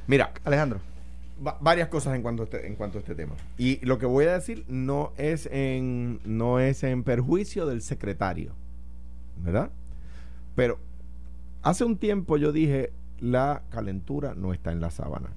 Mira, 0.07 0.33
Alejandro. 0.45 0.81
va- 1.45 1.57
varias 1.61 1.89
cosas 1.89 2.15
en 2.15 2.23
cuanto 2.23 2.43
a 2.43 2.45
este, 2.45 2.67
en 2.67 2.75
cuanto 2.77 2.99
a 2.99 3.01
este 3.01 3.15
tema. 3.15 3.35
Y 3.57 3.85
lo 3.87 3.99
que 3.99 4.07
voy 4.07 4.27
a 4.27 4.35
decir 4.35 4.65
no 4.69 5.13
es 5.17 5.47
en 5.51 6.21
no 6.25 6.61
es 6.61 6.85
en 6.85 7.03
perjuicio 7.03 7.65
del 7.67 7.81
secretario, 7.81 8.53
¿verdad? 9.43 9.71
Pero 10.55 10.79
hace 11.63 11.85
un 11.85 11.97
tiempo 11.97 12.37
yo 12.37 12.53
dije 12.53 12.93
la 13.21 13.63
calentura 13.71 14.35
no 14.35 14.53
está 14.53 14.73
en 14.73 14.81
la 14.81 14.91
sábana. 14.91 15.31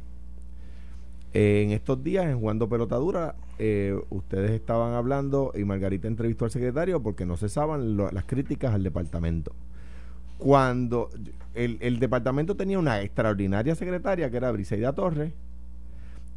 En 1.33 1.71
estos 1.71 2.03
días, 2.03 2.25
en 2.25 2.39
Jugando 2.39 2.67
Pelotadura, 2.67 3.35
eh, 3.59 3.99
ustedes 4.09 4.51
estaban 4.51 4.93
hablando 4.93 5.51
y 5.55 5.63
Margarita 5.65 6.07
entrevistó 6.07 6.45
al 6.45 6.51
secretario 6.51 7.01
porque 7.01 7.25
no 7.25 7.37
cesaban 7.37 7.97
las 7.97 8.25
críticas 8.25 8.73
al 8.73 8.83
departamento. 8.83 9.53
Cuando 10.37 11.09
el, 11.53 11.77
el 11.81 11.99
departamento 11.99 12.55
tenía 12.55 12.79
una 12.79 13.01
extraordinaria 13.01 13.75
secretaria 13.75 14.29
que 14.29 14.37
era 14.37 14.51
Briseida 14.51 14.93
Torres, 14.93 15.33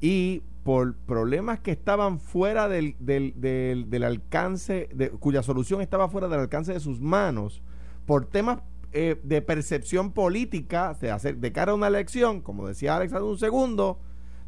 y 0.01 0.43
por 0.65 0.95
problemas 0.95 1.61
que 1.61 1.71
estaban 1.71 2.21
fuera 2.21 2.69
del, 2.69 2.95
del, 2.99 3.35
del, 3.37 4.05
alcance, 4.05 4.89
de, 4.95 5.11
cuya 5.11 5.43
solución 5.43 5.81
estaba 5.81 6.09
fuera 6.09 6.29
del 6.29 6.41
alcance 6.41 6.73
de 6.73 6.81
sus 6.81 7.01
manos, 7.01 7.63
por 8.07 8.27
temas 8.27 8.61
eh, 8.93 9.19
de 9.23 9.41
percepción 9.41 10.13
política, 10.13 10.97
de, 11.01 11.11
hacer, 11.11 11.37
de 11.39 11.53
cara 11.53 11.73
a 11.73 11.75
una 11.75 11.87
elección, 11.87 12.41
como 12.41 12.67
decía 12.69 12.97
Alex 12.97 13.13
hace 13.15 13.23
un 13.23 13.39
segundo, 13.39 13.99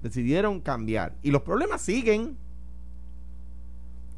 decidieron 0.03 0.61
cambiar. 0.61 1.15
Y 1.23 1.31
los 1.31 1.43
problemas 1.43 1.81
siguen. 1.81 2.37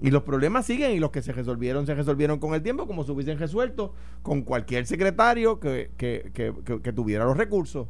Y 0.00 0.10
los 0.10 0.22
problemas 0.24 0.66
siguen 0.66 0.90
y 0.92 0.98
los 0.98 1.10
que 1.10 1.22
se 1.22 1.32
resolvieron, 1.32 1.86
se 1.86 1.94
resolvieron 1.94 2.38
con 2.38 2.54
el 2.54 2.62
tiempo, 2.62 2.86
como 2.86 3.04
se 3.04 3.12
hubiesen 3.12 3.38
resuelto 3.38 3.94
con 4.22 4.42
cualquier 4.42 4.86
secretario 4.86 5.60
que, 5.60 5.90
que, 5.96 6.30
que- 6.34 6.80
que 6.82 6.92
tuviera 6.92 7.24
los 7.24 7.36
recursos. 7.36 7.86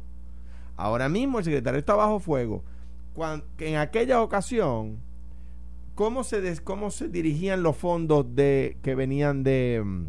Ahora 0.77 1.09
mismo 1.09 1.39
el 1.39 1.45
secretario 1.45 1.79
está 1.79 1.95
bajo 1.95 2.19
fuego. 2.19 2.63
En 3.59 3.75
aquella 3.77 4.21
ocasión, 4.21 4.97
¿cómo 5.95 6.23
se, 6.23 6.41
des- 6.41 6.61
¿cómo 6.61 6.91
se 6.91 7.07
dirigían 7.09 7.63
los 7.63 7.77
fondos 7.77 8.25
de 8.35 8.77
que 8.81 8.95
venían 8.95 9.43
de, 9.43 9.81
mm, 9.83 10.05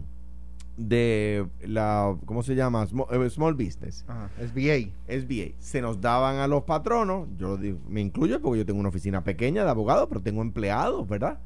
de 0.77 1.47
la, 1.63 2.17
¿cómo 2.27 2.43
se 2.43 2.55
llama? 2.55 2.87
Small, 2.87 3.07
eh, 3.11 3.31
small 3.31 3.55
Business. 3.55 4.05
Ajá. 4.09 4.31
SBA. 4.39 4.91
SBA. 5.09 5.55
Se 5.59 5.81
nos 5.81 6.01
daban 6.01 6.37
a 6.39 6.47
los 6.49 6.65
patronos, 6.65 7.29
yo 7.39 7.57
digo, 7.57 7.79
me 7.89 8.01
incluyo 8.01 8.41
porque 8.43 8.59
yo 8.59 8.67
tengo 8.67 8.81
una 8.81 8.89
oficina 8.91 9.23
pequeña 9.25 9.65
de 9.65 9.71
abogados, 9.71 10.07
pero 10.09 10.21
tengo 10.21 10.43
empleados, 10.43 11.07
¿verdad? 11.09 11.39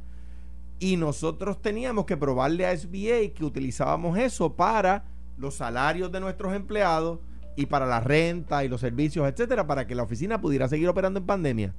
Y 0.79 0.97
nosotros 0.97 1.61
teníamos 1.61 2.07
que 2.07 2.17
probarle 2.17 2.67
a 2.67 2.77
SBA 2.77 3.35
que 3.35 3.45
utilizábamos 3.45 4.19
eso 4.19 4.55
para 4.55 5.05
los 5.37 5.55
salarios 5.55 6.11
de 6.11 6.21
nuestros 6.21 6.55
empleados 6.55 7.19
y 7.61 7.67
para 7.67 7.87
la 7.87 8.01
renta 8.01 8.65
y 8.65 8.69
los 8.69 8.81
servicios, 8.81 9.29
etcétera, 9.29 9.67
para 9.67 9.87
que 9.87 9.95
la 9.95 10.03
oficina 10.03 10.41
pudiera 10.41 10.69
seguir 10.69 10.89
operando 10.89 11.21
en 11.21 11.27
pandemia. 11.27 11.75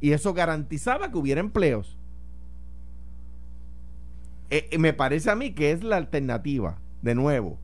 Y 0.00 0.12
eso 0.12 0.32
garantizaba 0.32 1.10
que 1.10 1.18
hubiera 1.18 1.40
empleos. 1.40 1.96
Eh, 4.50 4.68
eh, 4.70 4.78
me 4.78 4.92
parece 4.92 5.30
a 5.30 5.36
mí 5.36 5.52
que 5.52 5.70
es 5.72 5.84
la 5.84 5.96
alternativa, 5.96 6.78
de 7.02 7.14
nuevo. 7.14 7.58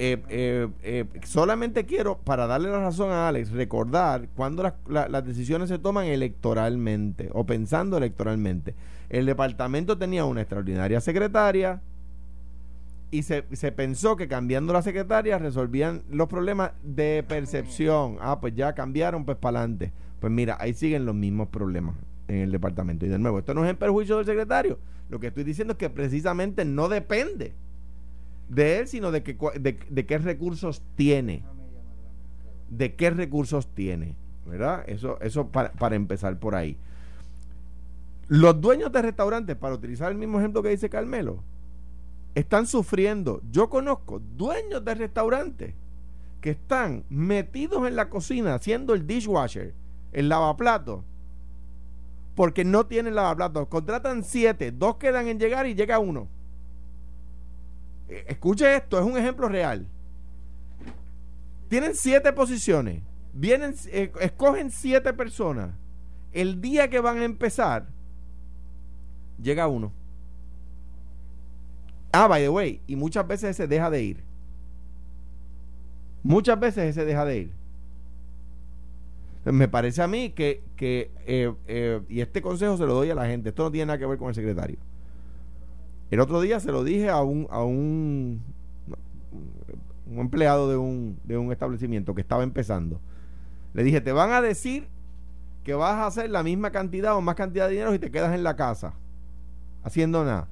Eh, 0.00 0.22
eh, 0.28 0.68
eh, 0.82 1.04
solamente 1.24 1.84
quiero, 1.86 2.18
para 2.18 2.46
darle 2.46 2.70
la 2.70 2.80
razón 2.80 3.10
a 3.10 3.28
Alex, 3.28 3.50
recordar 3.50 4.28
cuando 4.36 4.62
las, 4.62 4.74
la- 4.88 5.08
las 5.08 5.24
decisiones 5.24 5.68
se 5.68 5.78
toman 5.78 6.06
electoralmente 6.06 7.30
o 7.32 7.44
pensando 7.44 7.96
electoralmente. 7.96 8.74
El 9.08 9.26
departamento 9.26 9.96
tenía 9.98 10.24
una 10.24 10.42
extraordinaria 10.42 11.00
secretaria 11.00 11.80
y 13.10 13.22
se, 13.22 13.44
se 13.52 13.72
pensó 13.72 14.16
que 14.16 14.28
cambiando 14.28 14.72
la 14.72 14.82
secretaria 14.82 15.38
resolvían 15.38 16.02
los 16.10 16.28
problemas 16.28 16.72
de 16.82 17.24
percepción. 17.26 18.18
Ah, 18.20 18.40
pues 18.40 18.54
ya 18.54 18.74
cambiaron, 18.74 19.24
pues 19.24 19.38
para 19.38 19.60
adelante. 19.60 19.92
Pues 20.20 20.32
mira, 20.32 20.56
ahí 20.60 20.74
siguen 20.74 21.06
los 21.06 21.14
mismos 21.14 21.48
problemas 21.48 21.96
en 22.28 22.36
el 22.36 22.52
departamento. 22.52 23.06
Y 23.06 23.08
de 23.08 23.18
nuevo, 23.18 23.38
esto 23.38 23.54
no 23.54 23.64
es 23.64 23.70
en 23.70 23.76
perjuicio 23.76 24.16
del 24.16 24.26
secretario. 24.26 24.78
Lo 25.08 25.18
que 25.20 25.28
estoy 25.28 25.44
diciendo 25.44 25.72
es 25.72 25.78
que 25.78 25.88
precisamente 25.88 26.64
no 26.64 26.88
depende 26.88 27.54
de 28.48 28.78
él, 28.78 28.88
sino 28.88 29.10
de, 29.10 29.22
que, 29.22 29.36
de, 29.58 29.78
de 29.88 30.06
qué 30.06 30.18
recursos 30.18 30.82
tiene. 30.96 31.42
De 32.68 32.94
qué 32.94 33.10
recursos 33.10 33.68
tiene. 33.74 34.16
¿Verdad? 34.46 34.84
Eso, 34.86 35.18
eso 35.20 35.48
para, 35.48 35.72
para 35.72 35.96
empezar 35.96 36.38
por 36.38 36.54
ahí. 36.54 36.76
Los 38.28 38.60
dueños 38.60 38.92
de 38.92 39.00
restaurantes, 39.00 39.56
para 39.56 39.74
utilizar 39.74 40.12
el 40.12 40.18
mismo 40.18 40.38
ejemplo 40.38 40.62
que 40.62 40.68
dice 40.68 40.90
Carmelo, 40.90 41.42
están 42.34 42.66
sufriendo. 42.66 43.40
Yo 43.50 43.68
conozco 43.68 44.20
dueños 44.36 44.84
de 44.84 44.94
restaurantes 44.94 45.74
que 46.40 46.50
están 46.50 47.04
metidos 47.08 47.86
en 47.86 47.96
la 47.96 48.08
cocina 48.08 48.54
haciendo 48.54 48.94
el 48.94 49.06
dishwasher, 49.06 49.74
el 50.12 50.28
lavaplato, 50.28 51.04
porque 52.34 52.64
no 52.64 52.86
tienen 52.86 53.14
lavaplatos. 53.14 53.66
Contratan 53.68 54.22
siete, 54.22 54.70
dos 54.70 54.96
quedan 54.96 55.26
en 55.26 55.38
llegar 55.38 55.66
y 55.66 55.74
llega 55.74 55.98
uno. 55.98 56.28
Eh, 58.08 58.24
Escuche 58.28 58.76
esto, 58.76 58.98
es 58.98 59.04
un 59.04 59.16
ejemplo 59.16 59.48
real. 59.48 59.86
Tienen 61.68 61.94
siete 61.94 62.32
posiciones, 62.32 63.02
vienen, 63.32 63.74
eh, 63.88 64.12
escogen 64.20 64.70
siete 64.70 65.12
personas. 65.12 65.70
El 66.32 66.60
día 66.60 66.88
que 66.88 67.00
van 67.00 67.18
a 67.18 67.24
empezar, 67.24 67.88
llega 69.42 69.66
uno. 69.66 69.92
Ah, 72.12 72.26
by 72.26 72.42
the 72.42 72.48
way, 72.48 72.80
y 72.86 72.96
muchas 72.96 73.26
veces 73.26 73.50
ese 73.50 73.66
deja 73.66 73.90
de 73.90 74.02
ir. 74.02 74.24
Muchas 76.22 76.58
veces 76.58 76.90
ese 76.90 77.04
deja 77.04 77.24
de 77.24 77.38
ir. 77.38 77.52
Me 79.44 79.68
parece 79.68 80.02
a 80.02 80.08
mí 80.08 80.30
que, 80.30 80.62
que 80.76 81.10
eh, 81.26 81.52
eh, 81.66 82.00
y 82.08 82.20
este 82.20 82.42
consejo 82.42 82.76
se 82.76 82.86
lo 82.86 82.94
doy 82.94 83.10
a 83.10 83.14
la 83.14 83.26
gente, 83.26 83.50
esto 83.50 83.62
no 83.62 83.70
tiene 83.70 83.86
nada 83.86 83.98
que 83.98 84.06
ver 84.06 84.18
con 84.18 84.28
el 84.28 84.34
secretario. 84.34 84.78
El 86.10 86.20
otro 86.20 86.40
día 86.40 86.60
se 86.60 86.72
lo 86.72 86.84
dije 86.84 87.08
a 87.08 87.22
un, 87.22 87.46
a 87.50 87.62
un, 87.62 88.42
un 90.10 90.18
empleado 90.18 90.68
de 90.70 90.76
un, 90.76 91.18
de 91.24 91.36
un 91.36 91.52
establecimiento 91.52 92.14
que 92.14 92.20
estaba 92.20 92.42
empezando. 92.42 93.00
Le 93.74 93.84
dije, 93.84 94.00
te 94.00 94.12
van 94.12 94.32
a 94.32 94.40
decir 94.40 94.88
que 95.64 95.74
vas 95.74 95.94
a 95.94 96.06
hacer 96.06 96.30
la 96.30 96.42
misma 96.42 96.70
cantidad 96.70 97.14
o 97.14 97.20
más 97.20 97.34
cantidad 97.34 97.66
de 97.66 97.72
dinero 97.72 97.92
si 97.92 97.98
te 97.98 98.10
quedas 98.10 98.34
en 98.34 98.42
la 98.42 98.56
casa 98.56 98.94
haciendo 99.82 100.24
nada. 100.24 100.48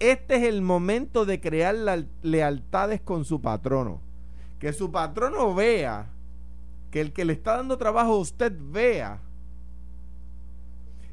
Este 0.00 0.36
es 0.36 0.44
el 0.44 0.62
momento 0.62 1.26
de 1.26 1.42
crear 1.42 1.76
lealtades 2.22 3.02
con 3.02 3.26
su 3.26 3.42
patrono. 3.42 4.00
Que 4.58 4.72
su 4.72 4.90
patrono 4.90 5.54
vea, 5.54 6.08
que 6.90 7.02
el 7.02 7.12
que 7.12 7.26
le 7.26 7.34
está 7.34 7.58
dando 7.58 7.76
trabajo 7.76 8.12
a 8.12 8.18
usted 8.18 8.50
vea, 8.58 9.20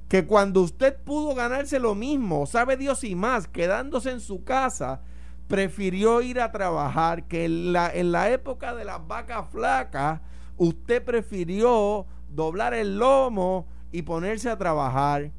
que 0.08 0.26
cuando 0.26 0.62
usted 0.62 0.96
pudo 1.04 1.36
ganarse 1.36 1.80
lo 1.80 1.96
mismo, 1.96 2.46
sabe 2.46 2.78
Dios 2.78 3.04
y 3.04 3.14
más, 3.14 3.50
quedándose 3.50 4.10
en 4.10 4.22
su 4.22 4.46
casa, 4.46 5.02
prefirió 5.50 6.22
ir 6.22 6.40
a 6.40 6.54
trabajar, 6.54 7.26
que 7.26 7.44
en 7.44 7.74
la, 7.74 7.94
en 7.94 8.14
la 8.14 8.32
época 8.32 8.74
de 8.74 8.86
las 8.86 9.06
vacas 9.06 9.48
flacas, 9.52 10.22
usted 10.56 11.04
prefirió 11.04 12.06
doblar 12.30 12.74
el 12.74 12.98
lomo 12.98 13.66
y 13.92 14.04
ponerse 14.04 14.50
a 14.50 14.58
trabajar, 14.58 15.32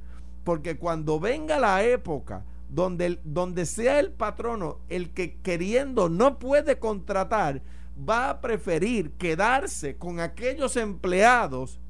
porque 0.45 0.77
cuando 0.77 1.19
venga 1.19 1.59
la 1.59 1.83
época 1.83 2.45
donde, 2.71 3.19
donde 3.25 3.67
sea 3.67 3.99
el 4.01 4.13
patrono 4.13 4.79
el 4.89 5.11
que 5.11 5.37
queriendo 5.37 6.09
no 6.09 6.39
puede 6.39 6.79
contratar, 6.79 7.63
va 8.09 8.31
a 8.31 8.41
preferir 8.41 9.13
quedarse 9.13 9.97
con 9.97 10.21
aquellos 10.21 10.77
empleados 10.77 11.81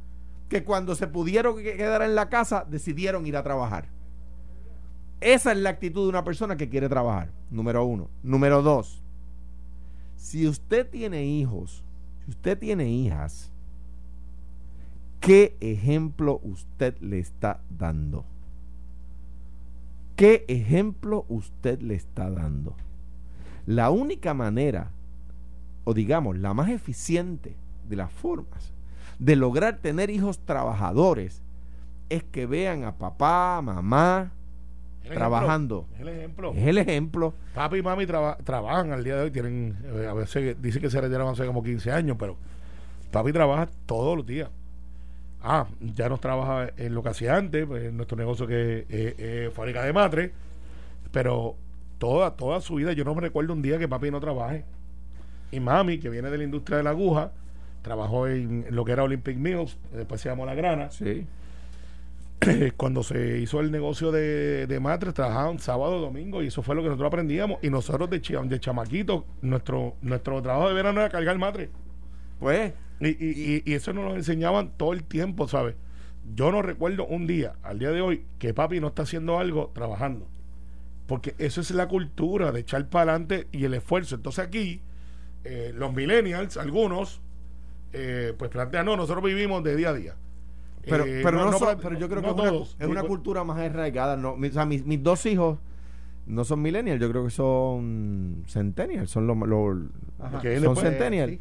que 0.48 0.64
cuando 0.64 0.94
se 0.94 1.06
pudieron 1.06 1.56
que- 1.56 1.76
quedar 1.76 2.02
en 2.02 2.14
la 2.14 2.28
casa 2.28 2.64
decidieron 2.68 3.26
ir 3.26 3.36
a 3.36 3.42
trabajar. 3.42 3.88
Esa 5.20 5.52
es 5.52 5.58
la 5.58 5.70
actitud 5.70 6.04
de 6.04 6.10
una 6.10 6.24
persona 6.24 6.56
que 6.56 6.68
quiere 6.68 6.88
trabajar. 6.88 7.30
Número 7.50 7.84
uno. 7.84 8.08
Número 8.22 8.62
dos. 8.62 9.02
Si 10.16 10.46
usted 10.46 10.88
tiene 10.88 11.24
hijos, 11.24 11.82
si 12.24 12.30
usted 12.30 12.58
tiene 12.58 12.88
hijas, 12.88 13.50
¿qué 15.20 15.56
ejemplo 15.60 16.40
usted 16.42 16.96
le 17.00 17.18
está 17.18 17.60
dando? 17.68 18.24
¿Qué 20.18 20.44
ejemplo 20.48 21.24
usted 21.28 21.80
le 21.80 21.94
está 21.94 22.28
dando? 22.28 22.74
La 23.66 23.90
única 23.90 24.34
manera, 24.34 24.90
o 25.84 25.94
digamos, 25.94 26.36
la 26.36 26.54
más 26.54 26.70
eficiente 26.70 27.54
de 27.88 27.94
las 27.94 28.10
formas 28.12 28.72
de 29.20 29.36
lograr 29.36 29.76
tener 29.78 30.10
hijos 30.10 30.40
trabajadores 30.40 31.40
es 32.08 32.24
que 32.24 32.46
vean 32.46 32.82
a 32.82 32.96
papá, 32.96 33.60
mamá 33.62 34.32
El 35.04 35.14
trabajando. 35.14 35.86
ejemplo, 35.94 36.00
El 36.10 36.18
ejemplo. 36.18 36.52
Es 36.52 36.66
el 36.66 36.78
ejemplo. 36.78 37.34
Papi 37.54 37.76
y 37.78 37.82
mami 37.82 38.04
traba- 38.06 38.38
trabajan 38.38 38.90
al 38.90 39.04
día 39.04 39.14
de 39.14 39.22
hoy. 39.22 39.30
Tienen, 39.30 39.76
eh, 39.84 40.08
a 40.10 40.14
veces 40.14 40.60
dice 40.60 40.80
que 40.80 40.90
se 40.90 41.00
retiraron 41.00 41.32
hace 41.32 41.46
como 41.46 41.62
15 41.62 41.92
años, 41.92 42.16
pero 42.18 42.34
papi 43.12 43.32
trabaja 43.32 43.68
todos 43.86 44.16
los 44.16 44.26
días. 44.26 44.50
Ah, 45.42 45.66
ya 45.80 46.08
no 46.08 46.18
trabaja 46.18 46.70
en 46.76 46.94
lo 46.94 47.02
que 47.02 47.10
hacía 47.10 47.36
antes, 47.36 47.64
pues, 47.66 47.84
en 47.84 47.96
nuestro 47.96 48.16
negocio 48.16 48.46
que 48.46 48.80
es 48.80 48.84
eh, 48.88 49.14
eh, 49.18 49.50
fábrica 49.54 49.84
de 49.84 49.92
matres, 49.92 50.32
pero 51.12 51.56
toda, 51.98 52.36
toda 52.36 52.60
su 52.60 52.74
vida 52.76 52.92
yo 52.92 53.04
no 53.04 53.14
me 53.14 53.20
recuerdo 53.20 53.52
un 53.52 53.62
día 53.62 53.78
que 53.78 53.88
papi 53.88 54.10
no 54.10 54.20
trabaje. 54.20 54.64
Y 55.50 55.60
mami, 55.60 55.98
que 55.98 56.10
viene 56.10 56.30
de 56.30 56.38
la 56.38 56.44
industria 56.44 56.78
de 56.78 56.82
la 56.82 56.90
aguja, 56.90 57.32
trabajó 57.82 58.26
en 58.26 58.66
lo 58.70 58.84
que 58.84 58.92
era 58.92 59.04
Olympic 59.04 59.36
Mills, 59.36 59.78
después 59.92 60.20
se 60.20 60.28
llamó 60.28 60.44
La 60.44 60.54
Grana. 60.54 60.90
Sí. 60.90 61.26
Cuando 62.76 63.02
se 63.02 63.38
hizo 63.38 63.60
el 63.60 63.70
negocio 63.70 64.12
de, 64.12 64.66
de 64.66 64.80
matres, 64.80 65.14
trabajaban 65.14 65.58
sábado, 65.58 66.00
domingo, 66.00 66.42
y 66.42 66.48
eso 66.48 66.62
fue 66.62 66.74
lo 66.74 66.82
que 66.82 66.88
nosotros 66.88 67.08
aprendíamos. 67.08 67.58
Y 67.62 67.70
nosotros 67.70 68.10
de, 68.10 68.20
de 68.20 68.60
chamaquitos, 68.60 69.24
nuestro, 69.40 69.94
nuestro 70.02 70.42
trabajo 70.42 70.68
de 70.68 70.74
verano 70.74 71.00
era 71.00 71.08
cargar 71.08 71.38
matres. 71.38 71.70
Pues, 72.38 72.72
Y, 73.00 73.08
y, 73.08 73.12
y, 73.14 73.62
y 73.64 73.74
eso 73.74 73.92
nos 73.92 74.04
lo 74.04 74.16
enseñaban 74.16 74.72
todo 74.76 74.92
el 74.92 75.04
tiempo, 75.04 75.46
¿sabes? 75.48 75.74
Yo 76.34 76.50
no 76.52 76.62
recuerdo 76.62 77.06
un 77.06 77.26
día, 77.26 77.54
al 77.62 77.78
día 77.78 77.90
de 77.90 78.00
hoy, 78.02 78.24
que 78.38 78.52
papi 78.52 78.80
no 78.80 78.88
está 78.88 79.02
haciendo 79.02 79.38
algo 79.38 79.70
trabajando. 79.74 80.26
Porque 81.06 81.34
eso 81.38 81.60
es 81.60 81.70
la 81.70 81.88
cultura 81.88 82.52
de 82.52 82.60
echar 82.60 82.86
para 82.88 83.12
adelante 83.12 83.46
y 83.52 83.64
el 83.64 83.72
esfuerzo. 83.74 84.16
Entonces 84.16 84.44
aquí, 84.44 84.80
eh, 85.44 85.72
los 85.74 85.94
millennials, 85.94 86.56
algunos, 86.58 87.22
eh, 87.94 88.34
pues 88.36 88.50
plantean, 88.50 88.84
no, 88.84 88.96
nosotros 88.96 89.24
vivimos 89.24 89.62
de 89.64 89.76
día 89.76 89.88
a 89.90 89.94
día. 89.94 90.14
pero, 90.82 91.04
Eh, 91.04 91.20
pero, 91.22 91.44
no 91.50 91.58
son- 91.58 91.68
pra- 91.68 91.78
pero 91.82 91.98
yo 91.98 92.08
creo 92.08 92.20
no 92.22 92.28
que 92.28 92.28
es 92.34 92.40
una, 92.40 92.50
todos. 92.50 92.76
es 92.78 92.86
una 92.86 93.02
cultura 93.04 93.44
más 93.44 93.58
arraigada. 93.58 94.16
No, 94.16 94.36
mis, 94.36 94.50
o 94.50 94.54
sea, 94.54 94.66
mis, 94.66 94.84
mis 94.86 95.02
dos 95.02 95.24
hijos 95.26 95.58
no 96.26 96.44
son 96.44 96.60
millennials, 96.62 97.00
yo 97.00 97.10
creo 97.10 97.24
que 97.24 97.30
son 97.30 98.44
centennials, 98.46 99.10
son 99.10 99.26
los, 99.26 99.36
que 100.42 100.54
son 100.60 100.62
después- 100.74 100.80
centennials. 100.80 101.32
Sí. 101.32 101.40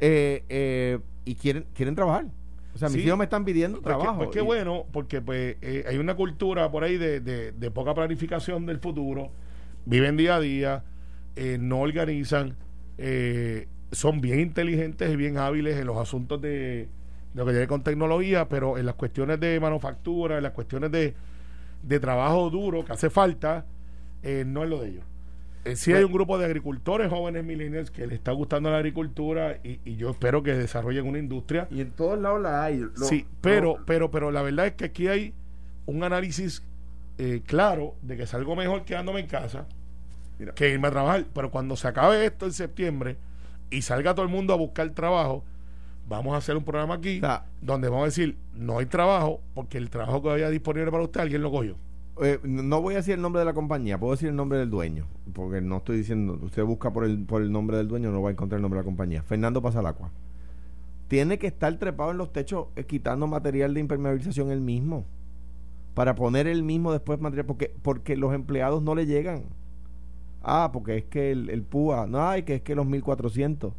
Eh, 0.00 0.44
eh, 0.48 0.98
y 1.24 1.34
quieren 1.36 1.66
quieren 1.74 1.94
trabajar. 1.94 2.26
O 2.74 2.78
sea, 2.78 2.88
mis 2.88 2.98
Sí. 3.02 3.06
hijos 3.06 3.16
me 3.18 3.24
están 3.24 3.44
pidiendo 3.44 3.80
trabajo. 3.80 4.12
que, 4.18 4.24
pues 4.24 4.30
qué 4.30 4.40
y- 4.40 4.44
bueno, 4.44 4.84
porque 4.92 5.20
pues 5.22 5.56
eh, 5.62 5.84
hay 5.88 5.96
una 5.98 6.16
cultura 6.16 6.70
por 6.70 6.82
ahí 6.84 6.96
de, 6.98 7.20
de- 7.20 7.52
de 7.52 7.70
poca 7.70 7.94
planificación 7.94 8.66
del 8.66 8.80
futuro, 8.80 9.30
viven 9.86 10.16
día 10.16 10.36
a 10.36 10.40
día, 10.40 10.82
eh, 11.36 11.56
no 11.60 11.80
organizan, 11.80 12.56
eh, 12.98 13.68
son 13.92 14.20
bien 14.20 14.40
inteligentes 14.40 15.08
y 15.10 15.14
bien 15.16 15.38
hábiles 15.38 15.76
en 15.78 15.86
los 15.86 15.96
asuntos 15.98 16.40
de, 16.40 16.48
de 16.58 16.88
lo 17.34 17.46
que 17.46 17.52
tiene 17.52 17.68
con 17.68 17.82
tecnología, 17.84 18.48
pero 18.48 18.76
en 18.76 18.86
las 18.86 18.96
cuestiones 18.96 19.38
de 19.38 19.60
manufactura, 19.60 20.36
en 20.38 20.42
las 20.42 20.52
cuestiones 20.52 20.90
de, 20.90 21.14
de 21.82 22.00
trabajo 22.00 22.50
duro 22.50 22.84
que 22.84 22.92
hace 22.92 23.08
falta, 23.08 23.66
eh, 24.24 24.42
no 24.44 24.64
es 24.64 24.70
lo 24.70 24.80
de 24.82 24.88
ellos. 24.90 25.04
Sí 25.74 25.92
hay 25.92 26.04
un 26.04 26.12
grupo 26.12 26.36
de 26.38 26.44
agricultores 26.44 27.08
jóvenes 27.10 27.44
millennials 27.44 27.90
que 27.90 28.06
les 28.06 28.18
está 28.18 28.32
gustando 28.32 28.70
la 28.70 28.76
agricultura 28.76 29.58
y, 29.64 29.80
y 29.84 29.96
yo 29.96 30.10
espero 30.10 30.42
que 30.42 30.54
desarrollen 30.54 31.06
una 31.06 31.18
industria 31.18 31.66
Y 31.70 31.80
en 31.80 31.90
todos 31.92 32.18
lados 32.18 32.40
la 32.42 32.62
hay. 32.64 32.78
Lo- 32.78 32.90
sí, 32.96 33.26
pero, 33.40 33.78
pero, 33.86 34.10
pero 34.10 34.30
la 34.30 34.42
verdad 34.42 34.66
es 34.66 34.72
que 34.74 34.84
aquí 34.84 35.08
hay 35.08 35.32
un 35.86 36.02
análisis 36.04 36.62
eh, 37.18 37.42
claro 37.46 37.94
de 38.02 38.16
que 38.16 38.26
salgo 38.26 38.54
mejor 38.56 38.84
quedándome 38.84 39.20
en 39.20 39.26
casa 39.26 39.66
Mira. 40.38 40.52
que 40.54 40.70
irme 40.70 40.88
a 40.88 40.90
trabajar. 40.90 41.24
Pero 41.34 41.50
cuando 41.50 41.76
se 41.76 41.88
acabe 41.88 42.24
esto 42.26 42.44
en 42.46 42.52
septiembre 42.52 43.16
y 43.70 43.82
salga 43.82 44.14
todo 44.14 44.26
el 44.26 44.30
mundo 44.32 44.52
a 44.52 44.56
buscar 44.56 44.88
trabajo, 44.90 45.44
vamos 46.08 46.34
a 46.34 46.38
hacer 46.38 46.56
un 46.56 46.64
programa 46.64 46.96
aquí 46.96 47.16
O 47.18 47.20
sea, 47.20 47.46
donde 47.62 47.88
vamos 47.88 48.02
a 48.02 48.06
decir 48.06 48.36
no 48.54 48.78
hay 48.78 48.86
trabajo 48.86 49.40
porque 49.54 49.78
el 49.78 49.88
trabajo 49.88 50.22
que 50.22 50.28
había 50.30 50.50
disponible 50.50 50.90
para 50.90 51.02
usted 51.04 51.20
alguien 51.20 51.40
lo 51.42 51.50
cogió. 51.50 51.76
Eh, 52.22 52.38
no 52.44 52.80
voy 52.80 52.94
a 52.94 52.98
decir 52.98 53.14
el 53.14 53.22
nombre 53.22 53.40
de 53.40 53.46
la 53.46 53.54
compañía, 53.54 53.98
puedo 53.98 54.12
decir 54.12 54.28
el 54.28 54.36
nombre 54.36 54.58
del 54.58 54.70
dueño, 54.70 55.06
porque 55.32 55.60
no 55.60 55.78
estoy 55.78 55.98
diciendo, 55.98 56.38
usted 56.42 56.62
busca 56.64 56.92
por 56.92 57.04
el, 57.04 57.24
por 57.24 57.42
el 57.42 57.50
nombre 57.50 57.76
del 57.76 57.88
dueño, 57.88 58.12
no 58.12 58.22
va 58.22 58.28
a 58.28 58.32
encontrar 58.32 58.58
el 58.58 58.62
nombre 58.62 58.78
de 58.78 58.82
la 58.82 58.86
compañía. 58.86 59.22
Fernando 59.22 59.60
Pasalacua. 59.60 60.10
Tiene 61.08 61.38
que 61.38 61.48
estar 61.48 61.76
trepado 61.78 62.12
en 62.12 62.18
los 62.18 62.32
techos 62.32 62.68
eh, 62.76 62.84
quitando 62.84 63.26
material 63.26 63.74
de 63.74 63.80
impermeabilización 63.80 64.50
él 64.50 64.60
mismo. 64.60 65.04
Para 65.94 66.14
poner 66.14 66.46
él 66.46 66.62
mismo 66.62 66.92
después 66.92 67.20
material, 67.20 67.46
porque, 67.46 67.74
porque 67.82 68.16
los 68.16 68.32
empleados 68.32 68.82
no 68.82 68.94
le 68.94 69.06
llegan. 69.06 69.44
Ah, 70.42 70.70
porque 70.72 70.98
es 70.98 71.04
que 71.04 71.32
el, 71.32 71.50
el 71.50 71.62
PUA, 71.62 72.06
no, 72.06 72.28
ay, 72.28 72.42
que 72.42 72.56
es 72.56 72.62
que 72.62 72.74
los 72.74 72.86
1400. 72.86 73.72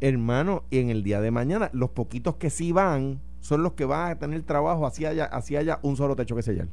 Hermano, 0.00 0.64
y 0.70 0.78
en 0.78 0.90
el 0.90 1.02
día 1.02 1.20
de 1.20 1.30
mañana, 1.30 1.70
los 1.72 1.90
poquitos 1.90 2.36
que 2.36 2.50
sí 2.50 2.72
van 2.72 3.20
son 3.40 3.62
los 3.62 3.72
que 3.72 3.84
van 3.84 4.10
a 4.12 4.18
tener 4.18 4.42
trabajo 4.42 4.86
hacia 4.86 5.10
allá, 5.10 5.24
hacia 5.26 5.60
allá 5.60 5.78
un 5.82 5.96
solo 5.96 6.16
techo 6.16 6.34
que 6.34 6.42
sellar. 6.42 6.68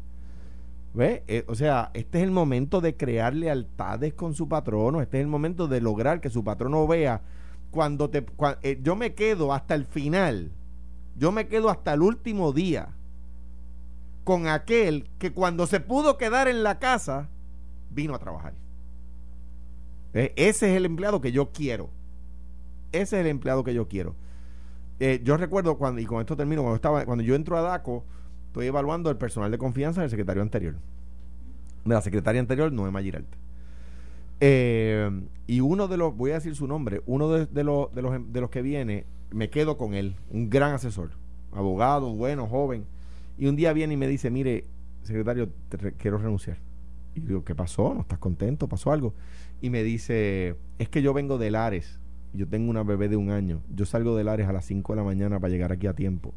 ¿Ve? 0.93 1.23
Eh, 1.27 1.45
o 1.47 1.55
sea, 1.55 1.89
este 1.93 2.17
es 2.17 2.23
el 2.25 2.31
momento 2.31 2.81
de 2.81 2.97
crear 2.97 3.33
lealtades 3.33 4.13
con 4.13 4.33
su 4.33 4.49
patrono. 4.49 5.01
Este 5.01 5.17
es 5.17 5.21
el 5.21 5.27
momento 5.27 5.67
de 5.67 5.81
lograr 5.81 6.19
que 6.19 6.29
su 6.29 6.43
patrono 6.43 6.85
vea 6.87 7.21
cuando 7.71 8.09
te. 8.09 8.25
eh, 8.61 8.79
yo 8.83 8.95
me 8.95 9.13
quedo 9.13 9.53
hasta 9.53 9.75
el 9.75 9.85
final. 9.85 10.51
Yo 11.17 11.31
me 11.31 11.47
quedo 11.47 11.69
hasta 11.69 11.93
el 11.93 12.01
último 12.01 12.51
día 12.51 12.89
con 14.23 14.47
aquel 14.47 15.09
que 15.17 15.31
cuando 15.31 15.65
se 15.65 15.79
pudo 15.79 16.17
quedar 16.17 16.47
en 16.47 16.63
la 16.63 16.79
casa 16.79 17.29
vino 17.89 18.13
a 18.13 18.19
trabajar. 18.19 18.53
¿Ve? 20.13 20.33
Ese 20.35 20.71
es 20.71 20.77
el 20.77 20.85
empleado 20.85 21.21
que 21.21 21.31
yo 21.31 21.51
quiero. 21.51 21.89
Ese 22.91 23.17
es 23.17 23.21
el 23.21 23.27
empleado 23.27 23.63
que 23.63 23.73
yo 23.73 23.87
quiero. 23.87 24.15
Eh, 24.99 25.21
yo 25.23 25.37
recuerdo 25.37 25.77
cuando, 25.77 26.01
y 26.01 26.05
con 26.05 26.19
esto 26.19 26.35
termino, 26.35 26.61
cuando 26.61 26.75
estaba, 26.75 27.05
cuando 27.05 27.23
yo 27.23 27.33
entro 27.33 27.57
a 27.57 27.61
DACO, 27.61 28.03
estoy 28.51 28.67
evaluando 28.67 29.09
el 29.09 29.15
personal 29.15 29.49
de 29.49 29.57
confianza 29.57 30.01
del 30.01 30.09
secretario 30.09 30.41
anterior. 30.41 30.75
De 31.85 31.93
la 31.95 32.01
secretaria 32.01 32.41
anterior, 32.41 32.69
Noema 32.73 33.01
Giralta. 33.01 33.37
Eh, 34.41 35.09
y 35.47 35.61
uno 35.61 35.87
de 35.87 35.95
los, 35.95 36.17
voy 36.17 36.31
a 36.31 36.33
decir 36.33 36.53
su 36.55 36.67
nombre, 36.67 37.01
uno 37.05 37.29
de, 37.29 37.63
los, 37.63 37.93
de, 37.95 38.01
los, 38.01 38.33
de 38.33 38.41
los 38.41 38.49
que 38.49 38.61
viene, 38.61 39.05
me 39.31 39.49
quedo 39.49 39.77
con 39.77 39.93
él, 39.93 40.15
un 40.31 40.49
gran 40.49 40.73
asesor, 40.73 41.11
abogado, 41.53 42.13
bueno, 42.13 42.45
joven. 42.45 42.83
Y 43.37 43.47
un 43.47 43.55
día 43.55 43.71
viene 43.71 43.93
y 43.93 43.97
me 43.97 44.07
dice, 44.07 44.29
mire, 44.29 44.65
secretario, 45.03 45.49
te 45.69 45.93
quiero 45.93 46.17
renunciar. 46.17 46.57
Y 47.15 47.21
digo, 47.21 47.45
¿qué 47.45 47.55
pasó? 47.55 47.93
¿No 47.93 48.01
estás 48.01 48.19
contento? 48.19 48.67
¿Pasó 48.67 48.91
algo? 48.91 49.13
Y 49.61 49.69
me 49.69 49.81
dice, 49.81 50.57
es 50.77 50.89
que 50.89 51.01
yo 51.01 51.13
vengo 51.13 51.37
de 51.37 51.51
Lares, 51.51 51.99
yo 52.33 52.49
tengo 52.49 52.69
una 52.69 52.83
bebé 52.83 53.07
de 53.07 53.15
un 53.15 53.29
año, 53.29 53.61
yo 53.73 53.85
salgo 53.85 54.17
de 54.17 54.25
Lares 54.25 54.49
a 54.49 54.51
las 54.51 54.65
5 54.65 54.91
de 54.91 54.97
la 54.97 55.03
mañana 55.03 55.39
para 55.39 55.51
llegar 55.51 55.71
aquí 55.71 55.87
a 55.87 55.93
tiempo. 55.93 56.33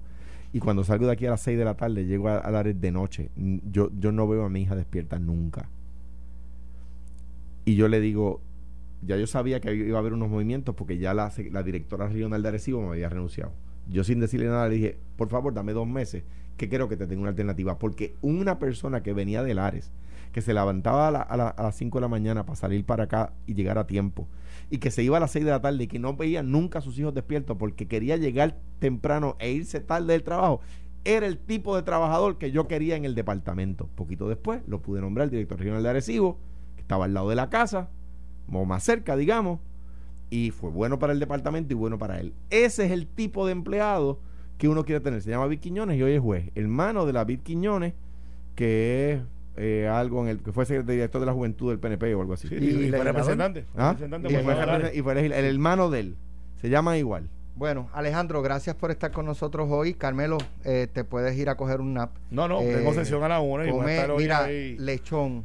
Y 0.54 0.60
cuando 0.60 0.84
salgo 0.84 1.06
de 1.06 1.12
aquí 1.12 1.26
a 1.26 1.30
las 1.30 1.40
6 1.40 1.58
de 1.58 1.64
la 1.64 1.74
tarde, 1.74 2.06
llego 2.06 2.28
a, 2.28 2.36
a 2.36 2.62
de 2.62 2.92
noche. 2.92 3.28
Yo, 3.72 3.90
yo 3.98 4.12
no 4.12 4.28
veo 4.28 4.44
a 4.44 4.48
mi 4.48 4.62
hija 4.62 4.76
despierta 4.76 5.18
nunca. 5.18 5.68
Y 7.64 7.74
yo 7.74 7.88
le 7.88 7.98
digo, 7.98 8.40
ya 9.02 9.16
yo 9.16 9.26
sabía 9.26 9.58
que 9.58 9.74
iba 9.74 9.96
a 9.96 10.00
haber 10.00 10.12
unos 10.12 10.30
movimientos 10.30 10.76
porque 10.76 10.98
ya 10.98 11.12
la, 11.12 11.32
la 11.50 11.64
directora 11.64 12.06
regional 12.06 12.40
de 12.40 12.48
Arecibo 12.50 12.80
me 12.82 12.90
había 12.90 13.08
renunciado. 13.08 13.50
Yo 13.88 14.04
sin 14.04 14.20
decirle 14.20 14.46
nada 14.46 14.68
le 14.68 14.76
dije, 14.76 14.98
por 15.16 15.28
favor, 15.28 15.54
dame 15.54 15.72
dos 15.72 15.88
meses, 15.88 16.22
que 16.56 16.68
creo 16.68 16.88
que 16.88 16.96
te 16.96 17.08
tengo 17.08 17.22
una 17.22 17.30
alternativa. 17.30 17.76
Porque 17.80 18.14
una 18.22 18.60
persona 18.60 19.02
que 19.02 19.12
venía 19.12 19.42
de 19.42 19.54
Lares, 19.54 19.90
que 20.30 20.40
se 20.40 20.54
levantaba 20.54 21.08
a, 21.08 21.22
a 21.22 21.48
a 21.48 21.62
las 21.64 21.74
5 21.74 21.98
de 21.98 22.02
la 22.02 22.08
mañana 22.08 22.46
para 22.46 22.54
salir 22.54 22.84
para 22.84 23.04
acá 23.04 23.32
y 23.48 23.54
llegar 23.54 23.76
a 23.76 23.88
tiempo, 23.88 24.28
y 24.74 24.78
que 24.78 24.90
se 24.90 25.04
iba 25.04 25.18
a 25.18 25.20
las 25.20 25.30
6 25.30 25.44
de 25.44 25.52
la 25.52 25.60
tarde 25.60 25.84
y 25.84 25.86
que 25.86 26.00
no 26.00 26.16
veía 26.16 26.42
nunca 26.42 26.80
a 26.80 26.82
sus 26.82 26.98
hijos 26.98 27.14
despiertos 27.14 27.56
porque 27.56 27.86
quería 27.86 28.16
llegar 28.16 28.58
temprano 28.80 29.36
e 29.38 29.52
irse 29.52 29.78
tarde 29.78 30.14
del 30.14 30.24
trabajo, 30.24 30.62
era 31.04 31.28
el 31.28 31.38
tipo 31.38 31.76
de 31.76 31.84
trabajador 31.84 32.38
que 32.38 32.50
yo 32.50 32.66
quería 32.66 32.96
en 32.96 33.04
el 33.04 33.14
departamento. 33.14 33.88
Poquito 33.94 34.28
después 34.28 34.62
lo 34.66 34.82
pude 34.82 35.00
nombrar 35.00 35.30
director 35.30 35.60
regional 35.60 35.84
de 35.84 35.90
Arecibo, 35.90 36.40
que 36.74 36.82
estaba 36.82 37.04
al 37.04 37.14
lado 37.14 37.28
de 37.28 37.36
la 37.36 37.50
casa, 37.50 37.88
o 38.50 38.64
más 38.64 38.82
cerca, 38.82 39.14
digamos, 39.14 39.60
y 40.28 40.50
fue 40.50 40.70
bueno 40.70 40.98
para 40.98 41.12
el 41.12 41.20
departamento 41.20 41.72
y 41.72 41.76
bueno 41.76 41.96
para 41.96 42.18
él. 42.18 42.34
Ese 42.50 42.84
es 42.84 42.90
el 42.90 43.06
tipo 43.06 43.46
de 43.46 43.52
empleado 43.52 44.18
que 44.58 44.66
uno 44.66 44.84
quiere 44.84 45.00
tener. 45.00 45.22
Se 45.22 45.30
llama 45.30 45.46
Vid 45.46 45.60
Quiñones 45.60 45.96
y 45.98 46.02
hoy 46.02 46.14
es 46.14 46.20
juez. 46.20 46.50
Hermano 46.56 47.06
de 47.06 47.12
la 47.12 47.22
Vid 47.22 47.42
Quiñones, 47.42 47.94
que 48.56 49.12
es 49.12 49.22
eh, 49.56 49.88
algo 49.90 50.22
en 50.22 50.28
el 50.28 50.42
que 50.42 50.52
fue 50.52 50.64
secretario 50.66 50.94
director 51.00 51.20
de 51.20 51.26
la 51.26 51.32
juventud 51.32 51.70
del 51.70 51.78
PNP 51.78 52.14
o 52.14 52.20
algo 52.20 52.34
así. 52.34 52.48
Sí, 52.48 52.56
¿Y 52.56 52.86
y, 52.86 52.90
fue 52.90 53.04
representante. 53.04 53.64
¿Ah? 53.76 53.90
representante 53.98 54.28
Y 54.96 55.00
fue, 55.02 55.22
y 55.22 55.24
el 55.26 55.32
hermano 55.32 55.90
de 55.90 56.00
él. 56.00 56.16
Se 56.60 56.68
llama 56.70 56.96
igual. 56.96 57.28
Bueno, 57.56 57.88
Alejandro, 57.92 58.42
gracias 58.42 58.74
por 58.74 58.90
estar 58.90 59.12
con 59.12 59.26
nosotros 59.26 59.68
hoy. 59.70 59.94
Carmelo, 59.94 60.38
eh, 60.64 60.88
te 60.92 61.04
puedes 61.04 61.36
ir 61.38 61.48
a 61.48 61.56
coger 61.56 61.80
un 61.80 61.94
nap. 61.94 62.10
No, 62.30 62.48
no, 62.48 62.60
Eh, 62.60 62.74
tengo 62.76 62.92
sesión 62.94 63.22
a 63.22 63.28
la 63.28 63.40
una 63.40 63.64
y 63.64 63.70
voy 63.70 63.78
a 63.78 63.82
Come, 63.82 63.94
estar 63.94 64.10
hoy 64.10 64.22
mira, 64.24 64.44
ahí. 64.44 64.76
lechón, 64.78 65.44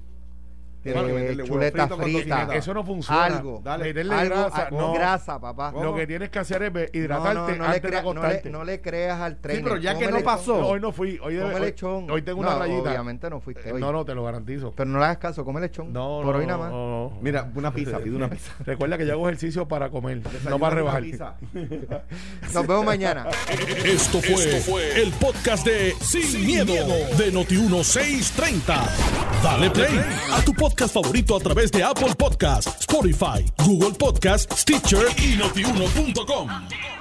Tiene 0.82 1.06
que 1.06 1.14
meterle 1.14 1.44
huevo 1.44 1.56
chuleta 1.56 1.90
con 1.90 2.00
frita, 2.02 2.20
tocineta. 2.38 2.56
Eso 2.56 2.74
no 2.74 2.84
funciona. 2.86 3.26
algo, 3.26 3.62
Dale. 3.64 3.84
Meterle 3.84 4.14
algo, 4.16 4.36
grasa, 4.36 4.58
algo, 4.66 4.80
no. 4.82 4.94
grasa, 4.94 5.40
papá. 5.40 5.72
Lo 5.74 5.94
que 5.94 6.08
tienes 6.08 6.30
que 6.30 6.40
hacer 6.40 6.64
es 6.64 6.90
hidratarte 6.94 7.34
no, 7.36 7.48
no, 7.50 7.56
no, 7.56 7.64
le 7.64 7.66
antes 7.66 7.82
de 7.82 7.88
crea- 7.90 8.02
no, 8.02 8.14
le, 8.14 8.20
acostarte. 8.20 8.50
no 8.50 8.64
le 8.64 8.82
creas 8.82 9.20
al 9.20 9.38
tren. 9.38 9.62
pero 9.64 9.78
ya 9.78 9.98
que 9.98 10.08
no 10.08 10.20
pasó. 10.22 10.60
No, 10.62 10.68
hoy 10.68 10.80
no 10.80 10.92
fui. 10.94 11.20
Hoy, 11.22 11.34
debe- 11.36 11.44
Come 11.44 11.56
hoy- 11.56 11.62
lechón. 11.62 12.10
hoy 12.12 12.22
tengo 12.22 12.42
No, 12.44 12.50
una 12.50 12.60
rayita. 12.60 12.90
Obviamente 12.92 13.30
no 13.30 13.40
fuiste 13.42 13.70
Eh, 13.70 13.74
hoy. 13.74 13.82
No, 13.82 13.92
no, 13.92 14.06
te 14.06 14.16
lo 14.16 14.24
garantizo. 14.24 14.72
Pero 14.76 14.90
no 14.90 15.00
le 15.00 15.06
hagas 15.06 15.18
caso, 15.18 15.44
come 15.44 15.60
lechón. 15.60 15.92
No, 15.92 16.22
por 16.24 16.34
no, 16.36 16.40
hoy 16.40 16.46
nada 16.48 16.58
no, 16.58 16.64
más. 16.64 16.72
no, 16.72 16.88
no. 17.16 17.18
Mira, 17.22 17.52
una 17.56 17.74
pizza, 17.74 18.00
pide 18.00 18.16
una 18.16 18.30
pizza. 18.30 18.54
Recuerda 18.66 18.98
que 18.98 19.06
yo 19.06 19.14
hago 19.14 19.28
ejercicio 19.28 19.68
para 19.68 19.90
comer, 19.90 20.22
no 20.46 20.58
para 20.58 20.58
una 20.58 20.70
rebajar. 20.70 21.02
pizza. 21.04 21.36
Nos 22.54 22.68
vemos 22.68 22.86
mañana. 22.86 23.28
Esto 23.84 24.22
fue, 24.22 25.02
el 25.02 25.12
podcast 25.14 25.66
de 25.66 25.94
Sin, 26.00 26.46
miedo, 26.46 26.74
de 26.74 27.34
Noti1630. 27.34 28.88
Dale 29.44 29.70
play 29.72 30.00
a 30.34 30.42
tu 30.44 30.54
podcast 30.70 30.94
favorito 30.94 31.36
a 31.36 31.40
través 31.40 31.72
de 31.72 31.84
Apple 31.84 32.14
Podcasts, 32.16 32.82
Spotify, 32.82 33.44
Google 33.66 33.92
Podcasts, 33.98 34.62
Stitcher 34.62 35.08
y 35.18 35.36
notiuno.com. 35.36 36.99